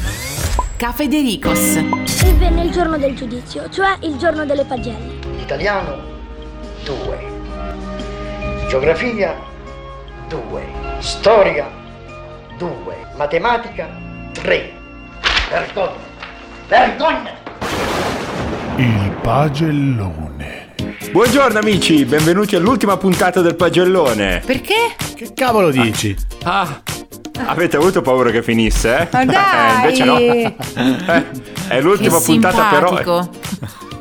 Ca 0.76 0.92
Federicos. 0.92 1.76
E 1.76 2.32
venne 2.38 2.64
il 2.64 2.70
giorno 2.70 2.98
del 2.98 3.14
giudizio, 3.14 3.68
cioè 3.70 3.96
il 4.00 4.16
giorno 4.16 4.44
delle 4.44 4.64
pagelle. 4.64 5.14
Italiano 5.40 5.96
2. 6.84 7.35
Geografia 8.76 9.34
2. 10.28 10.62
Storia 10.98 11.66
2. 12.58 12.96
Matematica 13.16 13.88
3. 14.32 14.72
Vergogna! 15.48 15.96
Vergogna! 16.68 17.30
Il 18.76 19.16
pagellone. 19.22 20.74
Buongiorno 21.10 21.58
amici, 21.58 22.04
benvenuti 22.04 22.54
all'ultima 22.54 22.98
puntata 22.98 23.40
del 23.40 23.56
pagellone. 23.56 24.42
Perché? 24.44 24.94
Che 25.14 25.30
cavolo 25.32 25.70
dici? 25.70 26.14
Ah, 26.42 26.82
avete 27.46 27.78
avuto 27.78 28.02
paura 28.02 28.30
che 28.30 28.42
finisse? 28.42 28.94
Eh? 28.94 29.08
Ma 29.10 29.24
dai! 29.24 29.44
Eh, 29.56 29.88
invece 29.88 30.04
no. 30.04 30.18
Eh, 30.18 30.54
è 31.68 31.80
l'ultima 31.80 32.18
Che 32.18 32.24
puntata 32.24 32.68
però. 32.68 33.26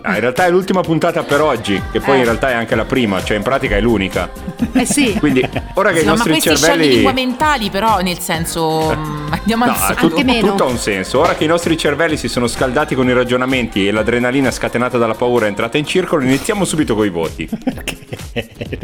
Ah, 0.07 0.13
in 0.13 0.19
realtà 0.19 0.45
è 0.45 0.49
l'ultima 0.51 0.81
puntata 0.81 1.23
per 1.23 1.41
oggi, 1.41 1.81
che 1.91 1.99
poi 1.99 2.15
Eh. 2.15 2.19
in 2.19 2.23
realtà 2.25 2.49
è 2.49 2.53
anche 2.53 2.75
la 2.75 2.85
prima, 2.85 3.23
cioè 3.23 3.37
in 3.37 3.43
pratica 3.43 3.75
è 3.75 3.81
l'unica. 3.81 4.29
Eh 4.73 4.85
sì. 4.85 5.13
Quindi 5.17 5.43
ora 5.73 5.89
che 5.91 5.97
Sì, 5.99 6.03
i 6.03 6.05
ma 6.07 6.11
nostri 6.13 6.39
scegli 6.39 6.55
cervelli 6.57 6.87
lingua 6.89 7.11
mentali, 7.11 7.69
però, 7.71 7.99
nel 8.01 8.19
senso, 8.19 8.95
mm, 8.95 9.31
andiamo 9.31 9.65
No, 9.65 9.71
al 9.71 9.95
tutto, 9.95 10.15
Anche 10.17 10.23
meno. 10.23 10.47
tutto 10.49 10.63
ha 10.65 10.67
un 10.67 10.77
senso. 10.77 11.19
Ora 11.21 11.33
che 11.35 11.43
i 11.43 11.47
nostri 11.47 11.75
cervelli 11.77 12.17
si 12.17 12.27
sono 12.27 12.45
scaldati 12.47 12.93
con 12.93 13.07
i 13.09 13.13
ragionamenti 13.13 13.87
e 13.87 13.91
l'adrenalina 13.91 14.51
scatenata 14.51 14.97
dalla 14.99 15.15
paura 15.15 15.45
è 15.45 15.49
entrata 15.49 15.77
in 15.79 15.85
circolo, 15.85 16.23
iniziamo 16.23 16.65
subito 16.65 16.93
con 16.95 17.05
i 17.05 17.09
voti. 17.09 17.49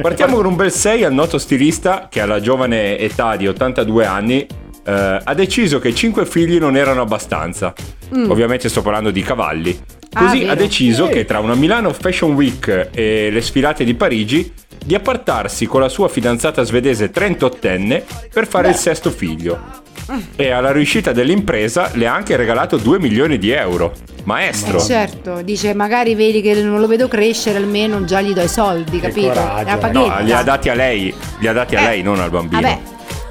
Partiamo 0.01 0.35
con 0.37 0.45
un 0.45 0.55
bel 0.55 0.71
6 0.71 1.03
al 1.03 1.13
noto 1.13 1.37
stilista 1.37 2.07
che 2.09 2.21
alla 2.21 2.39
giovane 2.39 2.97
età 2.97 3.35
di 3.35 3.47
82 3.47 4.05
anni 4.05 4.47
eh, 4.83 5.19
ha 5.23 5.33
deciso 5.35 5.77
che 5.79 5.93
5 5.93 6.25
figli 6.25 6.57
non 6.57 6.75
erano 6.75 7.01
abbastanza. 7.01 7.73
Ovviamente 8.13 8.67
sto 8.69 8.81
parlando 8.81 9.11
di 9.11 9.21
cavalli. 9.21 9.79
Ah, 10.13 10.25
Così 10.25 10.43
ha 10.43 10.47
vero. 10.47 10.55
deciso 10.55 11.07
che 11.07 11.23
tra 11.25 11.39
una 11.39 11.55
Milano 11.55 11.93
Fashion 11.93 12.33
Week 12.33 12.89
e 12.91 13.29
le 13.31 13.41
sfilate 13.41 13.83
di 13.85 13.93
Parigi 13.93 14.51
di 14.83 14.93
appartarsi 14.95 15.65
con 15.67 15.79
la 15.79 15.87
sua 15.89 16.09
fidanzata 16.09 16.63
svedese 16.63 17.11
38enne 17.11 18.01
per 18.33 18.47
fare 18.47 18.69
il 18.69 18.75
sesto 18.75 19.09
figlio. 19.09 19.79
E 20.35 20.49
alla 20.49 20.71
riuscita 20.73 21.13
dell'impresa 21.13 21.91
le 21.93 22.07
ha 22.07 22.13
anche 22.13 22.35
regalato 22.35 22.75
2 22.75 22.99
milioni 22.99 23.37
di 23.37 23.51
euro. 23.51 23.93
Maestro! 24.25 24.77
Eh, 24.79 24.81
certo, 24.81 25.41
dice 25.41 25.73
magari 25.73 26.13
vedi 26.15 26.41
che 26.41 26.61
non 26.61 26.79
lo 26.81 26.87
vedo 26.87 27.07
crescere, 27.07 27.57
almeno 27.57 28.03
già 28.03 28.19
gli 28.19 28.33
do 28.33 28.41
i 28.41 28.47
soldi, 28.49 28.99
capito? 28.99 29.29
coraggio. 29.29 29.91
No, 29.91 30.19
li 30.21 30.33
ha 30.33 30.41
dati 30.43 30.67
a 30.69 30.73
lei, 30.73 31.13
li 31.39 31.47
ha 31.47 31.53
dati 31.53 31.75
a 31.77 31.79
Eh, 31.81 31.83
lei, 31.83 32.01
non 32.03 32.19
al 32.19 32.29
bambino. 32.29 32.59
Vabbè, 32.61 32.79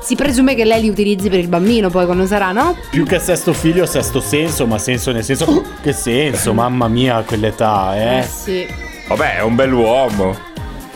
si 0.00 0.14
presume 0.14 0.54
che 0.54 0.64
lei 0.64 0.80
li 0.82 0.88
utilizzi 0.88 1.28
per 1.28 1.38
il 1.38 1.48
bambino 1.48 1.90
poi 1.90 2.04
quando 2.06 2.26
sarà, 2.26 2.52
no? 2.52 2.76
Più 2.90 3.04
che 3.04 3.18
sesto 3.18 3.52
figlio, 3.52 3.86
sesto 3.86 4.20
senso, 4.20 4.66
ma 4.66 4.78
senso 4.78 5.12
nel 5.12 5.24
senso. 5.24 5.64
Che 5.82 5.92
senso, 5.92 6.52
mamma 6.54 6.88
mia, 6.88 7.16
a 7.16 7.22
quell'età, 7.22 8.18
eh? 8.18 8.22
sì. 8.22 8.66
Vabbè, 9.08 9.36
è 9.36 9.42
un 9.42 9.54
bell'uomo. 9.54 10.36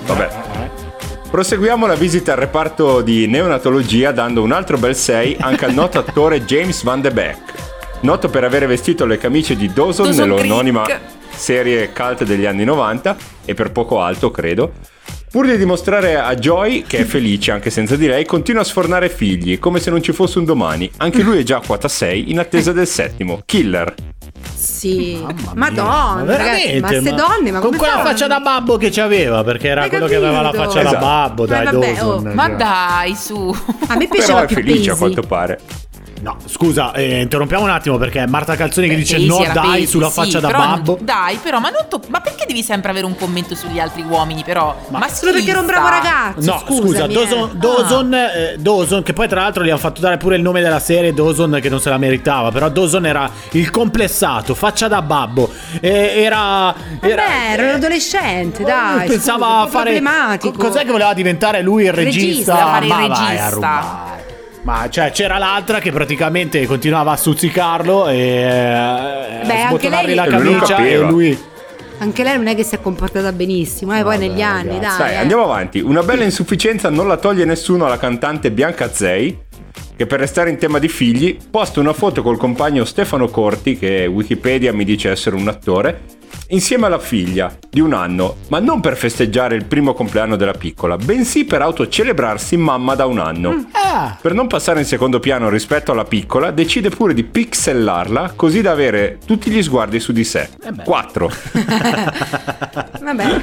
Vabbè. 0.06 0.28
Proseguiamo 1.30 1.86
la 1.86 1.96
visita 1.96 2.32
al 2.32 2.38
reparto 2.38 3.00
di 3.00 3.26
neonatologia 3.26 4.12
dando 4.12 4.42
un 4.42 4.52
altro 4.52 4.78
bel 4.78 4.94
6 4.94 5.38
anche 5.40 5.64
al 5.64 5.74
noto 5.74 5.98
attore 5.98 6.44
James 6.44 6.82
Van 6.84 7.00
de 7.00 7.10
Beek, 7.10 7.38
noto 8.02 8.28
per 8.28 8.44
avere 8.44 8.66
vestito 8.66 9.04
le 9.04 9.18
camicie 9.18 9.56
di 9.56 9.72
Dawson, 9.72 10.06
Dawson 10.06 10.28
nell'anonima 10.28 10.82
Creek. 10.82 11.00
serie 11.34 11.92
cult 11.92 12.22
degli 12.22 12.44
anni 12.46 12.62
90 12.64 13.16
e 13.44 13.54
per 13.54 13.72
poco 13.72 14.00
alto, 14.00 14.30
credo. 14.30 14.74
Pur 15.34 15.46
di 15.48 15.56
dimostrare 15.58 16.14
a 16.16 16.32
Joy 16.36 16.84
che 16.86 16.98
è 16.98 17.02
felice 17.04 17.50
anche 17.50 17.68
senza 17.68 17.96
di 17.96 18.06
lei, 18.06 18.24
continua 18.24 18.60
a 18.60 18.64
sfornare 18.64 19.08
figli, 19.08 19.58
come 19.58 19.80
se 19.80 19.90
non 19.90 20.00
ci 20.00 20.12
fosse 20.12 20.38
un 20.38 20.44
domani. 20.44 20.88
Anche 20.98 21.22
lui 21.22 21.40
è 21.40 21.42
già 21.42 21.56
a 21.56 21.60
quota 21.60 21.88
6 21.88 22.30
in 22.30 22.38
attesa 22.38 22.70
del 22.70 22.86
settimo, 22.86 23.42
Killer. 23.44 23.92
Sì. 24.54 25.18
Ma 25.20 25.34
Madonna, 25.54 26.36
ragazzi, 26.36 26.78
ma 26.78 26.86
queste 26.86 27.14
donne, 27.14 27.50
ma 27.50 27.58
con 27.58 27.74
quella 27.76 27.94
fanno? 27.94 28.04
faccia 28.10 28.26
da 28.28 28.38
babbo 28.38 28.76
che 28.76 28.90
c'aveva, 28.90 29.42
perché 29.42 29.66
era 29.70 29.82
Hai 29.82 29.88
quello 29.88 30.06
che 30.06 30.14
aveva 30.14 30.40
la 30.40 30.50
capito? 30.52 30.62
faccia 30.62 30.82
da 30.82 30.88
Esatto. 30.90 31.04
babbo, 31.04 31.46
dai, 31.46 31.60
Eh, 31.60 31.64
vabbè, 31.64 31.86
Dawson. 31.94 32.26
oh, 32.28 32.32
Ma 32.34 32.48
dai, 32.50 33.14
su. 33.16 33.56
A 33.88 33.96
me 33.96 34.06
Però 34.06 34.14
piaceva 34.14 34.42
è 34.42 34.46
più 34.46 34.54
felice 34.54 34.90
a 34.90 34.92
Pesi. 34.92 34.98
quanto 34.98 35.22
pare. 35.22 35.60
No, 36.24 36.38
scusa, 36.46 36.92
eh, 36.94 37.20
interrompiamo 37.20 37.64
un 37.64 37.68
attimo 37.68 37.98
perché 37.98 38.26
Marta 38.26 38.56
Calzoni 38.56 38.88
che 38.88 38.94
dice 38.96 39.18
no 39.18 39.44
era 39.44 39.52
dai 39.52 39.80
Pesi, 39.80 39.88
sulla 39.88 40.06
sì, 40.06 40.12
faccia 40.14 40.40
da 40.40 40.48
babbo. 40.48 40.96
dai, 40.98 41.36
però, 41.36 41.60
ma, 41.60 41.68
non 41.68 41.84
to- 41.86 42.00
ma 42.08 42.20
perché 42.20 42.46
devi 42.46 42.62
sempre 42.62 42.90
avere 42.92 43.04
un 43.04 43.14
commento 43.14 43.54
sugli 43.54 43.78
altri 43.78 44.02
uomini, 44.08 44.42
però? 44.42 44.74
Ma, 44.88 45.06
Solo 45.08 45.32
perché 45.32 45.50
era 45.50 45.60
un 45.60 45.66
bravo 45.66 45.88
ragazzo. 45.88 46.50
No, 46.50 46.62
scusa, 46.64 46.80
scusami, 47.04 47.12
Dawson, 47.12 47.50
eh. 47.50 47.56
Dawson, 47.58 48.14
eh, 48.14 48.54
Dawson, 48.56 49.02
che 49.02 49.12
poi 49.12 49.28
tra 49.28 49.42
l'altro 49.42 49.64
gli 49.64 49.68
hanno 49.68 49.76
fatto 49.76 50.00
dare 50.00 50.16
pure 50.16 50.36
il 50.36 50.42
nome 50.42 50.62
della 50.62 50.80
serie, 50.80 51.12
Dawson 51.12 51.58
che 51.60 51.68
non 51.68 51.78
se 51.78 51.90
la 51.90 51.98
meritava, 51.98 52.50
però 52.50 52.70
Dawson 52.70 53.04
era 53.04 53.30
il 53.50 53.70
complessato, 53.70 54.54
faccia 54.54 54.88
da 54.88 55.02
babbo, 55.02 55.50
eh, 55.78 56.22
era... 56.22 56.74
Vabbè, 57.00 57.52
era 57.52 57.62
un 57.64 57.68
adolescente, 57.74 58.64
dai. 58.64 59.08
Pensava 59.08 59.44
scusa, 59.44 59.60
a 59.60 59.66
fare... 59.66 59.84
problematico. 59.90 60.52
Cos'è 60.56 60.84
che 60.86 60.90
voleva 60.90 61.12
diventare 61.12 61.60
lui 61.60 61.84
il 61.84 61.92
regista? 61.92 62.54
Regista, 62.54 62.56
fare 62.56 62.84
il 62.86 62.90
Ma 62.90 62.96
vai 62.96 63.10
a 63.10 63.18
regista. 63.18 63.48
rubare. 63.50 64.12
Ma 64.64 64.88
cioè 64.88 65.10
c'era 65.10 65.36
l'altra 65.36 65.78
che 65.78 65.92
praticamente 65.92 66.64
continuava 66.66 67.12
a 67.12 67.16
stuzzicarlo 67.16 68.08
e 68.08 68.16
eh, 68.16 69.46
Beh, 69.46 69.62
a 69.62 69.66
anche 69.66 69.66
sbottonargli 69.68 70.06
lei- 70.06 70.14
la 70.14 70.24
E 70.24 70.28
camicia 70.28 70.76
e 70.78 70.98
lui... 70.98 71.38
Anche 71.98 72.22
lei 72.24 72.36
non 72.36 72.48
è 72.48 72.56
che 72.56 72.64
si 72.64 72.74
è 72.74 72.80
comportata 72.80 73.30
benissimo, 73.30 73.96
eh, 73.96 74.02
poi 74.02 74.18
negli 74.18 74.40
anni, 74.40 74.80
dai. 74.80 74.96
Dai, 74.98 75.12
eh. 75.12 75.16
andiamo 75.16 75.44
avanti. 75.44 75.80
Una 75.80 76.02
bella 76.02 76.24
insufficienza 76.24 76.90
non 76.90 77.06
la 77.06 77.18
toglie 77.18 77.44
nessuno 77.44 77.84
alla 77.84 77.98
cantante 77.98 78.50
Bianca 78.50 78.90
Zei, 78.90 79.38
che 79.96 80.06
per 80.06 80.18
restare 80.18 80.50
in 80.50 80.58
tema 80.58 80.80
di 80.80 80.88
figli, 80.88 81.36
posta 81.48 81.78
una 81.78 81.92
foto 81.92 82.22
col 82.22 82.36
compagno 82.36 82.84
Stefano 82.84 83.28
Corti, 83.28 83.78
che 83.78 84.06
Wikipedia 84.06 84.72
mi 84.72 84.84
dice 84.84 85.10
essere 85.10 85.36
un 85.36 85.46
attore, 85.46 86.00
insieme 86.48 86.86
alla 86.86 86.98
figlia 86.98 87.56
di 87.70 87.80
un 87.80 87.92
anno, 87.92 88.36
ma 88.48 88.58
non 88.58 88.80
per 88.80 88.96
festeggiare 88.96 89.54
il 89.56 89.64
primo 89.64 89.94
compleanno 89.94 90.36
della 90.36 90.52
piccola, 90.52 90.96
bensì 90.96 91.44
per 91.44 91.62
autocelebrarsi 91.62 92.56
mamma 92.56 92.94
da 92.94 93.06
un 93.06 93.18
anno. 93.18 93.66
Ah, 93.72 94.16
Per 94.20 94.32
non 94.34 94.46
passare 94.46 94.80
in 94.80 94.86
secondo 94.86 95.20
piano 95.20 95.48
rispetto 95.48 95.92
alla 95.92 96.04
piccola, 96.04 96.50
decide 96.50 96.90
pure 96.90 97.14
di 97.14 97.24
pixellarla 97.24 98.32
così 98.36 98.60
da 98.60 98.70
avere 98.72 99.18
tutti 99.24 99.50
gli 99.50 99.62
sguardi 99.62 100.00
su 100.00 100.12
di 100.12 100.24
sé. 100.24 100.48
4. 100.84 101.30
Vabbè. 103.00 103.40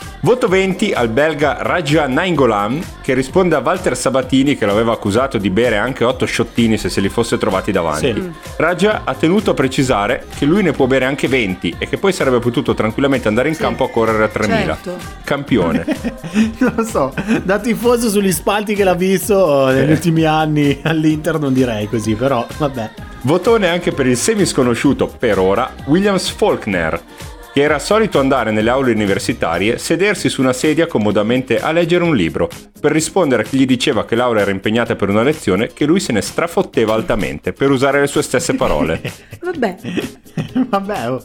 Voto 0.23 0.47
20 0.47 0.93
al 0.93 1.09
belga 1.09 1.57
Raja 1.61 2.05
Nainggolan 2.05 2.79
che 3.01 3.15
risponde 3.15 3.55
a 3.55 3.59
Walter 3.59 3.97
Sabatini 3.97 4.55
che 4.55 4.67
l'aveva 4.67 4.91
accusato 4.91 5.39
di 5.39 5.49
bere 5.49 5.77
anche 5.77 6.03
8 6.03 6.25
sciottini 6.25 6.77
se 6.77 6.89
se 6.89 7.01
li 7.01 7.09
fosse 7.09 7.39
trovati 7.39 7.71
davanti. 7.71 8.13
Sì. 8.13 8.31
Raja 8.57 9.01
ha 9.03 9.15
tenuto 9.15 9.49
a 9.49 9.53
precisare 9.55 10.27
che 10.37 10.45
lui 10.45 10.61
ne 10.61 10.73
può 10.73 10.85
bere 10.85 11.05
anche 11.05 11.27
20 11.27 11.73
e 11.79 11.89
che 11.89 11.97
poi 11.97 12.13
sarebbe 12.13 12.37
potuto 12.37 12.75
tranquillamente 12.75 13.27
andare 13.27 13.49
in 13.49 13.57
campo 13.57 13.85
a 13.85 13.89
correre 13.89 14.25
a 14.25 14.27
3000. 14.27 14.63
certo. 14.83 14.97
Campione. 15.23 15.85
non 16.59 16.73
lo 16.75 16.83
so, 16.83 17.11
da 17.41 17.57
tifoso 17.57 18.07
sugli 18.07 18.31
spalti 18.31 18.75
che 18.75 18.83
l'ha 18.83 18.93
visto 18.93 19.69
negli 19.71 19.89
ultimi 19.89 20.23
anni 20.25 20.81
all'Inter 20.83 21.39
non 21.39 21.51
direi 21.51 21.89
così, 21.89 22.13
però 22.13 22.45
vabbè. 22.59 22.91
Votone 23.23 23.69
anche 23.69 23.91
per 23.91 24.05
il 24.05 24.17
semisconosciuto, 24.17 25.07
per 25.07 25.39
ora, 25.39 25.73
Williams 25.85 26.29
Faulkner, 26.29 26.99
che 27.53 27.61
era 27.61 27.79
solito 27.79 28.19
andare 28.19 28.51
nelle 28.51 28.69
aule 28.69 28.91
universitarie, 28.93 29.77
sedersi 29.77 30.29
su 30.29 30.41
una 30.41 30.53
sedia 30.53 30.87
comodamente 30.87 31.59
a 31.59 31.71
leggere 31.71 32.03
un 32.03 32.15
libro, 32.15 32.49
per 32.79 32.91
rispondere 32.91 33.43
a 33.43 33.45
chi 33.45 33.57
gli 33.57 33.65
diceva 33.65 34.05
che 34.05 34.15
Laura 34.15 34.39
era 34.41 34.51
impegnata 34.51 34.95
per 34.95 35.09
una 35.09 35.21
lezione, 35.23 35.67
che 35.73 35.85
lui 35.85 35.99
se 35.99 36.13
ne 36.13 36.21
strafotteva 36.21 36.93
altamente, 36.93 37.51
per 37.53 37.69
usare 37.69 37.99
le 37.99 38.07
sue 38.07 38.21
stesse 38.23 38.55
parole. 38.55 39.01
Vabbè. 39.43 39.75
Vabbè, 40.69 41.09
oh. 41.11 41.23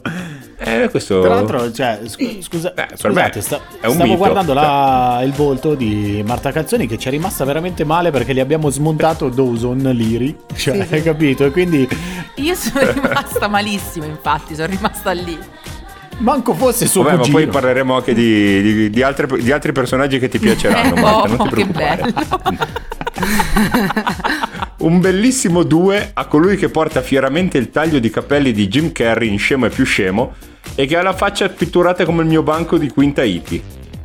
Eh, 0.59 0.89
questo... 0.89 1.21
tra 1.21 1.35
l'altro, 1.35 1.71
cioè, 1.71 1.99
scu- 2.05 2.41
scusa, 2.41 2.69
Eh, 2.73 2.85
per 2.87 2.97
scusate, 2.97 3.31
me 3.37 3.41
sta- 3.41 3.61
è 3.79 3.85
un 3.85 3.93
stavo 3.93 4.03
mito. 4.09 4.17
guardando 4.17 4.53
la- 4.53 5.21
il 5.23 5.31
volto 5.31 5.75
di 5.75 6.21
Marta 6.25 6.51
Calzoni 6.51 6.87
che 6.87 6.97
ci 6.97 7.07
è 7.07 7.11
rimasta 7.11 7.45
veramente 7.45 7.83
male 7.85 8.11
perché 8.11 8.33
gli 8.33 8.39
abbiamo 8.39 8.69
smontato 8.69 9.29
Dawson 9.29 9.77
Liri, 9.93 10.35
cioè, 10.55 10.75
Sì, 10.81 10.87
sì. 10.87 10.87
hai 10.95 11.03
capito? 11.03 11.45
E 11.45 11.51
quindi 11.51 11.87
Io 12.35 12.55
sono 12.55 12.91
rimasta 12.91 13.47
malissimo, 13.47 14.05
infatti, 14.05 14.55
sono 14.55 14.67
rimasta 14.67 15.11
lì. 15.11 15.37
Manco 16.19 16.53
fosse 16.53 16.85
suo 16.87 17.03
Vabbè, 17.03 17.15
ma 17.15 17.21
cugino. 17.21 17.37
poi 17.37 17.47
parleremo 17.47 17.95
anche 17.95 18.13
di, 18.13 18.61
di- 18.61 18.89
di 18.89 19.01
altre- 19.03 19.41
di 19.41 19.51
altri 19.51 19.71
personaggi 19.71 20.19
che 20.19 20.27
ti 20.29 20.39
piaceranno, 20.39 20.95
Eh, 20.95 20.99
Marta, 21.01 21.21
oh, 21.21 21.27
non 21.27 21.37
ti 21.37 21.43
che 21.43 21.49
preoccupare. 21.49 22.01
bello. 22.01 22.65
Un 24.79 24.99
bellissimo 24.99 25.63
2 25.63 26.11
a 26.13 26.25
colui 26.25 26.55
che 26.55 26.69
porta 26.69 27.01
fieramente 27.01 27.57
il 27.57 27.71
taglio 27.71 27.99
di 27.99 28.09
capelli 28.09 28.51
di 28.51 28.67
Jim 28.67 28.91
Carrey 28.91 29.27
in 29.29 29.39
Scemo 29.39 29.65
e 29.65 29.69
più 29.69 29.83
scemo 29.85 30.33
e 30.75 30.85
che 30.85 30.95
ha 30.97 31.01
la 31.01 31.13
faccia 31.13 31.49
pitturata 31.49 32.05
come 32.05 32.21
il 32.21 32.27
mio 32.27 32.43
banco 32.43 32.77
di 32.77 32.89
Quinta 32.89 33.23
Iti. 33.23 33.61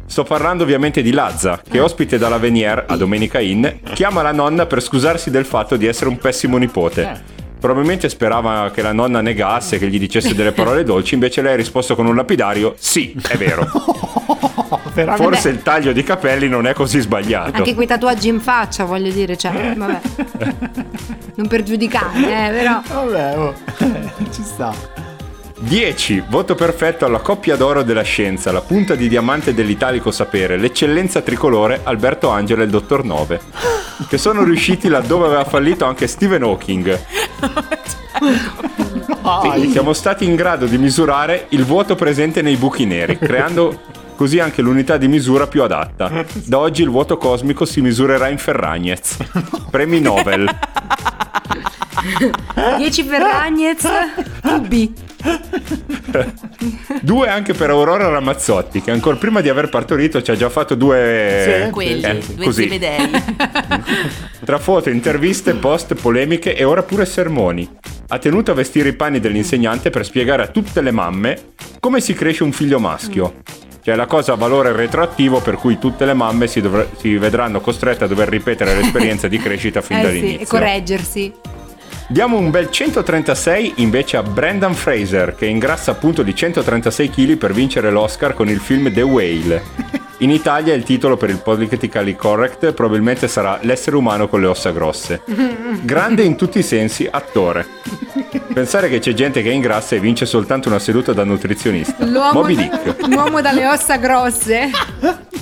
Sto 0.07 0.25
parlando 0.25 0.63
ovviamente 0.63 1.01
di 1.03 1.11
Lazza, 1.13 1.61
che 1.69 1.81
ospite 1.81 2.19
dalla 2.19 2.39
Venier 2.39 2.85
a 2.87 2.97
Domenica 2.97 3.39
Inn, 3.41 3.67
chiama 3.95 4.23
la 4.23 4.33
nonna 4.33 4.67
per 4.67 4.83
scusarsi 4.83 5.31
del 5.31 5.45
fatto 5.47 5.77
di 5.77 5.87
essere 5.87 6.09
un 6.11 6.19
pessimo 6.19 6.57
nipote. 6.59 7.41
Probabilmente 7.63 8.09
sperava 8.09 8.73
che 8.73 8.83
la 8.83 8.93
nonna 8.93 9.21
negasse, 9.21 9.79
che 9.79 9.89
gli 9.89 10.01
dicesse 10.01 10.35
delle 10.35 10.51
parole 10.51 10.83
dolci, 10.83 11.15
invece 11.15 11.43
lei 11.43 11.53
ha 11.53 11.57
risposto 11.57 11.95
con 11.95 12.07
un 12.07 12.17
lapidario: 12.17 12.75
Sì, 12.77 13.15
è 13.29 13.37
vero. 13.37 13.65
Forse 15.15 15.51
il 15.51 15.63
taglio 15.63 15.93
di 15.93 16.03
capelli 16.03 16.49
non 16.49 16.67
è 16.67 16.73
così 16.73 16.99
sbagliato. 16.99 17.59
Anche 17.59 17.77
quei 17.77 17.87
tatuaggi 17.87 18.27
in 18.27 18.41
faccia, 18.41 18.85
voglio 18.85 19.13
dire, 19.13 19.37
cioè, 19.37 19.75
vabbè. 19.77 20.01
Non 21.37 21.47
per 21.47 21.63
giudicare, 21.63 22.19
eh, 22.19 22.51
però. 22.51 22.83
Vabbè, 22.85 23.39
oh. 23.39 23.55
ci 24.33 24.43
sta. 24.43 25.02
10. 25.63 26.25
Voto 26.29 26.57
perfetto 26.57 27.05
alla 27.05 27.21
coppia 27.21 27.57
d'oro 27.57 27.83
della 27.83 28.03
scienza, 28.03 28.51
la 28.51 28.61
punta 28.61 28.97
di 28.97 29.09
diamante 29.09 29.55
dell'italico 29.55 30.11
sapere, 30.11 30.57
l'eccellenza 30.57 31.21
tricolore 31.21 31.81
Alberto 31.85 32.29
Angela 32.31 32.63
e 32.63 32.65
il 32.65 32.71
dottor 32.71 33.05
Nove, 33.05 33.41
che 34.09 34.19
sono 34.19 34.43
riusciti 34.43 34.89
laddove 34.89 35.27
aveva 35.27 35.45
fallito 35.45 35.85
anche 35.85 36.09
Stephen 36.09 36.43
Hawking. 36.43 36.99
Sì, 39.55 39.71
siamo 39.71 39.93
stati 39.93 40.25
in 40.25 40.35
grado 40.35 40.67
di 40.67 40.79
misurare 40.79 41.47
il 41.51 41.65
vuoto 41.65 41.95
presente 41.95 42.43
nei 42.43 42.57
buchi 42.57 42.85
neri, 42.85 43.17
creando 43.17 43.81
così 44.17 44.41
anche 44.41 44.63
l'unità 44.63 44.97
di 44.97 45.07
misura 45.07 45.47
più 45.47 45.63
adatta. 45.63 46.25
Da 46.45 46.59
oggi 46.59 46.83
il 46.83 46.91
vuoto 46.91 47.17
cosmico 47.17 47.65
si 47.65 47.81
misurerà 47.81 48.29
in 48.29 48.39
Ferragnez. 48.39 49.17
Premi 49.71 50.01
Nobel. 50.01 50.49
10 52.79 53.03
Ferragnez, 53.05 53.87
tubi. 54.41 54.93
Due 57.01 57.29
anche 57.29 57.53
per 57.53 57.71
Aurora 57.71 58.09
Ramazzotti, 58.09 58.81
che 58.81 58.91
ancora 58.91 59.17
prima 59.17 59.41
di 59.41 59.49
aver 59.49 59.69
partorito 59.69 60.23
ci 60.23 60.31
ha 60.31 60.37
già 60.37 60.49
fatto 60.49 60.75
due... 60.75 61.63
Sì. 61.65 61.71
Quelli, 61.71 62.03
eh, 62.03 62.19
due 62.35 62.45
così. 62.45 62.81
Tra 64.45 64.59
foto, 64.59 64.91
interviste, 64.91 65.55
post, 65.55 65.95
polemiche 65.95 66.57
e 66.57 66.65
ora 66.65 66.83
pure 66.83 67.05
sermoni. 67.05 67.69
Ha 68.09 68.19
tenuto 68.19 68.51
a 68.51 68.55
vestire 68.55 68.91
i 68.91 68.95
panni 68.95 69.21
dell'insegnante 69.21 69.91
per 69.91 70.05
spiegare 70.05 70.43
a 70.43 70.47
tutte 70.49 70.81
le 70.81 70.91
mamme 70.91 71.53
come 71.81 72.01
si 72.01 72.15
cresce 72.15 72.43
un 72.43 72.53
figlio 72.53 72.79
maschio. 72.79 73.35
Cioè 73.83 73.97
la 73.97 74.07
cosa 74.07 74.35
a 74.35 74.37
valore 74.37 74.73
retroattivo 74.73 75.41
per 75.41 75.57
cui 75.57 75.79
tutte 75.79 76.05
le 76.05 76.15
mamme 76.15 76.47
si, 76.47 76.61
dovr- 76.61 76.97
si 76.99 77.17
vedranno 77.17 77.61
costrette 77.61 78.05
a 78.05 78.07
dover 78.07 78.29
ripetere 78.29 78.77
l'esperienza 78.77 79.27
di 79.27 79.39
crescita 79.39 79.81
fin 79.81 79.97
Eh 79.97 80.01
sì, 80.01 80.07
dall'inizio. 80.07 80.41
e 80.41 80.47
correggersi. 80.47 81.33
Diamo 82.09 82.37
un 82.37 82.51
bel 82.51 82.71
136 82.71 83.75
invece 83.77 84.17
a 84.17 84.23
Brendan 84.23 84.75
Fraser, 84.75 85.35
che 85.35 85.47
ingrassa 85.47 85.93
appunto 85.93 86.23
di 86.23 86.35
136 86.35 87.11
kg 87.11 87.37
per 87.37 87.53
vincere 87.53 87.91
l'Oscar 87.91 88.35
con 88.35 88.49
il 88.49 88.61
film 88.61 88.93
The 88.93 89.03
Whale. 89.03 89.63
In 90.19 90.31
Italia 90.31 90.75
il 90.75 90.85
titolo 90.85 91.17
per 91.17 91.31
il 91.31 91.39
politically 91.39 92.15
correct 92.15 92.73
probabilmente 92.73 93.27
sarà 93.27 93.59
L'essere 93.63 93.97
umano 93.97 94.29
con 94.29 94.41
le 94.41 94.47
ossa 94.47 94.71
grosse. 94.71 95.23
Grande 95.83 96.23
in 96.23 96.37
tutti 96.37 96.59
i 96.59 96.63
sensi, 96.63 97.09
attore. 97.11 97.67
Pensare 98.53 98.89
che 98.89 98.99
c'è 98.99 99.15
gente 99.15 99.43
che 99.43 99.51
ingrassa 99.51 99.97
e 99.97 100.01
vince 100.01 100.27
soltanto 100.27 100.69
una 100.69 100.79
seduta 100.79 101.13
da 101.13 101.25
nutrizionista. 101.25 102.05
Moby 102.33 102.55
Dick. 102.55 103.07
l'uomo 103.09 103.41
dalle 103.41 103.67
ossa 103.67 103.97
grosse. 103.97 104.71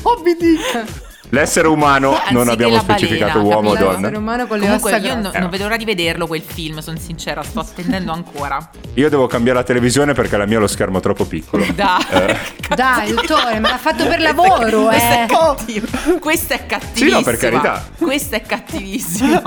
Moby 0.02 0.36
Dick. 0.38 1.08
L'essere 1.30 1.68
umano, 1.68 2.10
non 2.30 2.48
Anziché 2.48 2.50
abbiamo 2.52 2.74
la 2.74 2.80
specificato 2.80 3.38
balena, 3.38 3.54
uomo 3.54 3.70
o 3.70 3.76
donna. 3.76 3.96
L'essere 3.96 4.16
umano 4.16 4.46
con 4.46 4.58
le 4.58 4.64
Comunque 4.66 4.98
io 4.98 5.14
no- 5.14 5.30
non 5.34 5.50
vedo 5.50 5.62
l'ora 5.64 5.76
di 5.76 5.84
vederlo 5.84 6.26
quel 6.26 6.42
film, 6.42 6.78
sono 6.80 6.98
sincera, 6.98 7.42
sto 7.42 7.60
attendendo 7.60 8.12
ancora. 8.12 8.70
Io 8.94 9.08
devo 9.08 9.26
cambiare 9.26 9.58
la 9.58 9.64
televisione 9.64 10.12
perché 10.12 10.36
la 10.36 10.46
mia 10.46 10.58
ha 10.58 10.60
lo 10.60 10.66
schermo 10.66 11.00
troppo 11.00 11.24
piccolo. 11.24 11.64
Dai. 11.74 12.04
Eh. 12.10 12.36
Dai, 12.74 13.12
dottore, 13.12 13.58
me 13.58 13.68
l'ha 13.68 13.78
fatto 13.78 14.06
per 14.06 14.20
lavoro, 14.20 14.86
Questo 14.86 15.06
è 15.06 15.22
eh. 15.22 15.26
cattivo. 15.26 16.18
Questo 16.18 16.52
è 16.54 16.66
cattivissimo. 16.66 17.08
Sì, 17.10 17.14
no, 17.16 17.22
per 17.22 17.36
carità. 17.36 17.88
Questo 17.96 18.34
è 18.34 18.42
cattivissimo. 18.42 19.42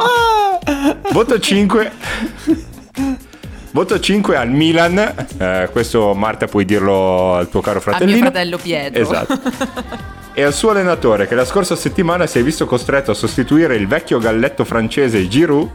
Voto 1.12 1.40
5. 1.40 1.92
Voto 3.74 4.00
5 4.00 4.38
al 4.38 4.52
Milan. 4.52 5.00
Eh, 5.36 5.68
questo 5.72 6.14
Marta 6.14 6.46
puoi 6.46 6.64
dirlo 6.64 7.34
al 7.34 7.50
tuo 7.50 7.60
caro 7.60 7.78
Al 7.78 7.82
fratellino. 7.82 8.18
mio 8.18 8.26
fratello 8.30 8.58
Pietro. 8.58 9.02
Esatto. 9.02 9.40
E 10.36 10.42
al 10.42 10.52
suo 10.52 10.72
allenatore 10.72 11.28
che 11.28 11.36
la 11.36 11.46
scorsa 11.46 11.76
settimana 11.76 12.26
si 12.26 12.40
è 12.40 12.44
visto 12.44 12.66
costretto 12.66 13.12
a 13.12 13.14
sostituire 13.14 13.76
il 13.76 13.86
vecchio 13.88 14.18
galletto 14.18 14.64
francese 14.66 15.28
Giroud 15.28 15.70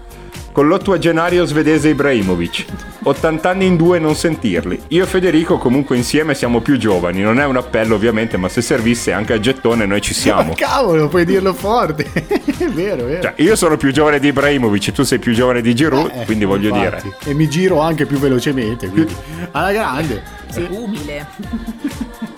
con 0.53 0.67
l'ottuagenario 0.67 1.45
svedese 1.45 1.89
Ibrahimovic. 1.91 2.65
80 3.03 3.49
anni 3.49 3.67
in 3.67 3.77
due 3.77 3.99
non 3.99 4.15
sentirli. 4.15 4.81
Io 4.89 5.05
e 5.05 5.07
Federico 5.07 5.57
comunque 5.57 5.97
insieme 5.97 6.35
siamo 6.35 6.61
più 6.61 6.77
giovani, 6.77 7.21
non 7.23 7.39
è 7.41 7.45
un 7.45 7.57
appello 7.57 7.95
ovviamente, 7.95 8.37
ma 8.37 8.49
se 8.49 8.61
servisse 8.61 9.13
anche 9.13 9.33
a 9.33 9.41
gettone 9.41 9.87
noi 9.87 10.01
ci 10.01 10.13
siamo. 10.15 10.53
Cavolo, 10.55 11.09
puoi 11.09 11.25
dirlo 11.25 11.55
forte. 11.55 12.05
è 12.13 12.69
vero, 12.69 13.03
è 13.05 13.09
vero. 13.09 13.23
Cioè, 13.23 13.35
io 13.37 13.57
sono 13.57 13.77
più 13.77 13.93
giovane 13.93 14.19
di 14.19 14.29
Ibrahimovic, 14.29 14.93
tu 14.93 15.05
sei 15.05 15.19
più 15.19 15.33
giovane 15.33 15.61
di 15.61 15.75
Giroud, 15.75 16.11
Eh, 16.13 16.25
quindi 16.25 16.45
voglio 16.45 16.75
infatti. 16.75 17.03
dire. 17.05 17.17
E 17.25 17.35
mi 17.35 17.49
giro 17.49 17.81
anche 17.81 18.05
più 18.05 18.19
velocemente, 18.19 18.89
quindi 18.89 19.15
alla 19.53 19.73
grande. 19.73 20.23
Umile. 20.71 21.27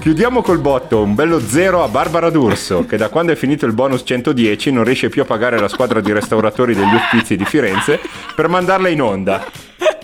Chiudiamo 0.01 0.41
col 0.41 0.61
botto, 0.61 1.03
un 1.03 1.15
bello 1.15 1.39
zero 1.39 1.85
a 1.85 1.89
Barbara 1.89 2.31
D'Urso, 2.31 2.87
che 2.87 2.97
da 2.97 3.11
quando 3.11 3.33
è 3.33 3.37
finito 3.37 3.67
il 3.67 3.75
bonus 3.75 4.01
110 4.03 4.73
non 4.73 4.83
riesce 4.83 5.11
più 5.11 5.21
a 5.21 5.27
pagare 5.27 5.61
la 5.61 5.69
squadra 5.69 6.01
di 6.01 6.11
restauratori 6.11 6.75
degli 6.75 6.95
Uffizi 6.95 7.37
di 7.37 7.45
Firenze 7.45 8.01
per 8.35 8.49
mandarla 8.49 8.89
in 8.89 9.03
onda. 9.03 9.45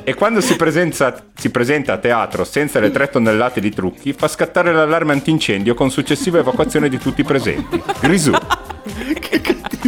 E 0.05 0.12
quando 0.12 0.42
si, 0.42 0.55
presenza- 0.55 1.24
si 1.34 1.49
presenta 1.49 1.94
a 1.94 1.97
teatro 1.97 2.44
senza 2.44 2.78
le 2.78 2.90
tre 2.90 3.09
tonnellate 3.09 3.59
di 3.59 3.70
trucchi, 3.70 4.12
fa 4.12 4.28
scattare 4.28 4.70
l'allarme 4.70 5.14
antincendio 5.14 5.72
con 5.72 5.90
successiva 5.90 6.40
evacuazione 6.40 6.90
di 6.90 6.99
tutti 6.99 7.22
i 7.22 7.24
presenti. 7.24 7.82
Grisù. 7.99 8.32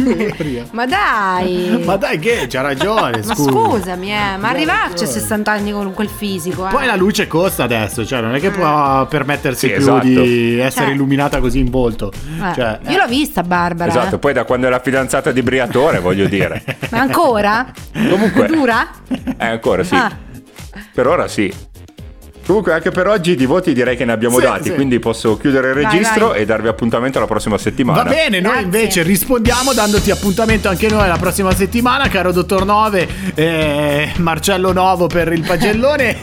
Cattiveria. 0.03 0.65
Ma 0.71 0.85
dai. 0.85 1.81
Ma 1.85 1.95
dai 1.97 2.19
che 2.19 2.45
c'ha 2.49 2.61
ragione, 2.61 3.21
Ma 3.25 3.33
scusa. 3.35 3.49
scusami, 3.51 4.11
eh, 4.11 4.37
ma 4.37 4.49
arrivarci 4.49 5.03
a 5.03 5.07
60 5.07 5.51
anni 5.51 5.71
con 5.71 5.93
quel 5.93 6.09
fisico, 6.09 6.67
eh. 6.67 6.71
Poi 6.71 6.85
la 6.85 6.95
luce 6.95 7.27
costa 7.27 7.63
adesso, 7.63 8.05
cioè 8.05 8.21
non 8.21 8.35
è 8.35 8.39
che 8.39 8.49
può 8.51 9.05
permettersi 9.07 9.67
Sì, 9.67 9.73
più 9.73 9.81
esatto. 9.81 10.05
di 10.05 10.59
essere 10.59 10.85
Cioè. 10.85 10.93
illuminata 10.93 11.39
così 11.39 11.59
in 11.59 11.69
volto. 11.69 12.11
Eh, 12.11 12.53
Cioè, 12.53 12.79
Io 12.87 12.97
l'ho 12.97 13.07
vista 13.07 13.41
Barbara. 13.43 13.89
Esatto, 13.89 14.15
eh. 14.15 14.19
poi 14.19 14.33
da 14.33 14.43
quando 14.43 14.67
è 14.67 14.69
la 14.69 14.79
fidanzata 14.79 15.31
di 15.31 15.41
Briatore, 15.41 15.99
voglio 15.99 16.27
dire. 16.27 16.63
Ma 16.91 16.99
ancora? 16.99 17.71
Comunque, 17.93 18.47
Dura? 18.47 18.87
eh, 19.37 19.45
ancora 19.45 19.83
sì. 19.83 19.95
Ah. 19.95 20.11
Per 20.93 21.07
ora 21.07 21.27
sì. 21.27 21.51
Comunque 22.49 22.73
anche 22.73 22.89
per 22.89 23.05
oggi 23.05 23.35
di 23.35 23.45
voti 23.45 23.73
direi 23.73 23.95
che 23.95 24.05
ne 24.05 24.11
abbiamo 24.11 24.37
Sì, 24.39 24.41
dati, 24.41 24.63
sì. 24.69 24.73
quindi 24.73 24.97
posso 24.97 25.37
chiudere 25.37 25.67
il 25.67 25.73
Vai, 25.75 25.83
registro 25.83 26.29
vai. 26.29 26.39
e 26.41 26.45
darvi 26.45 26.67
appuntamento 26.67 27.19
alla 27.19 27.27
prossima 27.27 27.59
settimana. 27.59 28.01
Va 28.01 28.09
bene, 28.09 28.39
noi 28.39 28.53
Grazie. 28.53 28.63
invece 28.63 29.03
rispondiamo 29.03 29.71
dandoti 29.71 30.09
appuntamento 30.09 30.67
anche 30.67 30.87
noi 30.89 31.07
la 31.07 31.17
prossima 31.17 31.53
settimana, 31.53 32.07
caro 32.07 32.31
dottor 32.31 32.65
Nove, 32.65 33.07
eh, 33.35 34.13
Marcello 34.15 34.71
Novo 34.73 35.05
per 35.05 35.31
il 35.31 35.45
pagellone. 35.45 36.17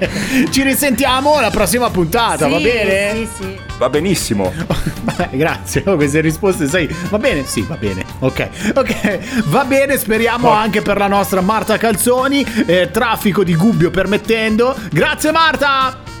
Ci 0.48 0.62
risentiamo 0.62 1.34
alla 1.36 1.50
prossima 1.50 1.90
puntata, 1.90 2.46
sì, 2.46 2.52
va 2.52 2.58
bene? 2.58 3.14
Sì, 3.16 3.28
sì. 3.38 3.58
Va 3.76 3.90
benissimo. 3.90 4.50
Grazie. 5.32 5.82
Oh, 5.84 5.96
queste 5.96 6.20
risposte, 6.22 6.66
sai, 6.66 6.88
va 7.10 7.18
bene? 7.18 7.44
Sì, 7.44 7.60
va 7.68 7.76
bene. 7.76 8.02
Ok, 8.20 8.48
ok, 8.74 9.44
va 9.48 9.64
bene. 9.66 9.98
Speriamo 9.98 10.48
anche 10.50 10.80
per 10.80 10.96
la 10.96 11.06
nostra 11.06 11.42
Marta 11.42 11.76
Calzoni. 11.76 12.42
eh, 12.64 12.88
traffico 12.90 13.44
di 13.44 13.54
Gubbio 13.54 13.90
permettendo. 13.90 14.74
Grazie, 14.90 15.32
Marta. 15.32 15.64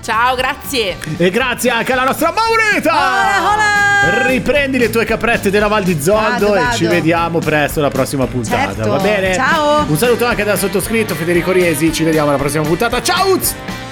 Ciao, 0.02 0.36
grazie. 0.36 0.96
E 1.16 1.30
grazie 1.30 1.70
anche 1.70 1.92
alla 1.92 2.04
nostra 2.04 2.32
Maurita. 2.32 2.92
Hola, 2.92 3.52
hola. 3.52 4.26
Riprendi 4.28 4.78
le 4.78 4.90
tue 4.90 5.04
caprette 5.04 5.50
della 5.50 5.66
Val 5.66 5.82
di 5.82 6.00
Zoldo 6.00 6.46
Vado, 6.46 6.54
e 6.54 6.60
vado. 6.60 6.76
ci 6.76 6.86
vediamo 6.86 7.38
presto 7.40 7.80
alla 7.80 7.90
prossima 7.90 8.26
puntata. 8.26 8.74
Certo. 8.74 8.88
Va 8.88 8.98
bene? 8.98 9.34
Ciao. 9.34 9.84
Un 9.88 9.96
saluto 9.96 10.24
anche 10.24 10.44
dal 10.44 10.58
sottoscritto 10.58 11.14
Federico 11.14 11.50
Riesi. 11.50 11.92
Ci 11.92 12.04
vediamo 12.04 12.28
alla 12.28 12.38
prossima 12.38 12.62
puntata. 12.64 13.02
Ciao! 13.02 13.85